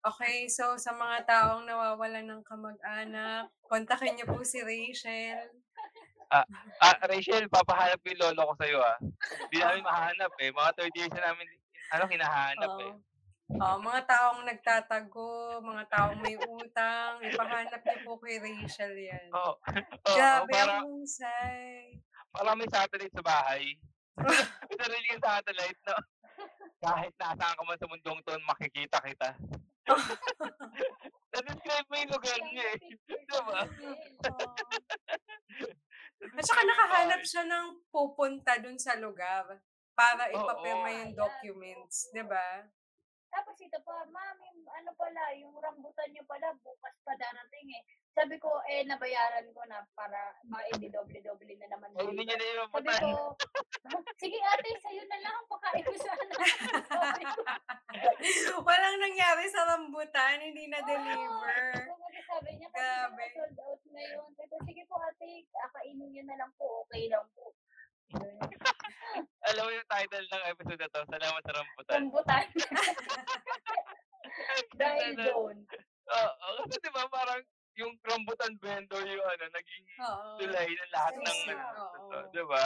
Okay, 0.01 0.49
so 0.49 0.74
sa 0.82 0.89
mga 0.97 1.30
taong 1.30 1.70
nawawalan 1.70 2.26
ng 2.26 2.41
kamag-anak, 2.41 3.53
kontakin 3.70 4.18
niyo 4.18 4.26
po 4.26 4.41
si 4.41 4.66
Rachel. 4.66 5.53
Ah, 6.34 6.97
Rachel, 7.05 7.45
papahanap 7.53 8.01
ko 8.01 8.10
yung 8.10 8.22
lolo 8.26 8.41
ko 8.51 8.53
sa'yo 8.58 8.80
ah. 8.82 8.97
Hindi 9.47 9.58
namin 9.62 9.86
mahanap 9.86 10.34
eh. 10.41 10.49
Mga 10.49 10.72
30 10.82 10.97
years 10.97 11.14
na 11.14 11.24
namin, 11.30 11.47
ano, 11.93 12.03
hinahanap 12.10 12.74
eh. 12.84 12.93
Oh, 13.48 13.80
mga 13.80 14.04
taong 14.04 14.43
nagtatago, 14.43 15.64
mga 15.64 15.84
taong 15.88 16.20
may 16.20 16.36
utang, 16.36 17.24
ipahanap 17.24 17.80
niyo 17.80 17.98
po 18.04 18.20
kay 18.20 18.43
Rachel 18.43 18.91
yan. 18.91 19.32
Oo. 19.32 19.56
Oo, 19.56 20.18
Grabe, 20.20 20.52
para, 20.52 20.84
ang 20.84 20.91
husay. 20.91 21.95
para 22.36 22.52
may 22.60 22.68
satellite 22.68 23.16
sa 23.16 23.24
bahay. 23.24 23.64
may 24.68 24.76
sarili 24.76 25.08
kang 25.16 25.24
satellite, 25.32 25.80
no? 25.88 25.95
Kahit 26.84 27.14
nasaan 27.16 27.56
ka 27.56 27.64
man 27.64 27.80
sa 27.80 27.88
mundong 27.88 28.20
to, 28.28 28.36
makikita 28.43 29.00
kita. 29.00 29.30
Na-describe 31.32 31.88
mo 31.88 31.95
yung 32.04 32.14
lugar 32.20 32.39
niya 32.52 32.68
eh. 32.76 32.80
Diba? 33.08 33.60
At 36.38 36.43
saka 36.43 36.62
nakahanap 36.68 37.22
siya 37.24 37.48
ng 37.48 37.80
pupunta 37.95 38.60
dun 38.60 38.76
sa 38.76 39.00
lugar 39.00 39.64
para 39.95 40.28
ipapirma 40.30 40.91
yung 40.91 41.16
Ayan. 41.16 41.18
documents, 41.18 42.12
di 42.12 42.28
ba? 42.28 42.68
Tapos 43.28 43.55
ito 43.59 43.80
pa, 43.84 44.07
mami, 44.07 44.63
ano 44.71 44.91
pala, 44.95 45.36
yung 45.36 45.55
rambutan 45.59 46.09
nyo 46.11 46.23
pala, 46.25 46.55
bukas 46.63 46.95
pa 47.03 47.13
darating 47.19 47.69
eh. 47.75 47.84
Sabi 48.17 48.41
ko, 48.41 48.49
eh, 48.65 48.82
nabayaran 48.88 49.45
ko 49.53 49.61
na 49.69 49.86
para 49.93 50.34
ma-doble-doble 50.49 51.53
na 51.59 51.67
naman. 51.69 51.93
Ay, 51.93 52.09
hindi 52.09 52.23
niya 52.25 52.39
deliver. 52.39 52.65
na 52.65 52.65
yung 52.65 52.71
Sabi 52.73 52.91
ko, 52.97 53.36
sige 54.21 54.39
ate, 54.41 54.69
sa'yo 54.82 55.03
na 55.05 55.17
lang, 55.21 55.38
pakain 55.45 55.86
ko 55.86 55.93
sana. 56.01 56.36
Walang 58.67 58.97
nangyari 58.97 59.45
sa 59.53 59.69
rambutan, 59.69 60.41
hindi 60.41 60.65
na-deliver. 60.65 61.61
Kumbaga 61.86 62.21
sabi 62.25 62.49
niya, 62.57 62.69
kasi 62.73 63.23
sold 63.38 63.59
out 63.61 63.82
na 63.93 64.01
yun. 64.01 64.28
Sabi 64.34 64.49
ko, 64.49 64.57
sige 64.65 64.84
po 64.89 64.95
ate, 64.97 65.45
kakainin 65.53 66.09
niyo 66.09 66.23
na 66.25 66.36
lang 66.41 66.51
po, 66.57 66.88
okay 66.88 67.05
lang 67.11 67.28
po. 67.38 67.53
Alam 69.47 69.64
mo 69.64 69.72
yung 69.72 69.89
title 69.89 70.28
ng 70.28 70.43
episode 70.47 70.80
na 70.80 70.91
to, 70.91 71.01
Salamat 71.08 71.41
sa 71.41 71.53
Rambutan. 71.55 71.95
Rambutan. 71.97 72.45
Dahil 74.80 75.12
doon. 75.16 75.58
Oo, 76.08 76.49
kasi 76.64 76.78
di 76.80 76.91
ba 76.91 77.03
parang 77.08 77.41
yung 77.78 77.93
rambutan 78.01 78.53
vendor 78.58 79.03
yung 79.03 79.22
ano, 79.24 79.45
naging 79.51 79.86
tulay 80.39 80.68
ng 80.68 80.91
lahat 80.91 81.14
ng 81.16 81.26
Yes, 81.26 81.51
ano, 81.51 81.84
oo. 81.86 82.10
to, 82.10 82.18
di 82.34 82.43
ba? 82.47 82.66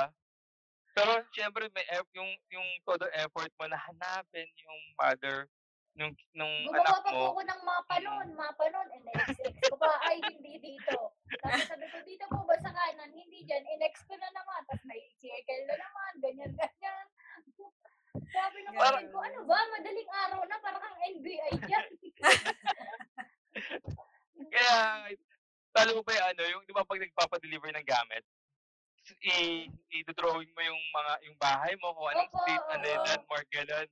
Pero 0.92 1.12
syempre 1.32 1.72
may 1.72 1.88
eff- 1.89 2.12
yung 2.12 2.28
yung 2.50 2.68
todo 2.84 3.08
effort 3.16 3.48
mo 3.56 3.66
na 3.66 3.80
hanapin 3.80 4.48
yung 4.60 4.80
mother 4.96 5.48
nung 5.96 6.16
nung 6.34 6.54
Gumawa 6.68 6.88
anak 6.88 7.04
pa 7.04 7.12
po 7.12 7.12
mo. 7.12 7.26
ako 7.36 7.42
ng 7.44 7.62
mapa 7.68 7.96
noon, 8.00 8.28
mapa 8.34 8.66
noon, 8.72 8.88
and 8.96 9.04
next 9.12 9.39
ko 9.68 9.76
pa, 9.76 9.92
ay 10.08 10.18
hindi 10.24 10.56
dito. 10.60 11.12
Tapos 11.44 11.68
sabi 11.68 11.86
ko, 11.92 11.98
dito 12.08 12.26
po 12.32 12.39
ba 12.48 12.56
sa 12.64 12.72
kanan? 12.72 13.12
Hindi 13.12 13.44
dyan, 13.44 13.64
inext 13.76 14.08
ko 14.08 14.16
na 14.16 14.30
naman. 14.32 14.62
Tapos 14.72 14.84
may 14.88 15.02
circle 15.20 15.64
na 15.68 15.76
naman, 15.76 16.12
ganyan, 16.24 16.52
ganyan. 16.56 17.06
Sabi 18.32 18.58
ng 18.64 18.76
kapatid 18.76 19.12
ko, 19.12 19.20
ano 19.20 19.39
ba, 19.48 19.60
madaling 19.76 20.12
araw 20.28 20.42
na, 20.48 20.56
parang 20.64 20.84
ang 20.84 20.98
NBI 21.20 21.52
dyan. 21.68 21.88
Kaya 24.52 24.76
talo 25.72 25.92
mo 26.00 26.02
pa 26.04 26.12
yung 26.16 26.28
ano, 26.36 26.42
yung 26.48 26.64
di 26.68 26.74
ba 26.76 26.84
pag 26.84 27.00
nagpapa-deliver 27.00 27.72
ng 27.72 27.88
gamit, 27.88 28.24
i-drawing 29.92 30.52
mo 30.56 30.62
yung 30.62 30.82
mga 30.94 31.14
yung 31.28 31.38
bahay 31.39 31.74
mo 31.80 31.96
kung 31.96 32.08
anong 32.12 32.32
Opo, 32.32 32.39
street 32.44 32.64
yung 32.64 32.84
oo. 32.84 33.06
landmark 33.08 33.48
ganun. 33.52 33.88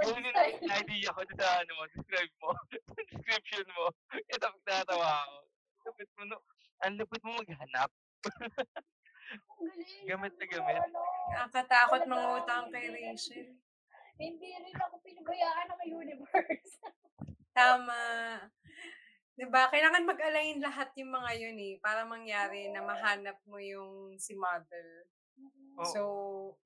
Oh, 0.00 0.08
Yun 0.10 0.24
yung 0.24 0.32
style. 0.32 0.80
idea 0.80 1.10
ko 1.10 1.20
sa 1.34 1.46
ano 1.60 1.72
mo, 1.74 1.82
describe 1.88 2.34
mo, 2.38 2.50
description 3.10 3.66
mo. 3.74 3.84
Ito, 4.10 4.46
natatawa 4.58 5.08
ako. 5.20 5.36
Lupit 5.82 6.10
mo, 6.14 6.22
no? 6.26 6.36
Ang 6.80 6.94
lupit 6.96 7.20
mo 7.20 7.30
maghanap. 7.34 7.90
Gamit 10.02 10.34
na 10.34 10.46
gamit. 10.46 10.80
Ano, 10.80 11.00
Nakakatakot 11.30 12.00
Talaga, 12.02 12.10
mangutang 12.10 12.64
kay 12.68 12.82
hindi 12.82 12.96
rin- 12.98 13.14
Rachel. 13.14 13.48
hindi 14.16 14.50
rin 14.54 14.76
ako 14.76 14.94
pinabayaan 15.00 15.66
ng 15.70 15.82
universe. 15.86 16.72
Tama. 17.56 18.00
'Di 19.32 19.46
ba? 19.48 19.68
Kailangan 19.68 20.04
mag-align 20.04 20.60
lahat 20.60 20.92
yung 20.96 21.08
mga 21.10 21.30
yun 21.38 21.56
eh 21.56 21.74
para 21.78 22.04
mangyari 22.04 22.68
na 22.68 22.82
mahanap 22.82 23.40
mo 23.44 23.56
yung 23.56 24.16
si 24.16 24.34
mother. 24.34 25.08
Oo. 25.78 25.86
So, 25.86 26.02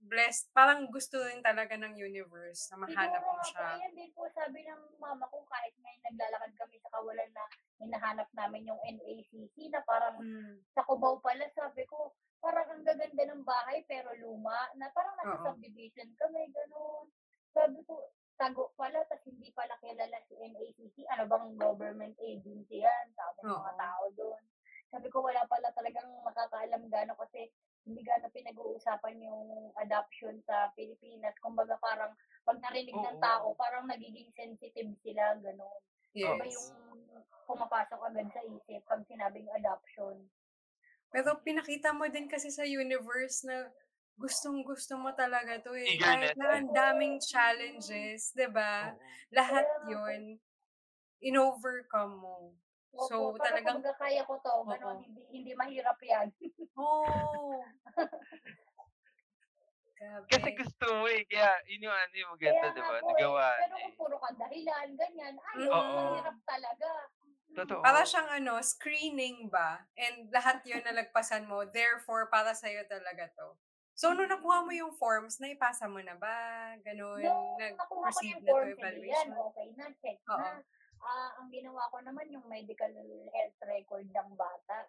blessed. 0.00 0.48
Parang 0.52 0.88
gusto 0.88 1.20
rin 1.20 1.44
talaga 1.44 1.76
ng 1.76 1.96
universe 1.96 2.72
na 2.72 2.80
mahanap 2.80 3.20
mo 3.20 3.40
siya. 3.44 3.80
ayan 3.80 3.92
din 3.92 4.10
po 4.16 4.24
sabi 4.32 4.64
ng 4.64 4.96
mama 4.96 5.28
ko 5.28 5.44
kahit 5.48 5.74
ngayon 5.80 6.02
naglalakad 6.08 6.52
kami 6.56 6.76
sa 6.80 6.92
kawalan 6.92 7.30
na 7.32 7.44
hinahanap 7.82 8.28
namin 8.32 8.68
yung 8.70 8.80
NACC 8.80 9.68
na 9.68 9.84
parang 9.84 10.16
Mm. 10.22 10.62
sa 10.72 10.82
Cubao 10.86 11.18
pala, 11.20 11.44
sabi 11.52 11.84
ko, 11.84 12.14
parang 12.40 12.68
ang 12.70 12.82
gaganda 12.84 13.24
ng 13.28 13.42
bahay 13.44 13.84
pero 13.88 14.12
luma 14.16 14.68
na 14.76 14.88
parang 14.92 15.16
nasa 15.16 15.36
Oo. 15.36 15.44
subdivision 15.52 16.12
kami, 16.16 16.48
gano'n. 16.52 17.08
Sabi 17.54 17.80
ko, 17.88 18.12
tago 18.34 18.74
pala, 18.74 19.00
tas 19.06 19.22
hindi 19.24 19.48
pala 19.54 19.78
kilala 19.78 20.18
si 20.26 20.34
NACC. 20.36 21.06
Ano 21.14 21.24
bang 21.30 21.46
government 21.54 22.16
agency 22.18 22.82
yan? 22.82 23.06
Sabi 23.14 23.46
ng 23.46 23.54
mga 23.54 23.74
tao 23.78 24.04
doon. 24.18 24.42
Sabi 24.90 25.06
ko, 25.10 25.22
wala 25.22 25.42
pala 25.46 25.70
talagang 25.72 26.10
makakaalam 26.22 26.82
gano'n 26.90 27.18
kasi 27.18 27.48
hindi 27.84 28.00
gano'n 28.00 28.32
pinag-uusapan 28.32 29.16
yung 29.20 29.72
adoption 29.76 30.40
sa 30.48 30.72
Pilipinas. 30.72 31.36
Kumbaga 31.40 31.76
parang 31.80 32.12
pag 32.44 32.60
narinig 32.60 32.96
ng 32.96 33.18
Oo. 33.18 33.20
tao, 33.20 33.46
parang 33.56 33.84
nagiging 33.88 34.32
sensitive 34.36 34.92
sila, 35.04 35.36
gano'n. 35.40 35.80
Iba 36.16 36.44
Yes. 36.44 36.54
yung 36.56 36.68
pumapasok 37.44 38.00
agad 38.08 38.28
sa 38.32 38.40
isip 38.40 38.80
pag 38.88 39.04
sinabing 39.04 39.48
adoption. 39.52 40.16
Pero 41.12 41.38
pinakita 41.44 41.92
mo 41.92 42.08
din 42.08 42.26
kasi 42.26 42.48
sa 42.50 42.64
universe 42.64 43.44
na 43.46 43.68
gustong-gusto 44.16 44.96
mo 44.96 45.12
talaga 45.12 45.60
'to, 45.60 45.76
eh. 45.76 45.98
Kahit 46.00 46.34
na 46.40 46.58
ang 46.58 46.72
daming 46.72 47.20
challenges, 47.20 48.32
'di 48.32 48.48
ba? 48.50 48.96
Lahat. 49.30 49.66
'yun 49.86 50.40
in-overcome 51.24 52.20
mo. 52.20 52.36
So, 52.96 53.14
Opo, 53.16 53.38
talagang 53.42 53.82
kumbaga 53.82 53.92
kaya 53.98 54.22
ko 54.28 54.34
'to, 54.44 54.54
gano'n. 54.70 54.96
Oo. 54.96 55.04
Hindi 55.04 55.22
hindi 55.34 55.52
mahirap 55.58 55.98
'yan. 56.02 56.28
Oo. 56.76 57.74
Kasi 60.30 60.48
Grabe. 60.48 60.56
gusto 60.56 60.84
mo, 61.00 61.04
eh, 61.08 61.22
kaya 61.28 61.52
yun 61.68 61.84
yung 61.88 61.96
ano, 61.96 62.14
yung 62.16 62.32
maganda, 62.32 62.66
Kaya 62.66 62.72
'di 62.72 62.80
nga 62.80 62.88
ba? 62.88 62.96
po, 63.00 63.08
eh. 63.18 63.28
Nagawa 63.28 63.46
Pero 63.56 63.74
kung 63.82 63.94
puro 63.98 64.16
ka 64.22 64.30
dahilan, 64.36 64.88
ganyan, 65.00 65.34
ayaw, 65.54 65.74
Oo. 65.76 65.96
mahirap 65.96 66.36
talaga. 66.44 66.90
Totoo. 67.54 67.84
Para 67.84 68.02
siyang 68.08 68.28
ano, 68.42 68.58
screening 68.64 69.48
ba? 69.52 69.86
And 69.94 70.32
lahat 70.34 70.64
'yun 70.66 70.82
nalagpasan 70.84 71.46
mo, 71.46 71.62
therefore 71.68 72.26
para 72.32 72.52
sa'yo 72.56 72.82
talaga 72.90 73.30
'to. 73.36 73.48
So, 73.94 74.10
nung 74.10 74.26
nakuha 74.32 74.66
mo 74.66 74.72
yung 74.74 74.90
forms, 74.98 75.38
naipasa 75.38 75.86
mo 75.86 76.02
na 76.02 76.18
ba? 76.18 76.74
Gano'n, 76.82 77.22
Nung 77.22 77.46
nakuha 77.78 78.10
ko 78.14 78.20
nag-proceed 78.20 78.30
yung 78.30 78.42
na 78.42 78.52
to 78.58 78.66
form, 78.66 78.74
sige 78.74 78.98
yan, 79.06 79.28
evaluation? 79.30 79.38
okay 79.38 79.68
na, 79.78 79.86
check 80.02 80.18
Oo. 80.30 80.38
na. 80.38 80.62
Ah, 81.04 81.36
ang 81.36 81.52
ginawa 81.52 81.92
ko 81.92 82.00
naman 82.00 82.32
yung 82.32 82.48
medical 82.48 82.88
health 83.36 83.58
record 83.68 84.08
ng 84.08 84.30
bata. 84.40 84.88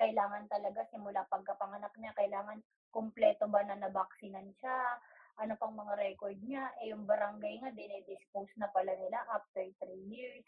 Kailangan 0.00 0.48
talaga 0.48 0.88
simula 0.88 1.28
pagkapanganak 1.28 1.92
niya, 2.00 2.16
kailangan 2.16 2.64
kumpleto 2.88 3.44
ba 3.44 3.60
na 3.60 3.76
nabaksinan 3.76 4.48
siya, 4.56 4.96
ano 5.36 5.52
pang 5.60 5.76
mga 5.76 5.94
record 6.00 6.38
niya. 6.40 6.72
Eh, 6.80 6.96
yung 6.96 7.04
barangay 7.04 7.60
nga, 7.60 7.70
dinedispose 7.76 8.56
na 8.56 8.72
pala 8.72 8.96
nila 8.96 9.20
after 9.28 9.68
three 9.84 10.04
years. 10.08 10.46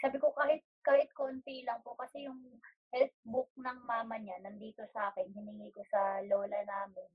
Sabi 0.00 0.16
ko, 0.16 0.32
kahit, 0.32 0.64
kahit 0.80 1.12
konti 1.12 1.60
lang 1.68 1.84
po, 1.84 1.92
kasi 1.92 2.24
yung 2.24 2.40
health 2.96 3.16
book 3.28 3.52
ng 3.60 3.78
mama 3.84 4.16
niya, 4.16 4.40
nandito 4.40 4.88
sa 4.96 5.12
akin, 5.12 5.28
hiningi 5.36 5.68
ko 5.68 5.84
sa 5.92 6.24
lola 6.24 6.64
namin. 6.64 7.10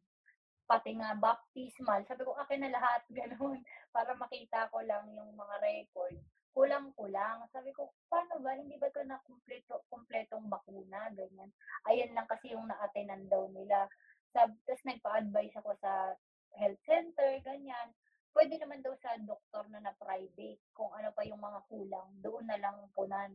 Pati 0.69 0.93
nga 0.93 1.17
baptismal. 1.17 2.05
Sabi 2.05 2.21
ko, 2.21 2.37
akin 2.37 2.61
na 2.61 2.69
lahat, 2.69 3.01
gano'n. 3.17 3.65
Para 3.89 4.13
makita 4.13 4.69
ko 4.69 4.85
lang 4.85 5.09
yung 5.17 5.33
mga 5.33 5.55
record. 5.65 6.13
Kulang-kulang. 6.59 7.47
Sabi 7.55 7.71
ko, 7.71 7.87
paano 8.11 8.43
ba? 8.43 8.51
Hindi 8.51 8.75
ba 8.75 8.91
ito 8.91 8.99
na 9.07 9.15
kumpleto, 9.23 9.87
kumpletong 9.87 10.51
bakuna? 10.51 11.07
Ganyan. 11.15 11.47
Ayan 11.87 12.11
lang 12.11 12.27
kasi 12.27 12.51
yung 12.51 12.67
na-attenan 12.67 13.31
daw 13.31 13.47
nila. 13.47 13.87
Sab, 14.35 14.51
tapos 14.67 14.83
nagpa-advise 14.83 15.55
ako 15.55 15.71
sa 15.79 16.19
health 16.59 16.83
center, 16.83 17.39
ganyan. 17.47 17.95
Pwede 18.35 18.59
naman 18.59 18.83
daw 18.83 18.91
sa 18.99 19.15
doktor 19.23 19.71
na 19.71 19.79
na 19.79 19.95
private. 19.95 20.59
Kung 20.75 20.91
ano 20.91 21.15
pa 21.15 21.23
yung 21.23 21.39
mga 21.39 21.63
kulang, 21.71 22.11
doon 22.19 22.43
na 22.43 22.59
lang 22.59 22.75
punan. 22.91 23.31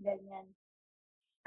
Ganyan. 0.00 0.48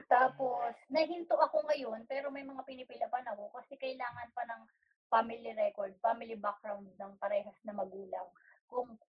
Tapos, 0.06 0.78
nahinto 0.94 1.34
ako 1.34 1.66
ngayon, 1.66 2.06
pero 2.06 2.30
may 2.30 2.46
mga 2.46 2.62
pinipila 2.62 3.10
pa 3.10 3.26
na 3.26 3.34
ako 3.34 3.50
kasi 3.58 3.74
kailangan 3.74 4.30
pa 4.38 4.46
ng 4.46 4.62
family 5.10 5.50
record, 5.58 5.98
family 5.98 6.38
background 6.38 6.86
ng 6.94 7.14
parehas 7.18 7.58
na 7.66 7.74
magulang. 7.74 8.30
Kung 8.70 9.02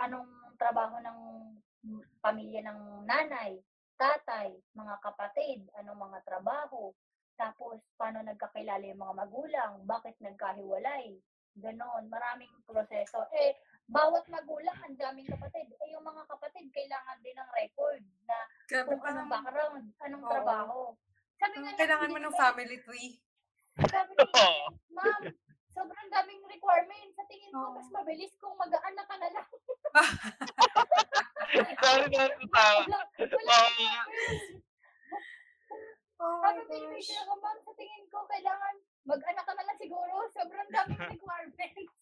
anong 0.00 0.56
trabaho 0.56 0.98
ng 1.02 1.20
pamilya 2.24 2.64
ng 2.64 3.04
nanay, 3.04 3.60
tatay, 3.94 4.50
mga 4.74 4.96
kapatid, 5.04 5.68
anong 5.78 6.10
mga 6.10 6.18
trabaho, 6.26 6.90
tapos 7.34 7.82
paano 7.98 8.22
nagkakilala 8.22 8.82
yung 8.86 9.02
mga 9.02 9.14
magulang, 9.26 9.72
bakit 9.86 10.14
nagkahiwalay, 10.22 11.18
ganon, 11.58 12.10
maraming 12.10 12.50
proseso. 12.66 13.26
Eh, 13.34 13.54
bawat 13.86 14.26
magulang, 14.30 14.74
ang 14.82 14.96
daming 14.98 15.28
kapatid. 15.28 15.70
Eh, 15.82 15.94
yung 15.94 16.02
mga 16.02 16.26
kapatid, 16.26 16.66
kailangan 16.74 17.18
din 17.22 17.36
ng 17.38 17.50
record 17.54 18.02
na 18.26 18.38
Grabe, 18.66 18.88
kung 18.90 19.02
anong 19.04 19.30
background, 19.30 19.84
anong 20.02 20.24
Oo. 20.24 20.32
trabaho. 20.32 20.78
Sabi 21.38 21.56
nga 21.60 21.70
niya, 21.70 21.80
kailangan 21.84 22.10
mo 22.10 22.18
ng 22.18 22.38
family 22.38 22.78
tree. 22.82 23.12
sabi 23.90 24.10
ni 24.14 24.24
Oo. 24.24 24.64
ma'am, 24.96 25.20
sobrang 25.74 26.08
daming 26.08 26.42
requirements. 26.46 27.14
Sa 27.14 27.26
tingin 27.26 27.50
ko, 27.50 27.74
mas 27.74 27.88
mabilis 27.90 28.32
kung 28.38 28.54
mag-aanak 28.54 29.04
ka 29.04 29.16
na 29.16 29.28
lang. 29.28 29.48
Sorry 31.84 32.06
wala 32.08 32.26
Oo. 32.40 32.86
requirements. 33.20 34.42
Oh 36.16 36.40
my 36.40 36.56
Sabi 36.56 36.78
ni 36.80 36.96
gosh. 36.96 37.10
Sa 37.60 37.72
tingin 37.74 38.04
ko, 38.08 38.18
kailangan 38.24 38.74
mag-anak 39.04 39.44
ka 39.44 39.52
na 39.52 39.64
lang 39.64 39.76
siguro. 39.76 40.14
Sobrang 40.30 40.70
daming 40.70 41.02
requirements. 41.14 41.92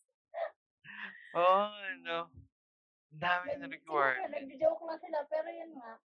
Oo, 1.33 1.63
ano. 1.67 2.19
Ang 3.11 3.21
dami 3.21 3.49
na 3.57 3.67
Nag- 3.67 3.75
required. 3.75 4.21
siguro, 4.21 4.31
nagjo-joke 4.31 4.83
lang 4.85 5.01
sila. 5.01 5.19
Pero 5.27 5.49
yun 5.49 5.73
nga, 5.75 5.97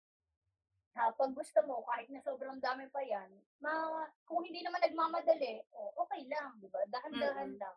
ah, 0.96 1.12
pag 1.12 1.32
gusto 1.36 1.60
mo, 1.68 1.84
kahit 1.86 2.08
na 2.08 2.24
sobrang 2.24 2.58
dami 2.58 2.88
pa 2.88 3.04
yan, 3.04 3.28
ma, 3.60 4.04
kung 4.24 4.42
hindi 4.42 4.64
naman 4.64 4.80
nagmamadali, 4.80 5.60
oh, 5.76 5.92
okay 6.02 6.24
lang, 6.26 6.56
di 6.58 6.68
ba? 6.72 6.80
Dahan-dahan 6.88 7.50
Mm-mm. 7.52 7.60
lang. 7.60 7.76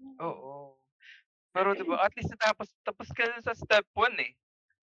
Mm. 0.00 0.16
Oo. 0.22 0.78
Pero 1.50 1.74
'di 1.74 1.82
ba, 1.82 2.06
at 2.06 2.14
least 2.14 2.30
natapos 2.30 2.70
tapos 2.86 3.10
ka 3.10 3.26
na 3.26 3.42
sa 3.42 3.58
step 3.58 3.82
1 3.98 4.14
eh. 4.22 4.32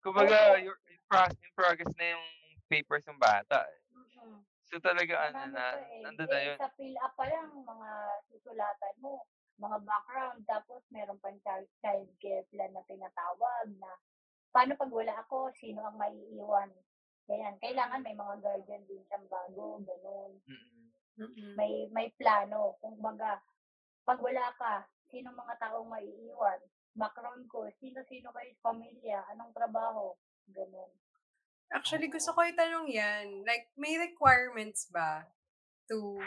Kumbaga, 0.03 0.59
Oo. 0.59 0.69
your 0.69 0.77
in 0.91 0.99
pro 1.07 1.23
in 1.31 1.51
progress 1.55 1.89
na 1.95 2.19
yung 2.19 2.25
papers 2.67 3.07
ng 3.07 3.15
bata. 3.15 3.63
Mm-mm. 3.95 4.43
So 4.67 4.77
talaga 4.77 5.31
ano 5.31 5.49
Marami 5.49 5.55
na, 5.55 5.65
eh. 5.79 6.03
nandun 6.03 6.29
na 6.29 6.39
Eh, 6.43 6.45
yun. 6.51 6.57
sa 6.59 6.69
fill 6.75 6.97
up 6.99 7.15
pa 7.15 7.25
lang, 7.25 7.49
mga 7.63 7.89
susulatan 8.29 8.95
mo, 9.01 9.23
mga 9.57 9.77
background, 9.87 10.39
tapos 10.45 10.83
meron 10.91 11.17
pang 11.23 11.39
child, 11.41 11.65
child 11.81 12.11
care 12.21 12.43
plan 12.51 12.69
na 12.75 12.83
tinatawag 12.85 13.71
na 13.79 13.89
paano 14.51 14.75
pag 14.77 14.91
wala 14.93 15.15
ako, 15.25 15.49
sino 15.57 15.81
ang 15.81 15.97
maiiwan. 15.97 16.69
Ganyan. 17.29 17.55
Kailangan 17.61 18.01
may 18.01 18.17
mga 18.17 18.35
guardian 18.41 18.83
din 18.89 19.05
siyang 19.05 19.29
bago, 19.29 19.77
ganun. 19.85 20.33
Mm. 20.49 20.81
Mm-mm. 21.19 21.51
May 21.53 21.85
may 21.93 22.09
plano. 22.17 22.79
Kung 22.81 22.97
baga, 22.97 23.37
pag 24.07 24.17
wala 24.17 24.49
ka, 24.57 24.89
sino 25.13 25.29
mga 25.29 25.61
taong 25.61 25.85
maiiwan? 25.85 26.57
Background 26.97 27.45
ko, 27.45 27.69
sino-sino 27.77 28.33
kayo 28.33 28.49
sa 28.57 28.73
pamilya, 28.73 29.21
anong 29.29 29.53
trabaho, 29.53 30.17
ganun. 30.49 30.89
Actually, 31.69 32.09
gusto 32.09 32.33
ko 32.33 32.41
itanong 32.41 32.89
yan. 32.89 33.45
Like, 33.45 33.69
may 33.77 33.93
requirements 34.01 34.89
ba 34.89 35.29
to 35.85 36.17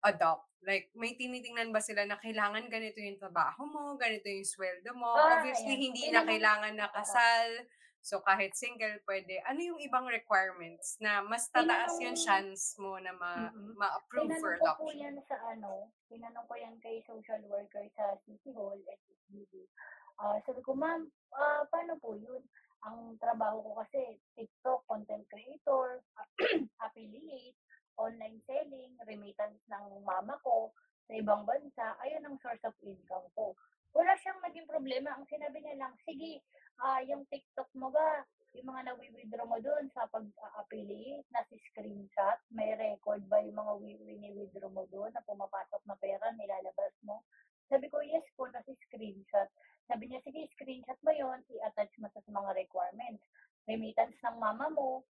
adopt? 0.00 0.48
Like, 0.64 0.88
may 0.96 1.12
tinitingnan 1.20 1.68
ba 1.68 1.84
sila 1.84 2.08
na 2.08 2.16
kailangan 2.16 2.72
ganito 2.72 2.96
yung 2.96 3.20
trabaho 3.20 3.68
mo, 3.68 4.00
ganito 4.00 4.24
yung 4.24 4.48
sweldo 4.48 4.96
mo? 4.96 5.12
Ah, 5.12 5.44
Obviously, 5.44 5.76
ayan. 5.76 5.84
hindi 5.92 6.04
na 6.08 6.24
kailangan 6.24 6.74
na 6.80 6.88
kasal. 6.88 7.68
So, 8.04 8.20
kahit 8.20 8.52
single, 8.52 9.00
pwede. 9.08 9.40
Ano 9.48 9.64
yung 9.64 9.80
ibang 9.80 10.04
requirements 10.04 11.00
na 11.00 11.24
mas 11.24 11.48
tataas 11.48 11.96
yung 11.96 12.12
Tinanong- 12.12 12.20
chance 12.20 12.76
mo 12.76 13.00
na 13.00 13.16
ma- 13.16 13.48
Mm-mm. 13.48 13.72
ma-approve 13.74 14.28
for 14.36 14.52
Tinanong 14.52 14.76
ko 14.76 14.84
adoption? 14.84 15.00
yan 15.00 15.16
sa 15.24 15.36
ano, 15.48 15.72
tinanong 16.06 16.44
ko 16.44 16.54
yan 16.54 16.76
kay 16.78 17.00
social 17.02 17.40
worker 17.48 17.80
sa 17.90 18.12
City 18.22 18.52
Hall, 18.52 18.76
SSBD. 18.76 19.64
Ah, 20.14 20.36
sabi 20.44 20.60
ko, 20.60 20.76
ma'am, 20.76 21.08
ah, 21.32 21.64
paano 21.66 21.96
po 21.96 22.12
yun? 22.14 22.44
Ang 22.84 23.16
trabaho 23.16 23.64
ko 23.64 23.80
kasi, 23.80 24.20
TikTok, 24.36 24.84
content 24.84 25.24
creator, 25.26 26.04
affiliate, 26.84 27.56
online 27.96 28.36
selling, 28.44 28.92
remittance 29.02 29.64
ng 29.64 30.04
mama 30.04 30.36
ko 30.44 30.76
sa 31.08 31.16
ibang 31.16 31.48
bansa, 31.48 31.96
ayun 32.00 32.20
ang 32.20 32.36
source 32.38 32.60
of 32.62 32.76
income 32.80 33.24
ko. 33.32 33.56
Wala 33.94 34.12
siyang 34.18 34.42
naging 34.42 34.66
problema. 34.66 35.14
Ang 35.14 35.26
sinabi 35.30 35.62
niya 35.62 35.78
lang, 35.78 35.94
sige, 36.02 36.42
ah, 36.82 36.98
yung 37.06 37.22
TikTok 37.30 37.70
mo 37.78 37.94
ba, 37.94 38.26
yung 38.54 38.70
mga 38.70 38.90
nawi-withdraw 38.90 39.46
mo 39.46 39.58
doon 39.62 39.86
sa 39.94 40.06
pag-affiliate, 40.10 41.26
na 41.30 41.42
si 41.46 41.58
screenshot, 41.70 42.38
may 42.50 42.74
record 42.74 43.22
ba 43.30 43.38
yung 43.42 43.58
mga 43.58 43.72
wini-withdraw 43.82 44.70
mo 44.70 44.86
doon 44.90 45.10
na 45.14 45.22
pumapasok 45.26 45.82
na 45.86 45.94
pera, 45.98 46.30
nilalabas 46.34 46.94
mo? 47.06 47.22
Sabi 47.70 47.86
ko, 47.90 48.02
yes 48.02 48.26
po, 48.34 48.46
na 48.50 48.62
si 48.66 48.74
screenshot. 48.86 49.46
Sabi 49.86 50.10
niya, 50.10 50.22
sige, 50.22 50.46
screenshot 50.54 50.98
mo 51.02 51.10
yon 51.14 51.42
i-attach 51.50 51.94
mo 51.98 52.10
sa 52.10 52.22
mga 52.22 52.50
requirements. 52.54 53.22
Remittance 53.66 54.18
ng 54.22 54.36
mama 54.38 54.70
mo, 54.70 55.02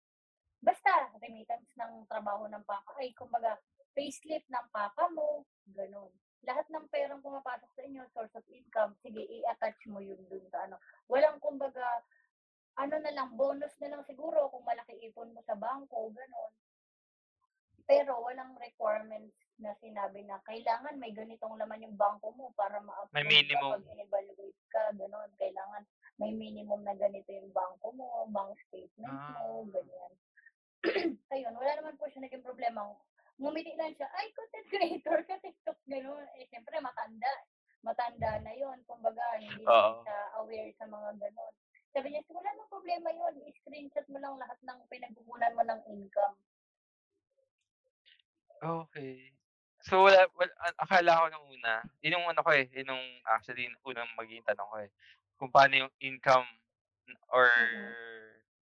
basta, 0.62 1.10
remittance 1.18 1.70
ng 1.78 2.06
trabaho 2.06 2.46
ng 2.46 2.62
papa, 2.62 2.94
ay, 3.02 3.10
kumbaga, 3.14 3.58
payslip 3.94 4.46
ng 4.46 4.66
papa 4.70 5.10
mo, 5.10 5.46
ganun. 5.70 6.10
Lahat 6.42 6.66
ng 6.68 6.90
perang 6.90 7.22
pumapasok 7.22 7.70
sa 7.70 7.82
inyo, 7.86 8.02
source 8.10 8.34
of 8.34 8.42
income, 8.50 8.98
sige, 8.98 9.22
i-attach 9.22 9.78
mo 9.86 10.02
yun 10.02 10.18
dun 10.26 10.42
sa 10.50 10.66
ano. 10.66 10.76
Walang, 11.06 11.38
kumbaga, 11.38 12.02
ano 12.74 12.98
na 12.98 13.14
lang, 13.14 13.38
bonus 13.38 13.70
na 13.78 13.94
lang 13.94 14.02
siguro 14.02 14.50
kung 14.50 14.66
malaki 14.66 14.98
ipon 15.00 15.30
mo 15.30 15.40
sa 15.46 15.54
bangko, 15.54 16.10
ganun. 16.10 16.52
Pero 17.86 18.18
walang 18.22 18.58
requirements 18.58 19.34
na 19.58 19.74
sinabi 19.78 20.26
na 20.26 20.42
kailangan 20.42 20.98
may 20.98 21.14
ganitong 21.14 21.54
laman 21.54 21.84
yung 21.84 21.94
bangko 21.94 22.34
mo 22.34 22.50
para 22.58 22.82
ma-approve 22.82 23.14
May 23.14 23.22
ka 23.22 23.30
minimum. 23.30 23.70
pag 23.78 23.86
in-evaluate 23.86 24.60
ka, 24.66 24.82
gano'n. 24.96 25.30
Kailangan 25.38 25.82
may 26.18 26.32
minimum 26.34 26.82
na 26.82 26.94
ganito 26.94 27.30
yung 27.30 27.54
bangko 27.54 27.94
mo, 27.94 28.26
bank 28.30 28.58
statement 28.66 29.14
mo, 29.30 29.62
Ah. 29.62 29.70
ganyan. 29.70 30.12
Ayun, 31.34 31.54
wala 31.54 31.72
naman 31.78 31.94
po 31.94 32.10
siya 32.10 32.26
naging 32.26 32.42
problema. 32.42 32.90
Ngumiti 33.42 33.74
lang 33.74 33.90
siya, 33.98 34.06
ay, 34.14 34.30
content 34.38 34.66
creator 34.70 35.18
ka, 35.26 35.34
TikTok, 35.42 35.74
gano'n. 35.90 36.26
Eh, 36.38 36.46
siyempre, 36.46 36.78
matanda. 36.78 37.32
Matanda 37.82 38.38
na 38.38 38.54
yon 38.54 38.78
Kumbaga, 38.86 39.34
hindi 39.42 39.66
Oo. 39.66 40.06
siya 40.06 40.16
aware 40.38 40.70
sa 40.78 40.86
mga 40.86 41.18
gano'n. 41.18 41.54
Sabi 41.90 42.14
niya, 42.14 42.22
wala 42.30 42.54
namang 42.54 42.70
problema 42.70 43.10
yun. 43.10 43.42
I-screenshot 43.42 44.06
mo 44.14 44.22
lang 44.22 44.38
lahat 44.38 44.56
ng 44.62 44.78
pinagkukunan 44.86 45.58
mo 45.58 45.62
ng 45.66 45.80
income. 45.90 46.38
Okay. 48.62 49.34
So, 49.82 50.06
wala 50.06 50.30
wala 50.38 50.52
akala 50.78 51.18
ko 51.18 51.24
nung 51.34 51.46
una, 51.58 51.82
yun 51.98 52.14
yung 52.14 52.30
ano 52.30 52.38
ko, 52.46 52.54
eh, 52.54 52.70
yun 52.70 52.94
yung 52.94 53.04
actually 53.26 53.66
unang 53.82 54.06
maging 54.14 54.46
tanong 54.46 54.70
ko, 54.70 54.76
eh, 54.78 54.90
kung 55.34 55.50
paano 55.50 55.74
yung 55.74 55.92
income 55.98 56.46
or 57.34 57.50
Mm. 57.50 57.90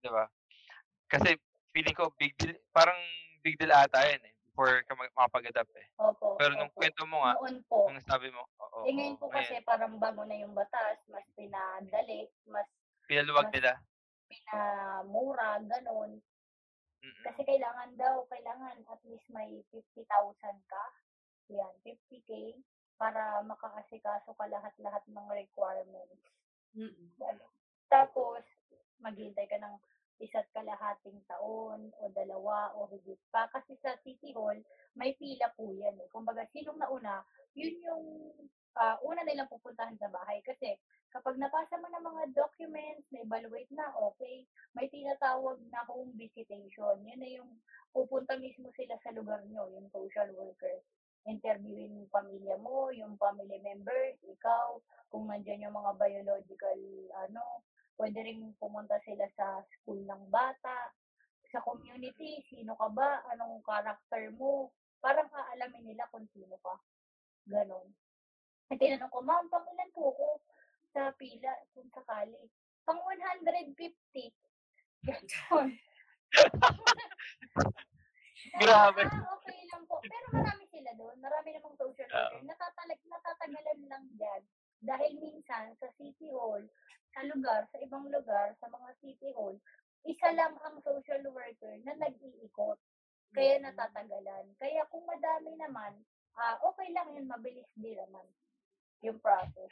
'di 0.01 0.09
ba? 0.09 0.24
Kasi 1.12 1.37
feeling 1.76 1.93
ko 1.93 2.09
big 2.16 2.33
deal 2.41 2.57
parang 2.72 2.97
big 3.45 3.61
deal 3.61 3.68
ata 3.76 4.01
yun, 4.09 4.24
eh, 4.24 4.35
before 4.51 4.83
ka 4.83 4.95
makapag-adapt, 4.99 5.71
eh. 5.79 5.87
Opo, 6.03 6.35
Pero 6.37 6.53
nung 6.59 6.67
opo. 6.69 6.79
kuwento 6.83 7.03
mo 7.07 7.23
nga, 7.23 7.33
Noon 7.39 7.57
po. 7.71 7.81
nung 7.87 8.03
sabi 8.03 8.29
mo 8.35 8.43
oo, 8.59 8.81
Eh, 8.83 8.93
ngayon 8.93 9.15
oo, 9.15 9.21
po 9.23 9.27
ngayon 9.31 9.47
kasi 9.47 9.63
parang 9.63 9.95
bago 10.03 10.23
na 10.27 10.37
yung 10.43 10.55
batas, 10.59 10.99
mas 11.07 11.25
pinadali, 11.39 12.27
mas 12.51 12.67
pinaluwag 13.07 13.47
mas 13.47 13.55
nila. 13.55 13.73
pinamura, 14.31 15.49
gano'n. 15.63 16.11
Mm. 17.01 17.23
Kasi 17.25 17.41
kailangan 17.47 17.91
daw, 17.97 18.27
kailangan 18.29 18.77
at 18.91 19.01
least 19.07 19.27
may 19.31 19.63
50,000 19.73 20.07
ka. 20.67 20.85
Yan, 21.51 21.75
50K 21.87 22.59
para 23.01 23.41
makaasikaso 23.43 24.35
ka 24.37 24.45
lahat-lahat 24.51 25.03
ng 25.09 25.27
requirements. 25.33 26.21
Mm. 26.77 27.11
Gano'n. 27.19 27.53
Tapos, 27.91 28.43
maghihintay 29.01 29.47
ka 29.49 29.57
ng 29.59 29.75
isa't 30.21 30.47
kalahating 30.53 31.16
taon 31.25 31.89
o 31.97 32.12
dalawa 32.12 32.71
o 32.77 32.87
higit 32.93 33.18
pa. 33.33 33.49
Kasi 33.49 33.75
sa 33.81 33.97
City 34.05 34.37
Hall, 34.37 34.61
may 34.95 35.16
pila 35.16 35.49
po 35.57 35.73
yan 35.73 35.97
eh. 35.97 36.09
Kumbaga, 36.12 36.45
sinong 36.53 36.77
nauna, 36.77 37.25
yun 37.57 37.75
yung 37.81 38.05
ah, 38.77 39.01
una 39.03 39.25
nilang 39.25 39.51
pupuntahan 39.51 39.97
sa 39.97 40.12
bahay. 40.12 40.45
Kasi 40.45 40.77
kapag 41.11 41.41
napasa 41.41 41.81
mo 41.81 41.89
ng 41.91 42.05
mga 42.05 42.23
documents, 42.37 43.09
na-evaluate 43.11 43.73
na, 43.75 43.91
okay, 43.99 44.47
may 44.77 44.87
tinatawag 44.93 45.59
na 45.73 45.83
home 45.89 46.14
visitation. 46.14 47.01
Yun 47.03 47.21
na 47.21 47.31
yung 47.41 47.51
pupunta 47.91 48.39
mismo 48.39 48.71
sila 48.79 48.95
sa 49.03 49.11
lugar 49.16 49.43
nyo, 49.49 49.66
yung 49.75 49.91
social 49.91 50.31
worker. 50.37 50.79
Interviewin 51.27 52.01
yung 52.01 52.12
pamilya 52.12 52.57
mo, 52.62 52.89
yung 52.95 53.18
family 53.18 53.59
members, 53.61 54.16
ikaw, 54.25 54.79
kung 55.11 55.27
nandyan 55.27 55.66
yung 55.68 55.75
mga 55.75 55.99
biological, 55.99 56.81
ano, 57.27 57.61
pwede 58.01 58.25
rin 58.25 58.57
pumunta 58.57 58.97
sila 59.05 59.29
sa 59.37 59.61
school 59.69 60.01
ng 60.09 60.33
bata, 60.33 60.89
sa 61.53 61.61
community, 61.61 62.41
sino 62.49 62.73
ka 62.81 62.89
ba, 62.89 63.21
anong 63.37 63.61
character 63.61 64.33
mo, 64.33 64.73
parang 65.05 65.29
aalamin 65.29 65.93
nila 65.93 66.09
kung 66.09 66.25
sino 66.33 66.57
ka. 66.65 66.81
Ganon. 67.45 67.93
At 68.73 68.81
tinanong 68.81 69.13
ko, 69.13 69.21
ma'am, 69.21 69.53
pang 69.53 69.69
ilan 69.69 69.91
po 69.93 70.17
ko 70.17 70.41
sa 70.97 71.13
pila 71.21 71.53
kung 71.77 71.93
sakali? 71.93 72.49
Pang 72.89 73.05
150. 73.05 73.93
Ganon. 75.05 75.69
Grabe. 78.61 79.05
Ah, 79.05 79.37
okay 79.37 79.61
lang 79.69 79.85
po. 79.85 80.01
Pero 80.01 80.27
marami 80.33 80.65
sila 80.73 80.91
doon. 80.97 81.17
Marami 81.21 81.53
namang 81.53 81.77
social 81.77 82.09
worker. 82.09 82.41
Oo. 82.41 82.47
Natatalag, 82.49 83.01
natatagalan 83.05 83.81
lang 83.87 84.05
dyan. 84.17 84.43
Dahil 84.81 85.13
minsan 85.21 85.77
sa 85.77 85.89
City 86.01 86.33
Hall, 86.33 86.65
sa 87.15 87.23
lugar, 87.27 87.67
sa 87.71 87.79
ibang 87.83 88.07
lugar, 88.09 88.55
sa 88.59 88.67
mga 88.71 88.89
City 89.03 89.31
Hall, 89.35 89.59
isa 90.07 90.29
lang 90.33 90.57
ang 90.65 90.81
social 90.81 91.23
worker 91.31 91.75
na 91.85 91.93
nag-iikot. 91.99 92.79
Kaya 93.31 93.63
natatagalan. 93.63 94.47
Kaya 94.59 94.83
kung 94.91 95.07
madami 95.07 95.55
naman, 95.55 95.95
ah 96.35 96.59
okay 96.67 96.91
lang 96.91 97.15
yun, 97.15 97.31
mabilis 97.31 97.69
din 97.79 97.95
naman 97.95 98.27
yung 99.07 99.23
process. 99.23 99.71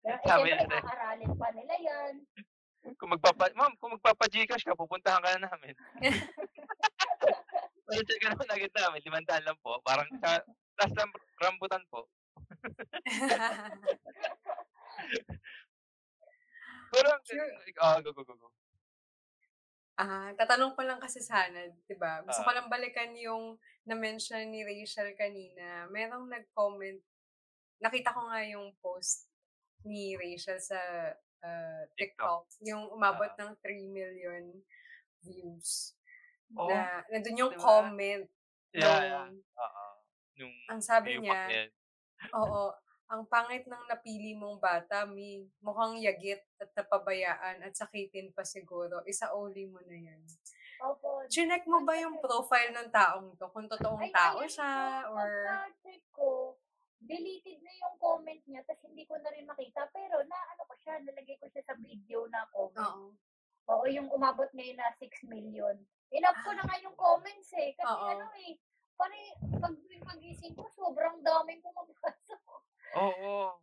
Pero 0.00 0.16
eh, 0.16 0.24
syempre, 0.24 0.80
aaralin 0.80 1.34
pa 1.36 1.48
nila 1.52 1.76
yan. 1.80 2.14
Kung 2.96 3.12
magpapa 3.12 3.52
ma'am, 3.52 3.76
kung 3.76 3.92
magpapa-GCash 3.98 4.64
ka 4.64 4.78
pupuntahan 4.78 5.20
ka 5.20 5.36
na 5.36 5.52
namin. 5.52 5.74
Pa-check 7.90 8.22
ka 8.22 8.32
naman 8.32 8.54
agad 8.54 8.72
namin, 8.72 9.02
500 9.02 9.44
lang 9.44 9.58
po. 9.60 9.76
Parang 9.82 10.06
sa 10.22 10.38
last 10.78 10.94
ram 10.96 11.10
rambutan 11.42 11.82
po. 11.90 12.06
Pero 16.90 17.08
Sure. 17.24 17.60
ah, 17.80 18.00
go, 18.02 18.12
go, 18.12 18.24
go, 18.24 18.34
go. 18.36 18.50
Ah, 19.98 20.30
tatanong 20.38 20.72
ko 20.78 20.82
lang 20.86 21.00
kasi 21.02 21.18
sana, 21.20 21.66
'di 21.86 21.94
ba? 21.98 22.22
Gusto 22.22 22.40
ko 22.46 22.50
Oo. 22.50 22.54
lang 22.54 22.70
balikan 22.70 23.10
yung 23.18 23.58
na-mention 23.88 24.46
ni 24.48 24.62
Rachel 24.64 25.12
kanina. 25.18 25.90
Merong 25.90 26.30
nag-comment. 26.30 27.00
Nakita 27.82 28.14
ko 28.16 28.20
nga 28.30 28.40
yung 28.46 28.72
post 28.84 29.28
ni 29.86 30.14
Rachel 30.16 30.58
sa 30.60 30.78
ah, 31.44 31.82
TikTok. 31.96 32.32
TikTok, 32.32 32.44
yung 32.68 32.84
umabot 32.92 33.32
Oo. 33.32 33.36
ng 33.40 33.52
3 33.64 33.86
million 33.90 34.44
views. 35.24 35.96
Oh, 36.56 36.66
Na 36.70 37.02
nandun 37.12 37.40
yung 37.40 37.54
'di 37.54 37.58
ba? 37.58 37.64
comment 37.66 38.26
Yeah, 38.74 39.02
yeah. 39.02 39.26
nung 39.26 39.42
Oo. 39.58 39.86
Ang 40.68 40.80
sabi 40.84 41.16
yung 41.16 41.24
niya, 41.24 41.34
pag-end. 41.34 41.72
oo, 42.36 42.72
ang 43.10 43.26
pangit 43.26 43.66
ng 43.66 43.84
napili 43.90 44.38
mong 44.38 44.62
bata, 44.62 45.02
Mi. 45.02 45.42
Mukhang 45.58 45.98
yagit 45.98 46.46
at 46.62 46.70
napabayaan 46.78 47.58
at 47.66 47.74
sakitin 47.74 48.30
pa 48.30 48.46
siguro. 48.46 49.02
Isauli 49.02 49.66
mo 49.66 49.82
na 49.82 49.98
yan. 49.98 50.22
Opo. 50.78 51.26
Chinek 51.26 51.66
mo 51.66 51.82
ba 51.82 51.98
yung 51.98 52.22
profile 52.22 52.70
ng 52.70 52.88
taong 52.94 53.34
to? 53.34 53.50
Kung 53.50 53.66
totoong 53.66 54.06
Ay, 54.06 54.14
tao 54.14 54.38
ayun 54.38 54.48
siya 54.48 54.70
po, 55.04 55.18
or... 55.18 55.26
pagka-check 55.26 56.02
ko, 56.14 56.30
deleted 57.02 57.58
na 57.66 57.72
yung 57.82 57.94
comment 57.98 58.42
niya, 58.46 58.62
tapos 58.62 58.86
hindi 58.86 59.02
ko 59.04 59.18
na 59.18 59.34
rin 59.34 59.44
makita. 59.44 59.90
Pero 59.90 60.22
na 60.30 60.38
ano 60.54 60.62
ko 60.70 60.74
siya, 60.78 61.02
nalagay 61.02 61.34
ko 61.42 61.50
siya 61.50 61.66
sa 61.66 61.74
video 61.82 62.30
na 62.30 62.46
comment. 62.54 62.94
Oo. 62.94 63.18
Oo, 63.74 63.84
yung 63.90 64.06
umabot 64.14 64.48
ngayon 64.54 64.78
na 64.78 64.94
6 65.02 65.26
million. 65.26 65.74
Inap 66.14 66.36
ko 66.46 66.54
na 66.54 66.62
nga 66.62 66.78
yung 66.78 66.94
comments 66.94 67.50
eh. 67.58 67.74
Kasi 67.74 67.90
Oo. 67.90 68.06
ano 68.14 68.26
eh, 68.46 68.54
pare, 68.94 69.18
pag 69.58 69.74
pag-ising 70.06 70.54
ko, 70.54 70.70
sobrang 70.78 71.18
daming 71.26 71.58
pumapasok. 71.58 72.14
Oo. 72.96 73.54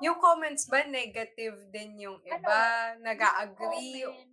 Yung 0.00 0.18
comments 0.18 0.66
ba, 0.66 0.82
negative 0.82 1.70
din 1.70 1.94
yung 2.00 2.18
Ano, 2.20 2.32
iba? 2.32 2.60
Nag-a-agree? 2.98 4.02
Comment, 4.02 4.30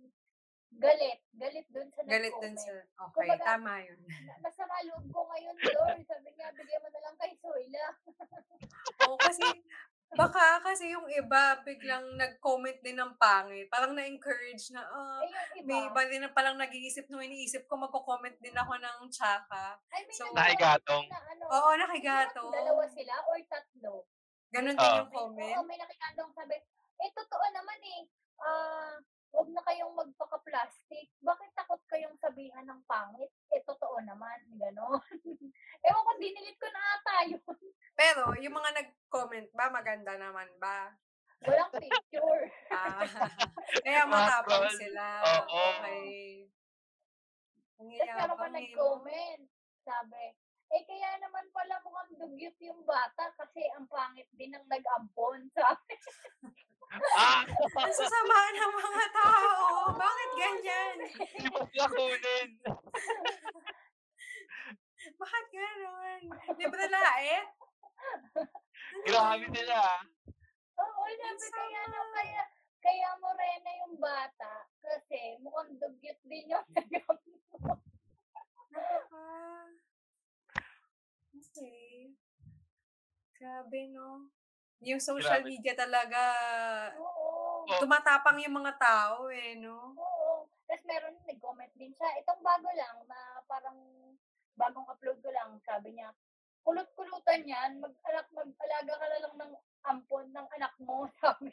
Galit. 0.70 1.18
Galit 1.32 1.66
dun 1.68 1.88
sa 1.90 2.00
Galit 2.04 2.30
dun 2.32 2.54
nag-comment. 2.54 2.58
sa... 2.58 2.72
Okay, 3.06 3.26
Kumbaga, 3.26 3.44
tama 3.44 3.72
yun. 3.80 4.00
Na- 4.26 4.38
Masama 4.40 4.76
loob 4.82 5.04
ko 5.08 5.20
ngayon, 5.26 5.54
Lord. 5.56 5.98
Sabi 6.04 6.28
niya, 6.32 6.48
bigyan 6.52 6.80
mo 6.80 6.88
na 6.88 7.00
lang 7.00 7.16
kay 7.16 7.32
Soyla. 7.36 7.86
Oo, 9.04 9.16
kasi... 9.16 9.44
Baka 10.10 10.58
kasi 10.60 10.90
yung 10.90 11.06
iba 11.06 11.54
biglang 11.62 12.18
nag-comment 12.18 12.82
din 12.82 12.98
ng 12.98 13.14
pangit. 13.14 13.70
Parang 13.70 13.94
na-encourage 13.94 14.74
na, 14.74 14.82
ah, 14.82 15.22
Eh, 15.22 15.30
yung 15.30 15.62
iba, 15.62 15.68
may 15.68 15.80
iba 15.86 16.02
din 16.10 16.20
na 16.20 16.34
palang 16.34 16.58
nag-iisip 16.58 17.06
nung 17.06 17.22
iniisip 17.22 17.62
ko, 17.64 17.78
magko-comment 17.78 18.34
din 18.38 18.52
ako 18.52 18.74
ng 18.74 18.98
tsaka. 19.06 19.78
ay, 19.88 20.02
may 20.02 20.14
So, 20.18 20.26
nagawa 20.26 20.42
Nakigatong. 20.42 21.04
na 21.06 21.18
ano, 21.30 21.42
Oo, 21.46 21.70
nakigato. 21.78 22.42
Dalawa 22.50 22.84
sila 22.90 23.14
or 23.24 23.38
tatlo. 23.46 23.94
Ganon 24.50 24.74
Oo. 24.74 24.80
din 24.80 24.98
yung 24.98 25.08
May, 25.08 25.14
comment. 25.14 25.54
oo, 25.54 25.64
may 25.64 25.78
nakikandong 25.78 26.30
sabi, 26.34 26.54
eh, 26.98 27.10
totoo 27.14 27.44
naman 27.54 27.78
eh. 27.80 28.00
Ah, 28.40 28.98
huwag 29.30 29.48
na 29.50 29.62
kayong 29.62 29.94
magpaka-plastic. 29.94 31.10
Bakit 31.22 31.50
takot 31.54 31.80
kayong 31.86 32.18
sabihan 32.18 32.66
ng 32.66 32.82
pangit? 32.84 33.30
Eh, 33.50 33.62
totoo 33.62 34.02
naman. 34.02 34.38
Ganon. 34.58 34.98
Ewan 35.86 36.06
ko, 36.06 36.12
dinilit 36.18 36.58
ko 36.58 36.66
na 36.68 36.82
ata 36.98 37.14
yun. 37.30 37.56
Pero, 37.94 38.34
yung 38.38 38.54
mga 38.54 38.70
nag-comment 38.74 39.48
ba, 39.54 39.70
maganda 39.70 40.18
naman 40.18 40.48
ba? 40.58 40.90
Walang 41.40 41.72
picture. 41.72 42.44
Ah, 42.70 43.02
kaya 43.82 44.06
Mga 44.06 44.12
matapang 44.12 44.62
troll. 44.70 44.78
sila. 44.78 45.04
Oo. 45.26 45.58
Okay. 45.74 46.46
Ang 47.80 47.88
Tapos 47.90 48.14
meron 48.14 48.38
pa 48.38 48.48
nag-comment. 48.52 49.42
Sabi, 49.80 50.24
eh 50.70 50.82
kaya 50.86 51.10
naman 51.18 51.50
pala 51.50 51.82
mukhang 51.82 52.14
dugyot 52.14 52.54
yung 52.62 52.84
bata 52.86 53.32
kasi 53.34 53.64
ang 53.74 53.90
pangit 53.90 54.28
din 54.38 54.54
ng 54.54 54.66
nag-ampon. 54.70 55.50
Sabi, 55.56 55.94
Ah! 56.90 57.46
Ang 57.46 57.94
sasama 57.94 58.36
ng 58.50 58.72
mga 58.74 59.04
tao. 59.14 59.50
Bakit 59.94 60.30
ganyan? 60.34 60.96
Hindi 61.06 61.46
mo 61.54 61.62
sila 61.70 61.86
kunin. 61.86 62.48
Bakit 65.00 65.44
ganon? 65.54 66.20
Libre 66.58 66.86
lait? 66.90 67.46
Grabe 69.06 69.46
sila. 69.54 69.78
ah. 69.78 70.00
oo, 70.80 71.02
sabi 71.06 71.46
kaya 71.52 71.82
na 71.92 72.00
kaya, 72.16 72.42
kaya 72.80 73.08
morena 73.20 73.70
yung 73.86 73.94
bata 74.00 74.66
kasi 74.80 75.36
mukhang 75.44 75.76
dugyot 75.78 76.18
din 76.26 76.50
yung 76.50 76.66
nag-ampon. 76.74 77.78
Ah, 79.12 79.68
Okey. 81.36 82.16
Grabe 83.36 83.80
'no? 83.92 84.32
Yung 84.80 84.96
social 84.96 85.44
Grabe. 85.44 85.52
media 85.52 85.76
talaga 85.76 86.20
Oo. 86.96 87.68
Oh. 87.68 87.76
tumatapang 87.76 88.40
yung 88.40 88.56
mga 88.64 88.72
tao, 88.80 89.28
eh, 89.28 89.52
'no? 89.60 89.92
Oo. 89.92 90.48
Tas 90.64 90.80
meron 90.88 91.20
nag-comment 91.28 91.68
din 91.76 91.92
siya, 91.92 92.08
itong 92.24 92.40
bago 92.40 92.72
lang 92.72 92.96
na 93.04 93.44
parang 93.44 93.76
bagong 94.56 94.88
upload 94.88 95.20
ko 95.20 95.28
lang, 95.28 95.60
sabi 95.68 95.92
niya, 96.00 96.08
"Kulot-kulutan 96.64 97.44
'yan, 97.44 97.76
mag-anak 97.84 98.26
mag-alaga 98.32 98.92
ka 98.96 99.06
na 99.12 99.18
lang 99.20 99.34
ng 99.36 99.52
ampon 99.84 100.26
ng 100.32 100.48
anak 100.56 100.72
mo," 100.80 101.04
sabi. 101.20 101.52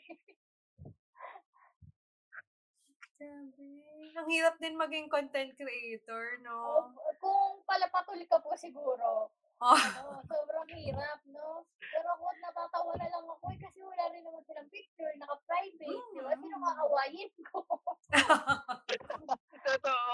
Grabe. 3.20 3.70
Ang 4.18 4.28
hirap 4.30 4.56
din 4.62 4.78
maging 4.78 5.10
content 5.10 5.52
creator, 5.58 6.38
O, 6.38 6.46
'no? 6.46 6.94
kung 7.22 7.62
palapatul 7.66 8.22
ka 8.30 8.38
po 8.42 8.54
siguro, 8.58 9.30
Oh. 9.58 9.74
ano, 9.74 10.22
sobrang 10.30 10.70
hirap, 10.70 11.20
no? 11.26 11.66
Pero 11.90 12.08
ako 12.14 12.26
natatawa 12.38 12.94
na 13.02 13.08
lang 13.10 13.26
ako, 13.26 13.46
eh, 13.50 13.58
kasi 13.58 13.82
wala 13.82 14.06
rin 14.14 14.22
naman 14.22 14.46
silang 14.46 14.70
picture, 14.70 15.10
naka-private, 15.18 16.04
'di 16.14 16.20
ba? 16.22 16.34
Sino 16.38 16.58
Mm. 16.62 16.70
aawayin 16.78 17.32
ko? 17.50 17.66
Totoo. 19.68 20.14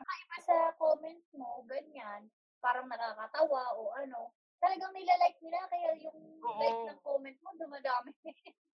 Kakaiba 0.00 0.36
sa 0.40 0.56
comments 0.80 1.28
mo, 1.36 1.60
ganyan, 1.68 2.32
parang 2.64 2.88
nakakatawa 2.88 3.76
o 3.76 3.92
ano, 4.00 4.32
talagang 4.64 4.96
nila-like 4.96 5.36
nila 5.44 5.60
kaya 5.68 5.92
yung 6.00 6.40
like 6.56 6.72
Oo. 6.72 6.88
ng 6.88 7.00
comment 7.04 7.38
mo 7.44 7.50
dumadami. 7.60 8.16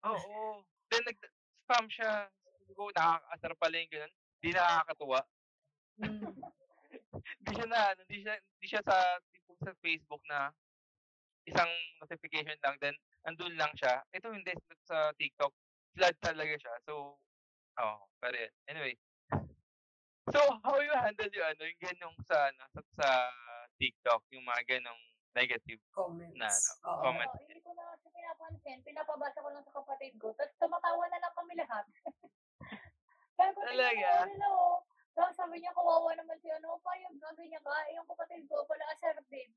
Oo. 0.07 0.63
Then 0.87 1.03
nag-spam 1.03 1.85
siya. 1.91 2.31
Siguro 2.63 2.95
nakakaasar 2.95 3.51
pala 3.59 3.75
yung 3.75 3.91
gano'n, 3.91 4.13
'di 4.39 4.49
nakakatuwa. 4.55 5.19
Hmm. 5.99 6.31
Di 7.43 7.51
siya 7.55 7.67
na 7.67 7.79
ano, 7.91 8.01
di 8.07 8.17
siya 8.23 8.33
di 8.61 8.67
siya 8.67 8.81
sa 8.85 8.95
tipong 9.47 9.63
sa 9.63 9.71
Facebook 9.79 10.19
na 10.27 10.51
isang 11.47 11.71
notification 12.03 12.59
lang 12.59 12.75
then 12.83 12.95
andun 13.23 13.55
lang 13.55 13.71
siya. 13.79 14.03
Ito 14.11 14.35
hindi, 14.35 14.51
sa 14.83 15.15
TikTok 15.15 15.55
flood 15.95 16.15
talaga 16.19 16.53
siya. 16.59 16.73
So, 16.83 17.15
pero 18.19 18.35
yun, 18.35 18.53
anyway. 18.67 18.95
So, 20.27 20.43
how 20.59 20.75
you 20.83 20.91
handle 20.91 21.31
yung 21.31 21.47
ano, 21.55 21.63
yung 21.63 21.79
gano'ng 21.79 22.17
sa 22.27 22.51
ano, 22.51 22.67
sa 22.75 22.83
sa 22.99 23.07
TikTok, 23.79 24.27
yung 24.35 24.43
mga 24.43 24.75
gano'ng 24.75 24.99
negative 25.31 25.79
na 26.35 26.51
Comments, 26.51 26.51
ano, 26.51 26.71
oo. 26.83 26.99
comment? 26.99 27.31
Oo, 27.31 27.39
hindi 27.47 27.63
ko 27.63 27.71
na 27.71 27.95
kasi 27.95 28.11
pinapansin, 28.11 28.83
pinapabasa 28.83 29.39
ko 29.39 29.55
lang 29.55 29.63
sa 29.63 29.71
kapatid 29.79 30.19
ko, 30.19 30.35
ta's 30.35 30.51
tumatawa 30.59 31.07
na 31.07 31.23
lang 31.23 31.31
kami 31.31 31.55
lahat. 31.55 31.87
Ko, 33.39 33.39
"Tingnan 33.39 33.55
mo 33.55 33.63
Talaga? 33.71 34.11
nila, 34.27 34.47
oh." 34.51 34.83
Tapos 35.17 35.33
sabi 35.33 35.57
niya, 35.57 35.73
"Kawawa 35.73 36.13
naman 36.13 36.37
si 36.37 36.45
ano, 36.53 36.77
payag 36.85 37.17
nga 37.17 37.33
ganyan 37.33 37.63
ka." 37.65 37.73
Eh, 37.89 37.97
yung 37.97 38.05
kapatid 38.05 38.45
ko 38.45 38.61
pala 38.69 38.85
assertive. 38.93 39.49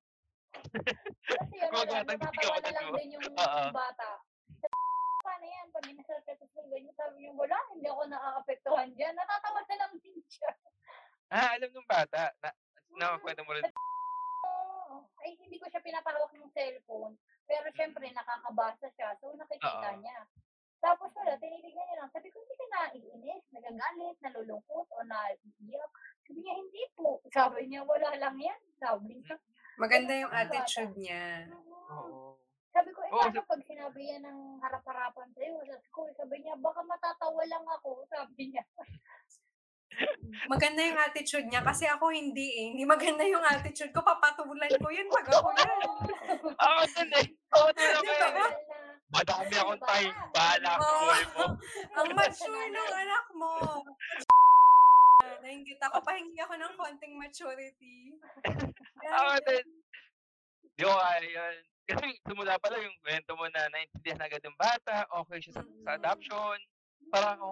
Kasi 1.21 1.57
ano 1.61 1.85
lang, 1.85 2.01
Gumagatan 2.01 2.17
din 2.17 2.17
yung 2.17 2.33
natatawa 2.33 2.59
na 2.65 2.73
lang 2.73 2.89
din 2.97 3.15
yung 3.21 3.29
bata. 3.77 4.11
Paano 5.21 5.45
yan 5.45 5.69
'pag 5.69 5.85
inasar 5.85 6.21
ka 6.25 6.33
tapos 6.33 6.65
ganyan, 6.73 6.97
sabi 6.97 7.17
niya, 7.21 7.37
"Wala, 7.37 7.59
hindi 7.77 7.87
ako 7.93 8.03
naaapektuhan 8.09 8.89
diyan." 8.97 9.13
Natatawa 9.13 9.61
na 9.69 9.77
lang 9.85 9.93
din 10.01 10.17
siya. 10.33 10.51
Ah, 11.29 11.55
alam 11.61 11.69
nung 11.77 11.85
bata 11.85 12.33
na 12.41 12.49
Mm. 12.89 12.99
nakukuwento 12.99 13.45
mo 13.45 13.53
rin? 13.53 13.69
Ay, 15.21 15.37
hindi 15.37 15.61
ko 15.61 15.69
siya 15.69 15.85
pinapahawak 15.85 16.33
ng 16.33 16.51
cellphone, 16.57 17.15
pero 17.45 17.69
Mm. 17.69 18.17
nakakabasa 18.17 18.89
siya, 18.97 19.13
so 19.21 19.29
nakikita 19.37 20.01
niya. 20.01 20.25
Tapos 20.81 21.13
wala, 21.13 21.37
tinitignan 21.37 21.85
niya 21.85 21.97
lang, 22.01 22.09
sabi 22.09 22.33
ko, 22.33 22.41
"Hindi 22.41 22.57
ka 22.57 22.67
naiinis, 22.73 23.45
nagagalit, 23.53 24.17
nalulungkot 24.25 24.89
o 24.89 24.99
naiiyak?" 25.05 25.93
Sabi 26.25 26.39
niya, 26.41 26.55
"Hindi 26.57 26.83
po." 26.97 27.21
Sabi 27.29 27.61
niya, 27.69 27.81
"Wala 27.85 28.11
lang 28.17 28.37
yan." 28.41 28.61
Sabi 28.81 29.21
niya. 29.21 29.37
Maganda 29.77 30.13
yung 30.17 30.33
attitude 30.33 30.97
niya. 30.97 31.49
Mm. 31.53 31.69
Oo. 31.93 32.41
Sabi 32.73 32.91
ko, 32.97 33.01
"Eh, 33.05 33.13
Oo, 33.13 33.19
paano 33.21 33.41
'pag 33.45 33.63
sinabi 33.67 34.01
yan 34.09 34.23
ng 34.25 34.41
harap-harapan 34.65 35.29
sa'yo 35.37 35.61
sa 35.69 35.77
school?" 35.85 36.09
Sabi 36.17 36.41
niya, 36.41 36.57
"Baka 36.57 36.81
matatawa 36.81 37.43
lang 37.45 37.65
ako." 37.67 38.01
Sabi 38.15 38.57
niya. 38.57 38.65
Maganda 40.49 40.81
yung 40.81 40.97
attitude 40.97 41.45
niya 41.51 41.61
kasi 41.61 41.85
ako 41.85 42.09
hindi, 42.09 42.47
eh. 42.57 42.67
Hindi 42.73 42.85
maganda 42.89 43.21
yung 43.27 43.45
attitude 43.45 43.93
ko, 43.93 44.01
papatulan 44.01 44.71
ko 44.81 44.89
yan 44.89 45.09
'pag 45.13 45.29
ako 45.29 45.49
yan. 45.61 45.81
Ako 46.57 46.81
din, 46.89 47.09
eh. 47.21 47.27
Ako 47.53 47.67
din 47.75 47.91
ako 47.91 48.01
Di 48.01 48.09
yan, 48.09 48.33
ba? 48.33 48.47
eh. 48.49 48.71
Time, 49.91 50.15
bahala 50.31 50.71
ka 50.71 50.83
sa 50.87 50.87
Oo. 50.87 51.03
buhay 51.03 51.25
mo. 51.35 51.45
Ang 51.99 52.09
mature 52.15 52.69
ng 52.71 52.91
anak 52.95 53.27
mo. 53.35 53.55
Nainggit 55.43 55.81
ako, 55.83 55.99
pahingi 56.07 56.39
ako 56.39 56.55
ng 56.55 56.75
konting 56.79 57.15
maturity. 57.19 58.15
Ako 59.19 59.33
din. 59.51 59.67
Di 60.79 60.83
ko 60.87 60.95
kaya 60.95 61.27
yun. 61.27 61.57
Kasi 61.91 62.07
simula 62.23 62.55
pa 62.63 62.71
lang 62.71 62.87
yung 62.87 62.99
kwento 63.03 63.35
mo 63.35 63.51
na 63.51 63.67
naintindihan 63.75 64.23
agad 64.23 64.39
yung 64.47 64.55
bata, 64.55 65.03
okey 65.25 65.43
siya 65.43 65.59
sa 65.59 65.63
sa 65.83 65.91
Mm. 65.91 65.99
adoption. 65.99 66.59
Parang 67.11 67.35
ako, 67.35 67.51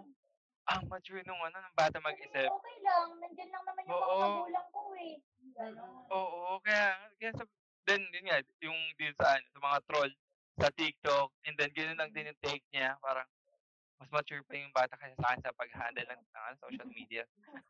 ang 0.71 0.83
mature 0.87 1.25
nung 1.27 1.43
ano, 1.43 1.59
nung 1.59 1.75
bata 1.75 1.99
mag-isip. 1.99 2.47
"Okey 2.47 2.77
lang, 2.87 3.19
nandiyan 3.19 3.51
lang 3.51 3.65
naman 3.67 3.83
yung 3.83 3.91
mga 3.91 4.07
Oo. 4.07 4.23
magulang 4.39 4.69
ko, 4.71 4.81
eh." 4.95 5.15
Gano'n. 5.59 5.93
Oo, 6.15 6.63
kaya 6.63 6.87
kaya 7.19 7.33
sab 7.35 7.51
then 7.91 8.05
yun 8.15 8.31
nga, 8.31 8.39
yung 8.63 8.79
din 8.95 9.11
sa 9.19 9.35
ano, 9.35 9.47
sa 9.51 9.59
mga 9.59 9.79
troll 9.91 10.13
sa 10.59 10.69
TikTok 10.75 11.31
and 11.47 11.55
then 11.57 11.71
gano'n 11.73 11.99
lang 11.99 12.11
din 12.13 12.29
yung 12.31 12.41
take 12.43 12.65
niya, 12.75 12.99
parang 12.99 13.27
mas 13.99 14.11
mature 14.15 14.43
pa 14.47 14.55
yung 14.55 14.71
bata 14.75 14.95
kaysa 14.95 15.19
sa'kin 15.19 15.43
sa 15.43 15.55
pag-handle 15.59 16.07
ng 16.07 16.23
ng 16.23 16.43
ano, 16.51 16.57
social 16.63 16.89
media. 16.95 17.23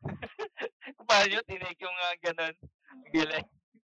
Paano 1.09 1.25
niyo 1.25 1.41
tinake 1.45 1.81
yung 1.81 1.97
gano'n, 2.21 2.55
galing. 3.13 3.47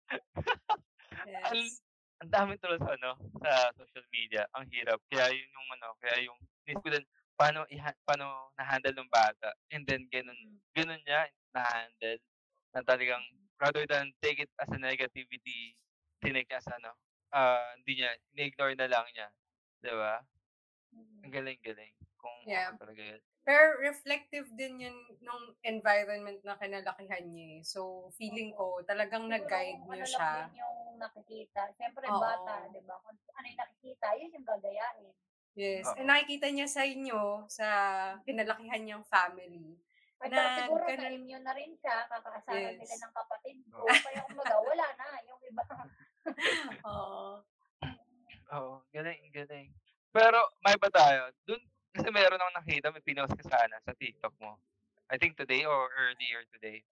Ang 1.49 1.61
Yes. 1.61 1.81
ang 2.17 2.29
daming 2.33 2.57
trolls 2.57 2.81
ano, 2.81 3.13
sa 3.45 3.69
social 3.77 4.05
media, 4.09 4.41
ang 4.57 4.65
hirap. 4.73 4.97
Kaya 5.05 5.29
yun 5.29 5.53
yung 5.53 5.69
ano, 5.77 5.93
kaya 6.01 6.25
yung 6.25 6.37
iniisip 6.65 6.81
ko 6.81 6.89
din, 6.89 7.05
paano 7.37 7.61
iha 7.69 7.93
paano 8.01 8.49
na-handle 8.57 8.97
nung 8.97 9.11
bata 9.13 9.53
and 9.69 9.85
then 9.85 10.09
gano'n 10.09 10.57
gano'n 10.73 10.97
niya 11.05 11.29
na-handle 11.53 12.17
na 12.73 12.81
talagang 12.81 13.21
rather 13.61 13.85
than 13.85 14.09
take 14.21 14.41
it 14.41 14.49
as 14.57 14.69
a 14.73 14.77
negativity, 14.81 15.77
tinake 16.21 16.49
niya 16.49 16.57
as 16.57 16.69
ano, 16.73 16.97
ah, 17.33 17.73
hindi 17.77 17.91
niya 18.01 18.11
ini-ignore 18.35 18.75
na 18.77 18.87
lang 18.91 19.05
niya, 19.15 19.27
'di 19.83 19.93
ba? 19.95 20.23
Ang 21.23 21.31
galing-galing 21.35 21.93
kung 22.17 22.37
Yeah. 22.45 22.71
ano 22.71 22.73
talaga 22.81 23.01
yun. 23.01 23.21
Pero 23.47 23.79
reflective 23.81 24.47
din 24.59 24.75
yun 24.85 24.97
nung 25.25 25.55
environment 25.65 26.39
na 26.45 26.59
kinalakihan 26.61 27.25
niya, 27.31 27.47
eh. 27.57 27.61
So, 27.65 28.11
feeling 28.19 28.53
ko 28.53 28.83
talagang 28.85 29.25
nag-guide 29.31 29.83
kung 29.83 29.89
niyo 29.89 30.03
ano 30.03 30.05
siya. 30.05 30.31
lang 30.31 30.33
din 30.35 30.61
yung 30.61 30.99
nakikita. 31.01 31.73
Siyempre 31.79 32.11
Oo. 32.13 32.17
bata, 32.17 32.69
'di 32.71 32.81
ba? 32.85 32.99
Kung 33.03 33.17
ano 33.37 33.45
yung 33.49 33.61
nakikita, 33.63 34.07
yun 34.19 34.35
yung 34.37 34.47
gagayahin. 34.47 35.13
Yes, 35.57 35.95
and 35.97 36.05
Oo. 36.05 36.11
nakikita 36.11 36.47
niya 36.53 36.67
sa 36.69 36.83
inyo, 36.85 37.47
sa 37.49 37.67
kinalakihan 38.27 38.81
niyang 38.85 39.05
family, 39.09 39.79
At 40.21 40.33
na 40.33 40.43
siguro 40.53 40.85
gano'n 40.87 40.97
na-immune 40.97 41.41
na 41.45 41.53
rin 41.57 41.73
siya, 41.81 42.05
kakaasaran 42.11 42.75
nila 42.77 42.95
Yes. 42.95 43.01
ng 43.01 43.13
kapatid 43.15 43.57
ko. 43.73 43.87
Oo. 43.87 43.97
Kaya 44.05 44.21
kumbaga 44.27 44.55
wala 44.61 44.87
na, 44.99 45.07
yung 45.29 45.41
iba 45.45 45.63
Oo. 46.87 47.43
Oo, 48.53 48.73
galing, 48.95 49.21
galing. 49.33 49.67
Pero 50.11 50.39
maiba 50.63 50.87
tayo, 50.91 51.31
dun 51.43 51.59
kasi 51.91 52.07
meron 52.13 52.37
akong 52.39 52.57
nakita, 52.61 52.87
may 52.93 53.03
pinost 53.03 53.33
ka 53.35 53.43
sa 53.49 53.57
ano, 53.65 53.75
sa 53.83 53.93
TikTok 53.97 54.33
mo. 54.39 54.61
I 55.09 55.17
think 55.17 55.35
today 55.39 55.65
or 55.65 55.89
earlier 55.95 56.43
today. 56.53 56.83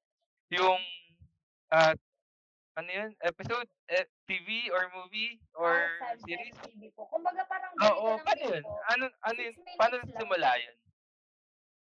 Yung, 0.52 0.80
ah, 1.72 1.94
ano 2.76 2.90
yun, 2.90 3.12
episode, 3.24 3.68
eh, 3.92 4.08
TV 4.28 4.72
or 4.72 4.90
movie 4.96 5.40
or 5.56 5.72
Ah, 6.02 6.16
series? 6.26 6.56
TV 6.64 6.92
po. 6.96 7.08
Kumbaga 7.08 7.44
parang 7.48 7.72
Oo, 7.80 8.18
lang 8.18 8.26
paano 8.26 8.44
yun? 8.56 8.64
Ano 8.92 9.06
ano 9.24 9.40
6 9.40 9.56
yun, 9.60 9.78
paano 9.80 9.96
nagsimula 10.04 10.52
yun? 10.60 10.78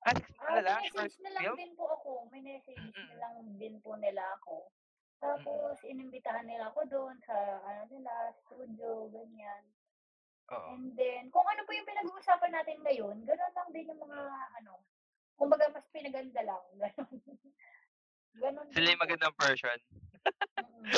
Ah, 0.05 0.15
6 0.15 0.31
ano 0.45 0.59
Ah, 0.59 0.63
lang, 0.63 0.81
short 0.91 1.11
minessage 1.11 1.19
na 1.25 1.31
lang 1.33 1.43
film? 1.43 1.57
din 1.59 1.73
po 1.79 1.85
ako. 1.91 2.11
Minessage 2.31 2.83
na 2.83 2.95
Mm. 2.95 3.19
lang 3.23 3.35
din 3.59 3.75
po 3.81 3.91
nila 3.97 4.23
ako. 4.39 4.55
Mm. 5.25 5.41
Tapos 5.41 5.81
inimbitahan 5.89 6.45
nila 6.45 6.69
ako 6.69 6.85
do'n 6.85 7.17
sa 7.25 7.33
ano 7.65 7.89
nila, 7.89 8.13
studio, 8.45 9.09
ganyan. 9.09 9.65
Oo. 10.53 10.77
And 10.77 10.93
then, 11.01 11.33
kung 11.33 11.49
ano 11.49 11.65
po 11.65 11.73
yung 11.73 11.89
pinag-uusapan 11.89 12.53
natin 12.53 12.85
ngayon, 12.85 13.25
gano'n 13.25 13.53
lang 13.57 13.69
din 13.73 13.89
yung 13.89 14.05
mga 14.05 14.21
ano, 14.61 14.85
kumbaga 15.41 15.73
mas 15.73 15.89
pinaganda 15.89 16.45
lang, 16.45 16.65
gano'n. 16.85 17.17
Gano'n 18.37 18.69
Sila 18.77 18.93
yung 18.93 19.01
magandang 19.01 19.35
version. 19.41 19.79
Mm. 20.61 20.93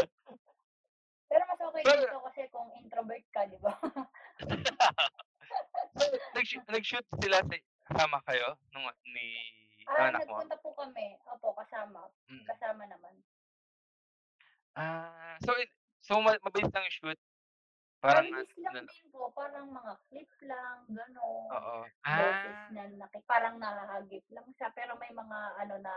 Pero 1.27 1.43
mas 1.47 1.61
okey 1.62 1.83
Pero 1.87 2.03
dito 2.03 2.18
kasi 2.27 2.41
kung 2.51 2.68
introvert 2.74 3.27
ka, 3.31 3.47
'di 3.47 3.59
ba? 3.62 3.72
So, 5.97 6.05
nag-shoot 6.37 6.66
nag-shoot 6.68 7.07
sila 7.24 7.41
sa 7.41 7.57
kasama 7.89 8.20
kayo 8.29 8.53
nung 8.74 8.85
ni 9.16 9.57
Ah, 9.87 10.11
anak 10.11 10.27
mo? 10.27 10.35
nagpunta 10.43 10.57
po 10.61 10.74
kami. 10.74 11.14
Opo, 11.31 11.55
kasama. 11.62 12.11
Mm. 12.27 12.45
Kasama 12.45 12.85
naman. 12.91 13.14
Ah, 14.77 15.37
so 15.41 15.57
it 15.57 15.72
so 16.05 16.20
ma 16.20 16.37
mabilis 16.45 16.68
lang 16.68 16.85
yung 16.85 16.97
shoot? 17.01 17.18
Parang 18.05 18.29
Mabilis 18.29 18.53
lang 18.61 18.74
ano 18.77 18.93
din 18.93 19.09
po, 19.09 19.33
parang 19.33 19.66
mga 19.72 19.93
clip 20.12 20.31
lang, 20.45 20.77
gano'n. 20.93 21.49
Oo. 21.49 21.77
Boses 21.89 22.57
Ah. 22.61 22.68
na 22.77 22.83
naki 22.93 23.18
parang 23.24 23.57
nahahagip 23.57 24.22
lang 24.31 24.47
siya, 24.61 24.68
pero 24.77 25.01
may 25.01 25.09
mga 25.11 25.39
ano 25.64 25.74
na 25.81 25.95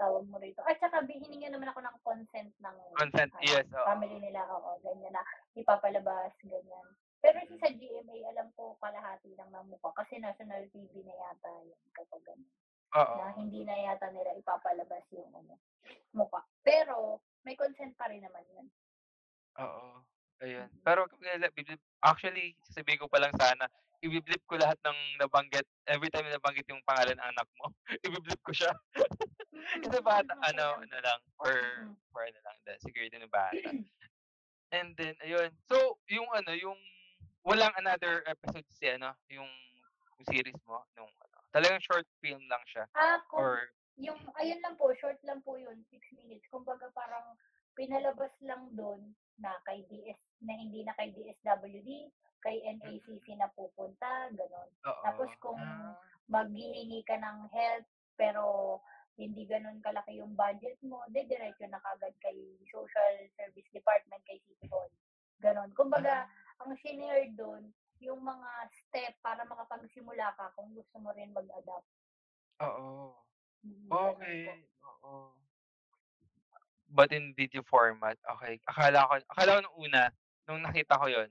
tawag 0.00 0.24
mo 0.24 0.40
rito. 0.40 0.64
At 0.64 0.80
saka 0.80 1.04
hiningi 1.04 1.52
naman 1.52 1.68
ako 1.68 1.84
ng 1.84 1.96
consent 2.00 2.50
ng 2.64 2.76
Consent, 2.96 3.28
ano, 3.34 3.44
yes, 3.44 3.66
oo. 3.76 3.84
family 3.84 4.18
nila, 4.24 4.40
oo, 4.48 4.80
ganyan 4.80 5.12
na 5.12 5.22
ipapalabas, 5.52 6.32
ganyan. 6.40 6.86
Pero 7.18 7.42
yung 7.44 7.58
sa 7.60 7.68
GMA, 7.68 8.30
alam 8.30 8.48
ko 8.54 8.78
kalahati 8.78 9.34
lang 9.34 9.50
ng 9.52 9.68
mukha 9.74 9.90
kasi 10.00 10.22
national 10.22 10.64
TV 10.70 11.02
na 11.02 11.12
yata 11.12 11.50
yun 11.66 11.76
kapag 11.92 12.22
ganun. 12.24 12.48
Oo. 12.96 13.14
Na 13.20 13.34
hindi 13.36 13.66
na 13.68 13.74
yata 13.74 14.08
nila 14.14 14.32
ipapalabas 14.38 15.02
yung 15.12 15.28
ano, 15.34 15.58
mukha. 16.14 16.40
Pero 16.62 17.20
may 17.46 17.54
consent 17.54 17.94
pa 17.98 18.08
rin 18.10 18.22
naman 18.22 18.44
yun. 18.54 18.66
Oo. 19.58 20.02
Ayun. 20.38 20.70
Mm. 20.70 20.82
Pero 20.86 21.00
actually, 22.02 22.54
sasabihin 22.62 23.02
ko 23.02 23.10
pa 23.10 23.18
lang 23.18 23.34
sana, 23.34 23.66
ibiblip 23.98 24.38
ko 24.46 24.54
lahat 24.54 24.78
ng 24.86 25.18
nabanggit 25.18 25.66
every 25.90 26.06
time 26.14 26.26
na 26.30 26.38
nabanggit 26.38 26.66
yung 26.70 26.82
pangalan 26.86 27.18
ng 27.18 27.28
anak 27.34 27.48
mo, 27.58 27.66
ibiblip 28.06 28.38
ko 28.46 28.52
siya. 28.54 28.70
Kasi 29.82 29.98
Mm, 29.98 30.06
bata 30.06 30.32
okay 30.38 30.54
ano, 30.54 30.66
ano 30.78 30.96
lang, 31.02 31.20
for 31.34 31.50
Mm. 31.50 31.94
for 32.14 32.22
ano 32.22 32.38
lang 32.46 32.56
din, 32.62 32.78
security 32.78 33.16
ng 33.18 33.28
bata. 33.30 33.70
And 34.76 34.94
then 34.94 35.16
ayun. 35.24 35.50
So, 35.66 35.98
yung 36.06 36.28
ano, 36.30 36.54
yung 36.54 36.78
walang 37.42 37.74
another 37.80 38.22
episode 38.28 38.68
si 38.70 38.86
ano, 38.86 39.16
yung 39.26 39.48
yung 40.18 40.26
series 40.30 40.60
mo 40.68 40.86
nung 40.94 41.10
ano, 41.10 41.36
talagang 41.50 41.82
short 41.82 42.06
film 42.22 42.42
lang 42.46 42.62
siya 42.70 42.84
Ah, 42.94 43.18
kung 43.26 43.40
or 43.42 43.72
yung, 43.98 44.18
ayun 44.38 44.62
lang 44.62 44.74
po, 44.78 44.94
short 44.96 45.18
lang 45.26 45.42
po 45.42 45.58
yun, 45.58 45.82
6 45.90 46.00
minutes. 46.14 46.46
Kumbaga 46.48 46.88
parang 46.94 47.34
pinalabas 47.74 48.30
lang 48.42 48.70
doon 48.74 49.14
na 49.38 49.54
kay 49.62 49.86
DS, 49.86 50.18
na 50.42 50.54
hindi 50.54 50.82
na 50.82 50.94
kay 50.98 51.14
DSWD, 51.14 52.10
kay 52.42 52.56
NACC 52.62 53.26
na 53.34 53.50
pupunta, 53.54 54.30
ganon. 54.34 54.70
oo. 54.86 55.02
Tapos 55.02 55.30
kung 55.42 55.58
Ah, 55.58 55.94
maghihingi 56.30 57.02
ka 57.06 57.18
ng 57.18 57.50
help, 57.50 57.86
pero 58.14 58.44
hindi 59.18 59.42
ganun 59.46 59.82
kalaki 59.82 60.22
yung 60.22 60.38
budget 60.38 60.78
mo, 60.86 61.02
de 61.10 61.26
diretso 61.26 61.66
na 61.66 61.82
kagad 61.82 62.14
kay 62.22 62.38
Social 62.70 63.26
Service 63.34 63.66
Department, 63.74 64.22
kay 64.26 64.38
City 64.46 64.70
Hall. 64.70 64.90
Ganon. 65.42 65.74
Kumbaga, 65.74 66.26
ang 66.62 66.74
shinare 66.78 67.30
doon, 67.34 67.66
yung 67.98 68.22
mga 68.22 68.50
step 68.70 69.18
para 69.18 69.42
makapagsimula 69.42 70.34
ka 70.38 70.54
kung 70.54 70.70
gusto 70.70 71.02
mo 71.02 71.10
rin 71.14 71.34
mag-adapt. 71.34 71.86
oo. 72.62 73.14
Mm, 73.66 73.90
ganun 73.90 73.94
po. 73.94 74.06
Okay, 74.22 74.64
oo. 74.86 75.34
But 76.88 77.12
in 77.12 77.34
video 77.36 77.60
format, 77.68 78.16
okay. 78.38 78.60
Akala 78.64 79.04
ko 79.04 79.12
akala 79.34 79.50
ko 79.56 79.60
nung 79.60 79.78
una, 79.88 80.02
nung 80.48 80.64
nakita 80.64 80.96
ko 80.96 81.06
'yun, 81.10 81.28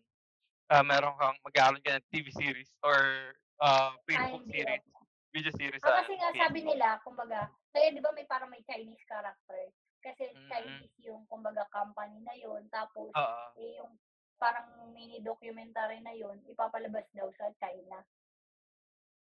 ah, 0.70 0.86
meron 0.86 1.18
kang 1.18 1.38
magkakaroon 1.42 1.82
ka 1.82 1.98
ng 1.98 2.08
TV 2.14 2.28
series 2.30 2.70
or 2.86 3.34
ah, 3.64 3.94
Ah, 3.94 3.98
Facebook 4.06 4.46
hindi 4.46 4.54
series, 4.54 4.84
opo. 4.86 5.02
video 5.34 5.54
series 5.58 5.82
Ah, 5.82 5.90
sa 5.90 5.98
kasi 6.04 6.14
nga 6.18 6.30
sabi 6.36 6.60
Facebook. 6.62 6.78
nila, 6.78 6.90
kumbaga, 7.02 7.40
kaya 7.74 7.90
di 7.94 8.02
ba 8.02 8.14
may 8.14 8.26
parang 8.30 8.50
may 8.54 8.62
Chinese 8.70 9.02
character? 9.10 9.74
Kasi 10.02 10.30
Mm. 10.32 10.50
Chinese 10.50 10.96
yung, 11.04 11.26
kumbaga, 11.28 11.66
company 11.74 12.22
na 12.22 12.38
yun. 12.38 12.70
Tapos, 12.70 13.12
Oo. 13.18 13.46
eh, 13.58 13.82
yung 13.82 13.98
parang 14.38 14.70
mini 14.94 15.20
documentary 15.26 16.00
na 16.06 16.14
yun, 16.14 16.38
ipapalabas 16.46 17.10
daw 17.18 17.28
sa 17.34 17.50
China. 17.58 18.06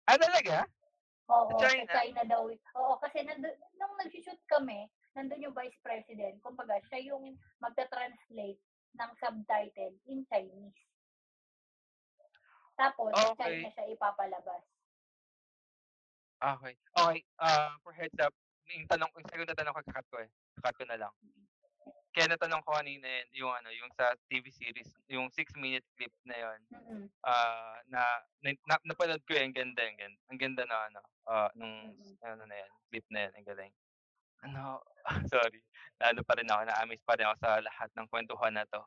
Ah, 0.08 0.16
talaga? 0.16 0.68
Oo, 1.28 1.60
Sa 1.60 1.68
sa 1.68 1.68
China? 1.68 1.92
China 1.92 2.22
daw. 2.24 2.42
Oo, 2.48 2.94
kasi 3.04 3.20
nandun, 3.20 3.52
nung 3.76 3.94
nag-shoot 4.00 4.40
kami, 4.48 4.88
nandun 5.12 5.44
yung 5.44 5.56
vice 5.56 5.76
president. 5.84 6.40
Kumbaga, 6.40 6.80
siya 6.88 7.12
yung 7.12 7.36
magta-translate 7.60 8.60
ng 8.96 9.10
subtitle 9.20 9.94
in 10.08 10.24
Chinese. 10.32 10.78
Tapos, 12.78 13.12
Okay. 13.12 13.60
China 13.60 13.68
siya 13.76 13.92
ipapalabas. 13.92 14.64
Okay. 16.38 16.74
Okay, 16.94 17.20
ah, 17.42 17.74
for 17.82 17.90
heads 17.92 18.14
up, 18.22 18.30
yung 18.70 18.86
tanong 18.86 19.10
yung 19.18 19.26
second 19.26 19.48
na 19.50 19.58
tanong 19.58 19.74
ko, 19.74 19.82
kakat 19.90 20.06
ko 20.06 20.16
eh. 20.22 20.30
Kakat 20.62 20.74
ko 20.78 20.84
na 20.86 20.96
lang. 21.02 21.12
Kaya 22.18 22.34
natanong 22.34 22.66
ko 22.66 22.74
kanina 22.74 23.06
yun, 23.06 23.46
yung 23.46 23.52
ano, 23.54 23.70
yung 23.70 23.94
sa 23.94 24.10
TV 24.26 24.50
series, 24.50 24.90
yung 25.06 25.30
6-minute 25.30 25.86
clip 25.94 26.10
na 26.26 26.34
yun, 26.34 26.58
Mm-mm. 26.74 27.06
ah, 27.22 27.78
na, 27.86 28.02
na, 28.42 28.58
na 28.66 28.74
napanood 28.82 29.22
ko 29.22 29.38
yun, 29.38 29.54
ang 29.54 29.54
ganda, 29.54 29.86
ang 29.86 29.94
ganda, 29.94 30.18
ang 30.26 30.38
ganda 30.42 30.62
na 30.66 30.76
ano, 30.90 31.00
ah, 31.30 31.50
nung, 31.54 31.94
Mm. 31.94 32.18
ano 32.26 32.42
na 32.50 32.58
yan, 32.58 32.70
clip 32.90 33.06
na 33.14 33.18
yan, 33.22 33.32
ang 33.38 33.46
galing. 33.46 33.74
Ano, 34.50 34.82
sorry, 35.30 35.62
lalo 36.02 36.26
pa 36.26 36.34
rin 36.34 36.50
ako, 36.50 36.62
na-amaze 36.66 37.06
pa 37.06 37.14
rin 37.14 37.30
ako 37.30 37.36
sa 37.38 37.62
lahat 37.62 37.90
ng 37.94 38.10
kwentuhan 38.10 38.54
na 38.58 38.66
to. 38.66 38.82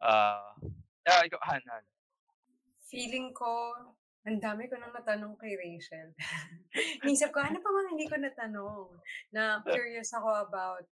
Ah, 0.00 0.56
ah, 1.04 1.20
ikaw, 1.20 1.44
Han, 1.44 1.60
Han. 1.68 1.84
Feeling 2.88 3.36
ko, 3.36 3.76
ang 4.24 4.40
dami 4.40 4.72
ko 4.72 4.80
nang 4.80 4.96
natanong 4.96 5.36
kay 5.36 5.52
Rachel. 5.52 6.16
Nisip 7.04 7.28
ko, 7.28 7.44
ano 7.44 7.60
pa 7.60 7.68
mga 7.68 7.92
hindi 7.92 8.08
ko 8.08 8.16
natanong? 8.16 8.88
Na 9.36 9.60
curious 9.68 10.16
ako 10.16 10.48
about, 10.48 10.88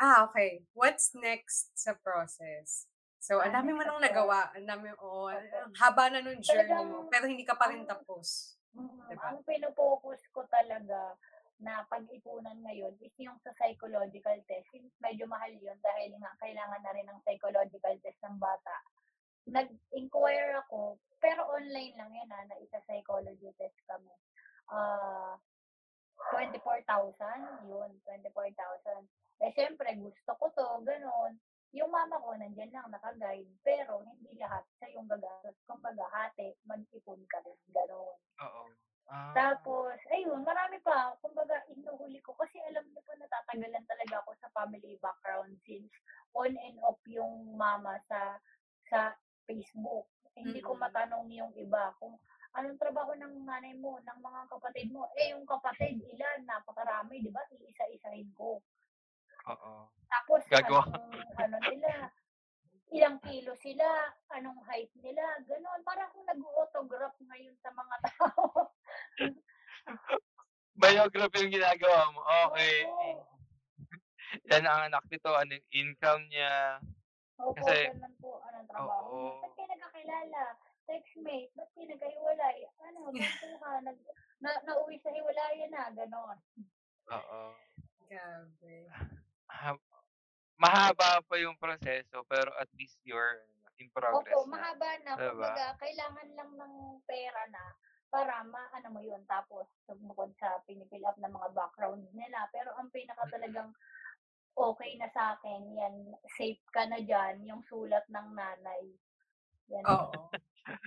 ah, 0.00 0.26
okay, 0.26 0.62
what's 0.74 1.14
next 1.14 1.70
sa 1.74 1.94
process? 1.94 2.86
So, 3.18 3.40
ang 3.40 3.56
Ah, 3.56 3.64
dami 3.64 3.72
mo 3.72 3.80
nang 3.80 4.04
nagawa. 4.04 4.52
Ang 4.52 4.68
dami, 4.68 4.92
oo, 5.00 5.26
Opo. 5.26 5.32
ang 5.32 5.72
haba 5.80 6.12
na 6.12 6.20
nung 6.20 6.44
journey 6.44 6.84
mo. 6.84 7.08
Pero 7.08 7.24
hindi 7.24 7.40
ka 7.40 7.56
pa 7.56 7.72
rin 7.72 7.88
tapos. 7.88 8.52
Mm, 8.76 9.00
Diba? 9.08 9.32
Ang 9.32 9.40
pinopokus 9.48 10.20
ko 10.28 10.44
talaga 10.44 11.16
na 11.56 11.86
pag-ipunan 11.88 12.58
ngayon 12.60 12.92
is 13.00 13.14
yung 13.16 13.38
sa 13.40 13.54
psychological 13.56 14.36
test. 14.44 14.68
Medyo 15.00 15.24
mahal 15.24 15.54
yun 15.56 15.78
dahil 15.80 16.12
nga 16.20 16.36
kailangan 16.36 16.82
na 16.84 16.92
rin 16.92 17.06
ng 17.08 17.22
psychological 17.24 17.94
test 18.02 18.20
ng 18.20 18.36
bata. 18.36 18.76
Nag-inquire 19.48 20.56
ako, 20.60 20.98
pero 21.22 21.48
online 21.48 21.94
lang 21.96 22.10
yan 22.12 22.28
ha, 22.28 22.40
na 22.44 22.56
isa 22.60 22.80
psychology 22.84 23.48
test 23.56 23.78
kami. 23.86 24.12
Ah, 24.68 25.38
24,000, 26.32 27.68
yun, 27.68 27.90
24,000. 28.06 29.06
Eh, 29.42 29.50
syempre, 29.54 29.88
gusto 29.98 30.30
ko 30.38 30.46
to, 30.54 30.66
ganun. 30.86 31.36
Yung 31.74 31.90
mama 31.90 32.22
ko, 32.22 32.38
nandyan 32.38 32.70
lang, 32.70 32.86
naka-guide, 32.86 33.50
pero 33.66 33.98
hindi 34.06 34.38
lahat 34.38 34.62
siya 34.78 34.94
yung 34.94 35.10
gagastos. 35.10 35.58
Kumbaga, 35.66 36.06
hati, 36.14 36.54
mag-ipon 36.70 37.18
ka 37.26 37.42
rin, 37.42 37.58
ganun. 37.74 38.14
Oo. 38.40 38.64
Ah, 39.10 39.36
Tapos, 39.36 39.98
ayun, 40.16 40.40
marami 40.40 40.80
pa. 40.80 41.12
Kumbaga, 41.20 41.60
inuhuli 41.68 42.24
ko. 42.24 42.32
Kasi 42.40 42.56
alam 42.64 42.86
niyo 42.88 43.04
po, 43.04 43.12
natatagalan 43.18 43.84
talaga 43.84 44.24
ako 44.24 44.30
sa 44.40 44.48
family 44.56 44.96
background 45.02 45.52
since 45.68 45.92
on 46.32 46.56
and 46.56 46.80
off 46.80 46.98
yung 47.04 47.52
mama 47.52 48.00
sa 48.08 48.40
sa 48.88 49.12
Facebook. 49.44 50.08
Hindi 50.34 50.58
ko 50.64 50.74
matanong 50.74 51.30
yung 51.30 51.52
iba 51.54 51.94
kung 52.00 52.16
anong 52.54 52.78
trabaho 52.78 53.12
ng 53.18 53.42
nanay 53.42 53.74
mo, 53.74 53.98
ng 53.98 54.18
mga 54.22 54.40
kapatid 54.46 54.88
mo. 54.94 55.10
Eh, 55.18 55.34
yung 55.34 55.42
kapatid, 55.42 55.98
ilan, 55.98 56.46
napakarami, 56.46 57.18
di 57.18 57.30
ba? 57.34 57.42
Iisa-isahin 57.50 58.30
ko. 58.34 58.62
oo. 59.44 59.72
Tapos, 60.06 60.42
Gagawa. 60.46 60.86
anong, 60.86 61.10
ano 61.36 61.56
nila, 61.68 61.90
ilang 62.94 63.18
kilo 63.26 63.52
sila, 63.58 64.14
anong 64.30 64.62
height 64.70 64.90
nila, 65.02 65.22
gano'n. 65.44 65.82
Parang 65.82 66.08
kung 66.14 66.26
nag-autograph 66.30 67.18
ngayon 67.18 67.56
sa 67.58 67.74
mga 67.74 67.96
tao. 68.06 68.70
Biography 70.74 71.38
yung 71.46 71.54
ginagawa 71.58 72.00
mo. 72.14 72.20
Okay. 72.50 72.86
Oo. 72.86 73.26
Yan 74.50 74.66
ang 74.66 74.90
anak 74.90 75.04
nito, 75.10 75.30
ano 75.34 75.50
yung 75.58 75.68
income 75.74 76.22
niya. 76.30 76.78
Opo, 77.38 77.58
Kasi- 77.58 77.90
ganun 77.90 78.14
po. 78.22 78.38
Anong 78.46 78.66
trabaho 78.70 79.10
Oo. 79.10 79.42
Ba't 79.42 79.52
kayo 79.58 79.66
nagkakilala? 79.74 80.40
Textmate? 80.84 81.52
Ba't 81.56 81.68
kayo 81.72 81.86
nagkahiwalay? 81.88 82.58
Ano, 82.88 82.98
kwentuhan? 83.12 83.80
Nag, 83.88 83.98
na, 84.44 84.50
nauwi 84.68 85.00
sa 85.00 85.10
hiwalayan 85.12 85.72
na, 85.72 85.88
gano'n. 85.92 86.38
Oo. 87.12 87.40
Grabe. 88.08 88.74
Ha- 89.48 89.86
mahaba 90.60 91.24
pa 91.24 91.34
yung 91.40 91.56
proseso, 91.56 92.22
pero 92.28 92.52
at 92.60 92.68
least 92.76 93.00
you're 93.02 93.42
in 93.80 93.90
progress 93.90 94.36
Opo, 94.36 94.46
na. 94.46 94.52
mahaba 94.54 94.90
na. 95.02 95.12
Diba? 95.16 95.32
Kumbaga, 95.32 95.66
kailangan 95.80 96.28
lang 96.36 96.50
ng 96.54 96.74
pera 97.08 97.42
na 97.50 97.64
para 98.14 98.46
ma, 98.46 98.70
ano 98.70 98.88
mo 98.94 99.00
yun, 99.02 99.18
tapos 99.26 99.66
bukod 99.90 100.30
sa 100.38 100.62
pinipill 100.70 101.02
up 101.02 101.18
ng 101.18 101.34
mga 101.34 101.50
background 101.50 102.06
nila. 102.14 102.46
Pero 102.54 102.70
ang 102.78 102.86
pinaka 102.94 103.26
talagang 103.26 103.74
okay 104.54 104.94
na 104.94 105.10
sa 105.10 105.34
akin, 105.34 105.74
yan, 105.74 106.14
safe 106.38 106.62
ka 106.70 106.86
na 106.86 107.02
dyan, 107.02 107.42
yung 107.42 107.66
sulat 107.66 108.06
ng 108.06 108.28
nanay. 108.38 108.94
Yan. 109.74 109.84
Oo. 109.90 110.30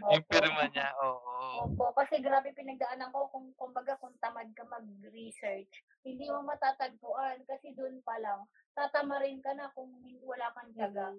Yung 0.09 0.25
Opo. 0.25 0.33
pirma 0.33 0.65
niya, 0.73 0.89
oo. 1.05 1.69
Opo, 1.69 1.93
kasi 1.93 2.17
grabe 2.17 2.49
pinagdaanan 2.57 3.13
ko 3.13 3.29
kung 3.29 3.53
kumbaga 3.53 3.93
kung 4.01 4.17
tamad 4.17 4.49
ka 4.57 4.65
mag-research, 4.65 5.85
hindi 6.01 6.25
mo 6.33 6.41
matatagpuan 6.41 7.45
kasi 7.45 7.77
doon 7.77 8.01
pa 8.01 8.17
lang 8.17 8.41
tatamarin 8.73 9.41
ka 9.41 9.53
na 9.53 9.69
kung 9.73 9.89
wala 10.25 10.49
kang 10.53 10.73
tiyaga. 10.73 11.13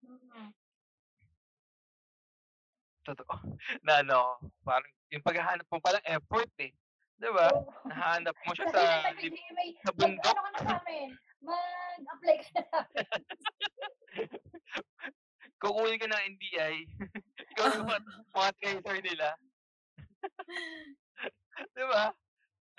Mm. 0.00 0.52
Totoo. 3.04 3.32
Na 3.84 4.00
ano, 4.04 4.36
parang 4.64 4.92
yung 5.12 5.24
paghahanap 5.24 5.66
mo 5.68 5.80
palang 5.80 6.04
effort 6.08 6.48
eh. 6.60 6.72
Di 7.20 7.28
ba? 7.28 7.52
Oo. 7.52 7.68
Nahanap 7.88 8.36
mo 8.48 8.52
siya 8.56 8.68
sa, 8.72 8.80
sa 8.80 9.12
lib- 9.16 9.36
sa 9.84 9.92
bundok. 9.92 10.32
ano 10.32 10.40
ka 10.40 10.50
na 10.52 10.60
sa 10.60 10.72
amin, 10.80 11.08
mag-apply 11.44 12.36
ka 12.48 12.60
na. 12.64 12.80
Kukunin 15.60 16.00
ka 16.00 16.08
ng 16.08 16.24
NBI. 16.36 16.76
Ikaw 17.54 17.64
yung 17.76 17.88
mga, 17.88 18.00
mga 18.34 18.50
tracer 18.60 18.98
nila. 19.02 19.28
Di 21.76 21.84
ba? 21.86 22.10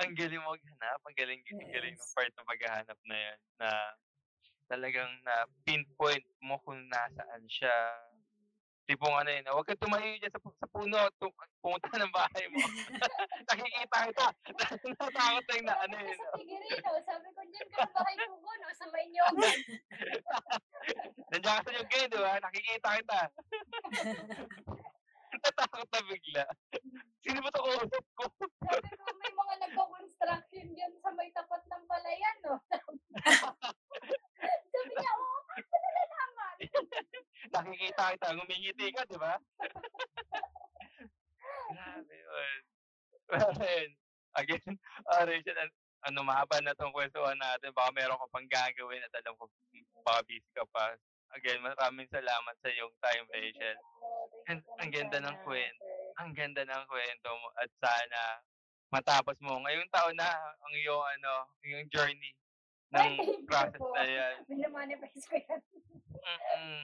Ang 0.01 0.17
galing 0.17 0.41
mo 0.41 0.57
maghanap, 0.57 0.99
ang 1.05 1.15
galing 1.17 1.41
ang 1.45 1.69
galing 1.69 1.93
Yes. 1.93 2.11
part 2.17 2.31
ng 2.33 2.49
paghahanap 2.49 2.99
na 3.05 3.17
'yan, 3.21 3.39
na 3.61 3.69
talagang 4.65 5.11
na-pinpoint 5.21 6.25
mo 6.41 6.57
kung 6.65 6.81
nasaan 6.89 7.45
siya. 7.45 7.75
Tipong 8.91 9.23
ano, 9.23 9.31
eh, 9.31 9.39
na 9.39 9.55
huwag 9.55 9.63
kang 9.63 9.79
tumayo 9.79 10.03
diyan 10.19 10.35
sa 10.35 10.43
sa 10.51 10.67
puno, 10.67 10.99
tu 11.15 11.31
pumunta 11.63 11.87
ng 11.95 12.11
bahay 12.11 12.43
mo. 12.51 12.59
Nakikita 13.47 14.11
kita. 14.11 14.27
Natatakot 14.83 15.47
lang 15.47 15.63
na 15.63 15.75
ano, 15.79 15.95
eh, 15.95 16.11
Sa 16.11 16.27
'no. 16.27 16.43
Tigirino, 16.43 16.91
sabi 17.07 17.31
ko 17.31 17.39
diyan 17.39 17.67
ka 17.71 17.87
sa 17.87 17.91
bahay 17.95 18.19
ko 18.19 18.35
no, 18.35 18.67
sa 18.75 18.85
Maynoogan. 18.91 19.59
Nandiyan 21.31 21.55
ka 21.55 21.63
sa 21.63 21.71
Yugay, 21.71 22.03
'di 22.11 22.19
ba? 22.19 22.35
Nakikita 22.43 22.99
kita. 22.99 23.19
Natakot 25.39 25.87
na 25.87 25.99
bigla. 26.11 26.43
Sino 27.23 27.39
ba 27.39 27.49
'to 27.55 27.63
kausap 27.63 28.05
ko? 28.19 28.27
Sabi 28.59 28.91
ko 28.91 29.07
may 29.23 29.31
mga 29.31 29.55
nagko-construction 29.71 30.67
diyan 30.75 30.99
sa 30.99 31.15
may 31.15 31.31
tapat 31.31 31.63
ng 31.63 31.83
palayan, 31.87 32.35
no. 32.43 32.59
Sabi 32.67 32.91
niya, 34.99 35.11
oo, 35.15 35.37
paano 35.47 35.63
mo 35.71 35.77
nalalaman? 35.79 36.55
Nakikita 37.49 38.13
kita, 38.13 38.27
ngumingiti 38.37 38.85
ka, 38.93 39.01
'di 39.09 39.17
ba? 39.17 39.33
Grabe 41.71 42.13
yun. 42.13 42.61
Ayun, 43.31 43.89
again, 44.35 44.73
ah, 45.09 45.23
Rachel, 45.23 45.55
an 45.57 45.71
ano 46.03 46.19
mahaba 46.27 46.59
na 46.61 46.75
'tong 46.75 46.93
kwentuhan 46.93 47.37
natin, 47.39 47.71
baka 47.73 47.89
meron 47.95 48.19
ka 48.19 48.27
pang 48.29 48.47
gagawin 48.49 49.01
at 49.01 49.13
alam 49.17 49.33
ko 49.39 49.47
baka 50.03 50.21
busy 50.27 50.51
ka 50.53 50.65
pa. 50.69 50.93
Again, 51.31 51.63
maraming 51.63 52.11
salamat 52.11 52.55
sa 52.59 52.69
iyong 52.69 52.91
time, 52.99 53.25
Rachel. 53.31 53.77
Thank 54.45 54.61
Ang 54.83 54.91
ganda 54.91 55.17
ng 55.23 55.37
sana, 55.37 55.45
kwen 55.47 55.73
sir. 55.79 56.11
ang 56.19 56.29
ganda 56.35 56.61
ng 56.67 56.83
kuwento 56.91 57.29
mo 57.39 57.47
at 57.55 57.71
sana 57.79 58.21
matapos 58.91 59.37
mo 59.39 59.55
ngayong 59.63 59.87
taon 59.93 60.17
na 60.19 60.27
ang 60.59 60.73
iyong 60.75 61.05
ano, 61.17 61.47
iyong 61.63 61.87
journey 61.87 62.35
ng 62.91 63.15
process 63.47 63.79
na 63.95 64.03
'yan. 64.03 64.35
Mina-manifest 64.51 65.31
ko 65.31 65.39
yan. 65.39 65.61
Mm. 66.59 66.83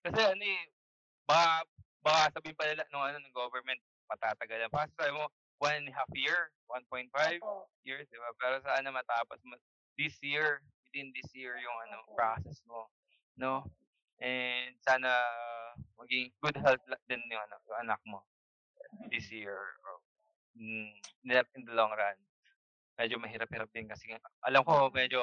Kasi 0.00 0.20
ano, 0.20 0.44
eh, 0.44 0.64
baka 1.28 1.64
baka 2.00 2.22
sabihin 2.40 2.56
pa 2.56 2.64
nila 2.64 2.88
nung 2.88 3.04
ano, 3.04 3.20
ng 3.20 3.36
government 3.36 3.80
matatagalan 4.08 4.72
pa. 4.72 4.88
Sabi 4.96 5.12
mo 5.12 5.28
1 5.60 5.84
and 5.84 5.88
a 5.92 5.94
half 5.94 6.08
year, 6.16 6.48
1.5 6.72 7.12
Opo. 7.44 7.68
years, 7.84 8.08
'di 8.08 8.16
ba? 8.16 8.32
Pero 8.40 8.64
sana 8.64 8.88
matapos 8.88 9.38
mo 9.44 9.60
this 10.00 10.16
year, 10.24 10.64
within 10.88 11.12
this 11.12 11.28
year 11.36 11.60
yung 11.60 11.76
ano, 11.88 12.00
process 12.16 12.64
mo, 12.64 12.88
'no? 13.36 13.62
And 14.20 14.76
sana 14.84 15.12
maging 16.00 16.32
good 16.40 16.56
health 16.60 16.80
din 17.08 17.20
yung 17.28 17.44
ano, 17.44 17.56
yung 17.68 17.78
anak 17.84 18.00
mo 18.08 18.24
this 19.12 19.28
year 19.36 19.76
or 19.84 20.00
hmm, 20.56 20.96
in 21.28 21.62
the 21.68 21.74
long 21.76 21.92
run. 21.92 22.16
Medyo 22.96 23.16
mahirap-hirap 23.16 23.68
din 23.72 23.88
kasi 23.88 24.12
alam 24.44 24.64
ko 24.64 24.92
medyo 24.92 25.20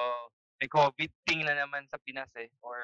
may 0.57 0.69
COVID 0.69 1.11
thing 1.30 1.45
na 1.45 1.53
naman 1.53 1.86
sa 1.86 2.01
Pinas, 2.01 2.34
eh, 2.34 2.49
or 2.65 2.82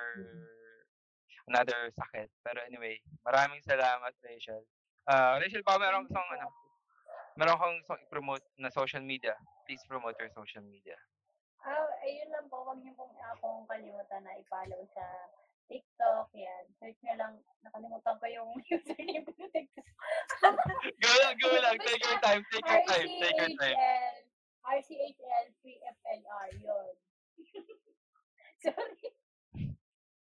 another 1.48 1.92
sakit. 1.96 2.30
Pero 2.44 2.60
anyway, 2.68 3.00
maraming 3.26 3.62
salamat, 3.64 4.14
Rachel. 4.24 4.64
Ah, 5.10 5.36
Rachel, 5.40 5.66
baka 5.66 5.84
meron 5.84 6.08
kang 6.08 6.30
ano, 6.40 6.48
meron 7.36 7.60
kang 7.60 7.76
gustong 7.84 8.02
i-promote 8.08 8.46
na 8.60 8.72
social 8.72 9.04
media. 9.04 9.36
Please 9.68 9.84
promote 9.88 10.16
your 10.20 10.32
social 10.32 10.64
media. 10.64 10.96
Ah, 11.64 11.88
ayun 12.04 12.28
lang 12.32 12.48
po, 12.52 12.64
wag 12.68 12.80
niyo 12.84 12.92
pong 13.00 13.16
akong 13.16 13.64
kalimutan 13.68 14.24
na 14.24 14.36
i-follow 14.40 14.84
sa 14.92 15.04
TikTok, 15.72 16.28
yan. 16.36 16.64
Search 16.80 17.00
niyo 17.00 17.16
lang, 17.16 17.40
nakalimutan 17.64 18.16
ko 18.20 18.26
yung 18.28 18.50
username 18.72 19.24
ko 19.24 19.32
sa 19.32 19.48
TikTok. 19.52 20.56
Go 21.00 21.12
lang, 21.24 21.36
go 21.40 21.50
lang. 21.56 21.76
Take 21.80 22.04
your 22.04 22.20
time, 22.20 22.42
take 22.52 22.68
your 22.68 22.84
time, 22.84 23.08
take 23.08 23.40
your 23.40 23.54
time. 23.56 23.80
RCHL, 24.64 25.48
RCHL 25.48 25.48
3FLR, 25.60 26.50
yun. 26.64 26.94
Sorry. 28.64 29.12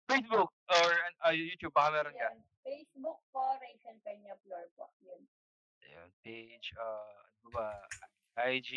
Facebook 0.09 0.51
or 0.72 0.91
ah, 1.28 1.36
YouTube, 1.36 1.76
baka 1.76 1.91
meron 1.91 2.15
ka. 2.15 2.30
Facebook 2.63 3.19
po, 3.36 3.43
Rachel 3.59 3.97
Peña 4.05 4.38
Flor 4.45 4.65
po. 4.80 4.88
Yun. 5.03 5.22
Ayun, 5.84 6.09
page, 6.24 6.72
ah, 6.80 7.28
ano 7.41 7.49
ba, 7.51 7.67
IG, 8.47 8.72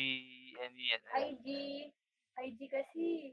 any, 0.59 0.91
yan. 0.91 1.03
IG, 1.15 1.47
IG 2.35 2.59
kasi, 2.67 3.33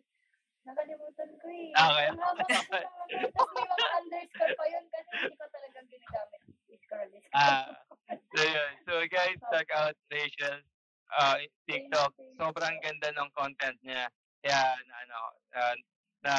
nakalimutan 0.62 1.30
ko 1.41 1.47
eh. 1.49 1.74
Ah, 1.74 2.14
haba 2.14 2.45
kasi 2.45 2.53
ng 2.53 2.78
mga, 2.78 3.30
tapos 3.34 3.49
may 3.57 3.66
mga 3.66 3.88
underscore 3.97 4.53
pa 4.53 4.66
yun 4.70 4.86
kasi 4.93 5.09
hindi 5.18 5.36
ko 5.36 5.45
talagang 5.49 5.88
ginagamit. 5.89 6.41
Scroll, 6.72 7.09
scroll. 7.09 7.34
Ah, 7.34 7.66
so 8.36 8.41
yun. 8.45 8.72
So 8.86 8.93
guys, 9.09 9.39
check 9.51 9.70
out 9.74 9.95
Rachel 10.14 10.59
uh, 11.18 11.38
TikTok. 11.68 12.12
Sobrang 12.38 12.76
ganda 12.84 13.09
ng 13.12 13.30
content 13.36 13.80
niya. 13.84 14.07
Kaya 14.41 14.62
na 14.88 14.95
ano, 15.05 15.20
ah, 15.57 15.76
na 16.22 16.34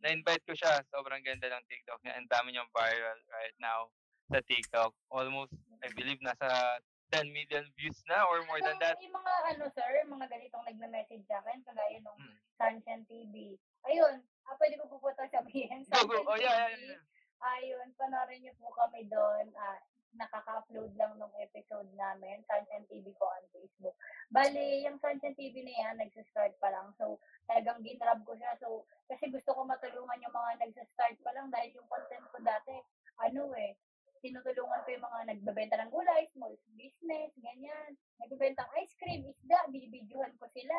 na-invite 0.00 0.44
ko 0.44 0.54
siya. 0.54 0.82
Sobrang 0.88 1.22
ganda 1.22 1.48
ng 1.48 1.64
TikTok 1.66 2.00
niya. 2.02 2.14
Ang 2.16 2.28
dami 2.28 2.52
niyang 2.52 2.70
viral 2.70 3.18
right 3.28 3.56
now 3.58 3.90
sa 4.28 4.38
TikTok. 4.40 4.92
Almost, 5.08 5.54
I 5.80 5.88
believe, 5.92 6.20
nasa 6.20 6.78
10 7.10 7.32
million 7.32 7.64
views 7.74 7.96
na 8.04 8.20
or 8.28 8.44
more 8.44 8.60
than 8.60 8.76
that. 8.78 9.00
Yung 9.00 9.16
mga 9.16 9.32
ano 9.56 9.64
sir, 9.72 10.04
mga 10.04 10.26
ganitong 10.28 10.64
nagme-message 10.68 11.24
sa 11.24 11.40
akin, 11.40 11.64
kagaya 11.64 11.98
nung 12.04 12.18
Mm. 12.20 12.36
Sunshine 12.58 13.04
TV. 13.06 13.56
Ayun, 13.86 14.18
ah, 14.44 14.54
pwede 14.58 14.76
ko 14.76 14.90
po 14.90 14.98
po 14.98 15.08
ito 15.08 15.24
sabihin. 15.30 15.86
Sunshine 15.88 16.26
Oh, 16.26 16.36
yeah, 16.36 16.68
yeah, 16.68 16.74
TV. 16.74 16.84
yeah. 16.92 17.00
Ayun, 17.38 17.86
panoorin 17.94 18.42
niyo 18.42 18.52
po 18.58 18.68
kami 18.74 19.06
doon. 19.06 19.46
Ah, 19.54 19.78
nakaka-upload 20.16 20.96
lang 20.96 21.12
nung 21.20 21.32
episode 21.36 21.88
namin, 21.92 22.40
Sunshine 22.48 22.88
TV 22.88 23.12
po 23.20 23.28
on 23.28 23.44
Facebook. 23.52 23.96
Bali, 24.32 24.84
yung 24.88 24.96
Sunshine 25.02 25.36
TV 25.36 25.60
na 25.64 25.74
yan, 25.74 25.94
nagsa-start 26.00 26.56
pa 26.62 26.72
lang. 26.72 26.94
So, 26.96 27.20
talagang 27.44 27.84
ginrab 27.84 28.24
ko 28.24 28.32
siya. 28.32 28.56
So, 28.62 28.88
kasi 29.10 29.28
gusto 29.28 29.52
ko 29.52 29.68
matulungan 29.68 30.24
yung 30.24 30.32
mga 30.32 30.64
nagsa-start 30.64 31.16
pa 31.20 31.30
lang 31.36 31.52
dahil 31.52 31.76
yung 31.76 31.88
content 31.92 32.24
ko 32.32 32.38
dati, 32.40 32.76
ano 33.20 33.52
eh, 33.58 33.76
tinutulungan 34.24 34.82
ko 34.82 34.88
yung 34.90 35.06
mga 35.06 35.20
nagbebenta 35.34 35.76
ng 35.78 35.92
gulay, 35.92 36.26
small 36.34 36.54
business, 36.74 37.30
ganyan. 37.38 37.94
Nagbebenta 38.18 38.66
ng 38.66 38.74
ice 38.82 38.94
cream, 38.98 39.22
isda, 39.28 39.58
binibidyohan 39.70 40.34
ko 40.40 40.48
sila. 40.50 40.78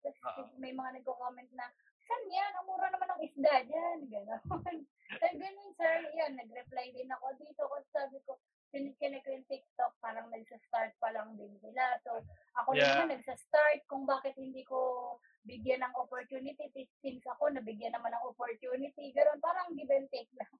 Tapos 0.00 0.48
Oo. 0.48 0.60
may 0.60 0.72
mga 0.72 1.00
nagko-comment 1.00 1.50
na, 1.52 1.66
saan 2.06 2.24
yan? 2.30 2.52
Ang 2.56 2.66
mura 2.66 2.88
naman 2.88 3.08
ng 3.14 3.22
isda 3.26 3.54
dyan. 3.66 3.98
Ganon. 4.08 4.42
Sabi 5.30 5.46
ganun, 5.46 5.70
sir, 5.78 6.10
yan, 6.18 6.34
nag-reply 6.34 6.90
din 6.90 7.06
ako 7.06 7.38
dito. 7.38 7.62
Kasi 7.70 7.86
sabi 7.94 8.18
ko, 8.26 8.34
siniconnect 8.74 9.22
ko 9.22 9.30
yung 9.30 9.46
TikTok, 9.46 9.92
parang 10.02 10.26
nagsa-start 10.26 10.90
pa 10.98 11.14
lang 11.14 11.38
din 11.38 11.54
sila. 11.62 12.02
So, 12.02 12.18
ako 12.58 12.74
Yeah. 12.74 12.98
naman 12.98 13.14
nagsa-start 13.14 13.86
kung 13.86 14.10
bakit 14.10 14.34
hindi 14.34 14.66
ko 14.66 15.14
bigyan 15.46 15.86
ng 15.86 15.94
opportunity. 15.94 16.66
Since 16.98 17.22
ako, 17.30 17.54
nabigyan 17.54 17.94
naman 17.94 18.10
ng 18.10 18.26
opportunity. 18.26 19.14
Ganon, 19.14 19.38
parang 19.38 19.70
give 19.78 19.94
and 19.94 20.10
take 20.10 20.34
lang. 20.34 20.50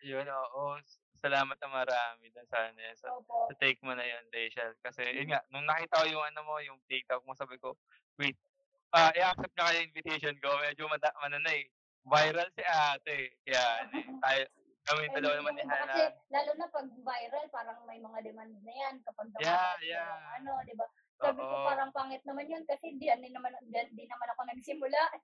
Yun, 0.00 0.24
oo. 0.24 0.80
Salamat 1.20 1.60
na 1.60 1.68
marami 1.68 2.32
dun 2.32 2.48
sa, 2.48 2.72
ano, 2.72 2.80
sa, 2.96 3.12
Opo. 3.12 3.52
sa 3.52 3.54
take 3.60 3.84
mo 3.84 3.92
na 3.92 4.08
yun, 4.08 4.24
Rachel. 4.32 4.72
Kasi, 4.80 5.04
yun 5.04 5.28
nga, 5.28 5.44
nung 5.52 5.68
nakita 5.68 6.00
ko 6.00 6.06
yung 6.08 6.24
ano 6.24 6.40
mo, 6.48 6.56
yung 6.64 6.80
TikTok 6.88 7.28
mo, 7.28 7.36
sabi 7.36 7.60
ko, 7.60 7.76
wait, 8.16 8.40
ah 8.88 9.12
i-accept 9.12 9.52
na 9.52 9.68
kayo 9.68 9.84
yung 9.84 9.88
invitation 9.92 10.36
ko. 10.40 10.48
Medyo 10.64 10.88
mada, 10.88 11.12
ano 11.20 11.36
eh, 11.52 11.68
viral 12.08 12.48
si 12.56 12.64
ate. 12.64 13.18
Eh, 13.44 13.52
tayo, 14.24 14.42
kami 14.88 15.04
dalawa 15.12 15.34
naman 15.36 15.54
ni 15.54 15.64
Hannah. 15.68 15.92
Kasi, 15.92 16.04
lalo 16.32 16.50
na 16.56 16.66
pag 16.72 16.88
viral, 16.88 17.46
parang 17.52 17.78
may 17.84 18.00
mga 18.00 18.18
demand 18.24 18.52
na 18.64 18.72
yan 18.72 18.94
kapag 19.04 19.28
Yeah, 19.36 19.76
yeah. 19.84 20.08
yung 20.08 20.24
ano, 20.42 20.52
di 20.64 20.74
ba? 20.74 20.86
Sabi 21.18 21.42
ko 21.42 21.54
parang 21.66 21.90
pangit 21.90 22.22
naman 22.24 22.46
yun 22.46 22.62
kasi 22.64 22.94
di, 22.94 23.10
di 23.10 23.30
naman, 23.34 23.50
di, 23.68 23.80
di 23.92 24.04
naman 24.06 24.28
ako 24.32 24.40
nagsimula. 24.48 25.02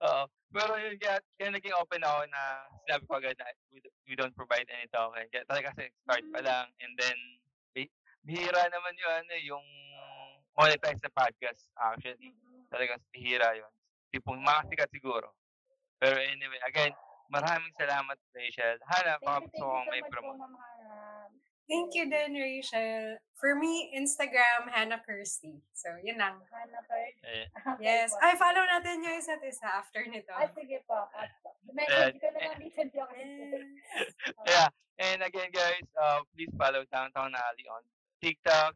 Oo. 0.00 0.24
Pero 0.50 0.72
yun, 0.80 0.96
kaya, 0.98 1.20
kaya 1.38 1.50
naging 1.54 1.76
open 1.78 2.02
ako 2.02 2.20
na 2.32 2.42
sinabi 2.82 3.04
ko 3.06 3.12
agad 3.20 3.36
na 3.38 3.46
we, 3.70 3.78
we 4.08 4.14
don't 4.18 4.34
provide 4.34 4.66
any 4.72 4.88
token. 4.90 5.28
Kaya 5.30 5.44
talaga 5.46 5.70
kasi 5.76 5.92
start 6.02 6.24
pa 6.34 6.40
Mm. 6.42 6.46
lang. 6.48 6.66
And 6.82 6.92
then, 6.98 7.18
bi- 7.70 7.92
bihira 8.26 8.64
naman 8.72 8.96
yun, 8.98 9.12
ano, 9.22 9.34
yung 9.44 9.66
monetize 10.56 10.98
na 11.04 11.12
podcast 11.14 11.68
actually. 11.78 12.34
Talagang 12.72 12.98
bihira 13.14 13.54
yun. 13.54 13.70
Tipong 14.10 14.42
makasikat 14.42 14.90
siguro. 14.90 15.30
Pero 15.96 16.16
anyway, 16.18 16.58
again, 16.64 16.92
maraming 17.28 17.70
salamat, 17.78 18.18
Rachel. 18.34 18.76
Hana, 18.86 19.16
baka 19.18 19.46
Thank 19.46 19.54
you, 19.54 19.54
thank 19.54 19.54
gusto 19.54 19.64
kong 19.64 19.86
may 19.88 20.00
much 20.02 20.10
promote. 20.10 20.38
Thank 21.70 21.94
you 21.94 22.10
din, 22.10 22.34
Rachel. 22.34 23.14
For 23.38 23.54
me, 23.54 23.94
Instagram, 23.94 24.66
Hannah 24.74 24.98
Kirsty. 25.06 25.62
So, 25.70 25.94
yun 26.02 26.18
lang. 26.18 26.42
Hannah 26.50 26.82
first. 26.82 27.22
Eh, 27.22 27.46
Okay 27.46 27.86
Yes. 27.86 28.10
po. 28.10 28.26
Ay, 28.26 28.34
follow 28.34 28.66
natin 28.66 29.06
yung 29.06 29.14
isa't 29.14 29.38
isa 29.46 29.78
after 29.78 30.02
nito. 30.02 30.34
Ah, 30.34 30.50
sige 30.50 30.82
po. 30.82 30.98
At, 31.14 31.30
message 31.70 32.18
ko 32.18 32.26
na 32.26 32.38
Eh, 32.42 32.46
lang 32.50 32.58
dito. 32.58 32.82
Joke. 32.90 33.14
Yeah. 34.50 34.68
And 34.98 35.22
again, 35.22 35.54
guys, 35.54 35.86
uh, 35.94 36.26
please 36.34 36.50
follow 36.58 36.82
Downtown 36.90 37.32
Alley 37.32 37.64
on 37.70 37.86
TikTok, 38.18 38.74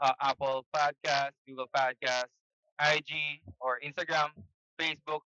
uh, 0.00 0.16
Apple 0.18 0.64
Podcast, 0.72 1.36
Google 1.44 1.68
Podcast, 1.68 2.32
IG, 2.80 3.44
or 3.60 3.76
Instagram, 3.78 4.32
Facebook, 4.78 5.24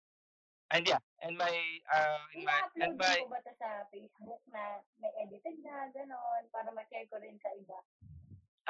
and 0.70 0.86
yeah, 0.86 1.00
and 1.22 1.36
my, 1.36 1.52
uh, 1.92 2.22
in 2.34 2.44
my, 2.44 2.58
and 2.80 2.94
my, 2.96 3.16
ko 3.22 3.30
ba 3.30 3.40
ito 3.42 3.52
sa 3.58 3.86
Facebook 3.92 4.40
na 4.50 4.80
may 5.02 5.12
edited 5.22 5.58
na, 5.62 5.90
gano'n, 5.92 6.42
para 6.50 6.68
ma-share 6.72 7.06
ko 7.10 7.18
rin 7.20 7.36
sa 7.42 7.50
iba? 7.54 7.78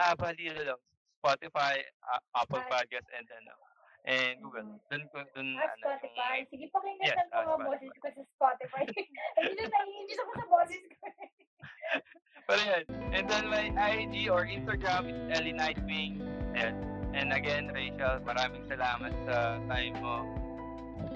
Ah, 0.01 0.15
bali 0.17 0.49
ano 0.49 0.63
lang, 0.75 0.81
Spotify, 1.21 1.79
A- 2.09 2.27
Apple. 2.43 2.65
Podcast, 2.67 3.09
and 3.13 3.29
ano, 3.31 3.55
and 4.03 4.43
Google. 4.43 4.67
Mm. 4.67 4.79
Doon 4.91 5.05
ko 5.15 5.19
doon 5.37 5.49
Ah, 5.61 5.71
ano, 5.71 5.79
Spotify. 5.79 6.35
yung 6.43 6.49
Sige, 6.51 6.67
pakinggan 6.75 7.07
Yes, 7.07 7.17
yes, 7.23 7.31
ah, 7.31 7.45
mga 7.47 7.59
boses 7.63 7.91
ko 7.95 8.09
sa 8.11 8.23
Spotify. 8.35 8.83
Hindi 9.39 9.63
na 9.63 9.67
naiinis 9.71 10.19
ako 10.19 10.33
sa 10.35 10.47
boses 10.51 10.83
ko. 10.91 10.95
Pero 12.51 12.61
yun. 12.67 12.85
And 13.15 13.25
then 13.31 13.45
my 13.47 13.71
IG 13.71 14.27
or 14.27 14.43
Instagram 14.43 15.07
is 15.07 15.19
Ellie 15.39 15.55
Nightwing. 15.55 16.19
Ayan. 16.59 16.75
And 17.15 17.31
again, 17.31 17.71
Rachel, 17.71 18.19
maraming 18.27 18.67
salamat 18.67 19.13
sa 19.29 19.63
time 19.71 19.95
mo. 20.03 20.27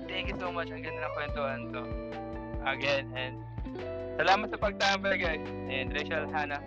Thank 0.07 0.33
you 0.33 0.37
so 0.39 0.49
much. 0.51 0.71
Ang 0.71 0.83
ganda 0.83 1.07
ng 1.07 1.15
kwentuhan 1.15 1.61
to. 1.75 1.83
Again, 2.67 3.07
and 3.15 3.35
salamat 4.19 4.51
sa 4.51 4.59
pagtambay, 4.59 5.15
guys. 5.23 5.45
And 5.71 5.95
Rachel, 5.95 6.27
Hannah, 6.31 6.63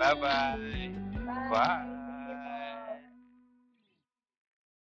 bye-bye. 0.00 0.56
Bye. 0.56 1.50
Bye. 1.52 1.93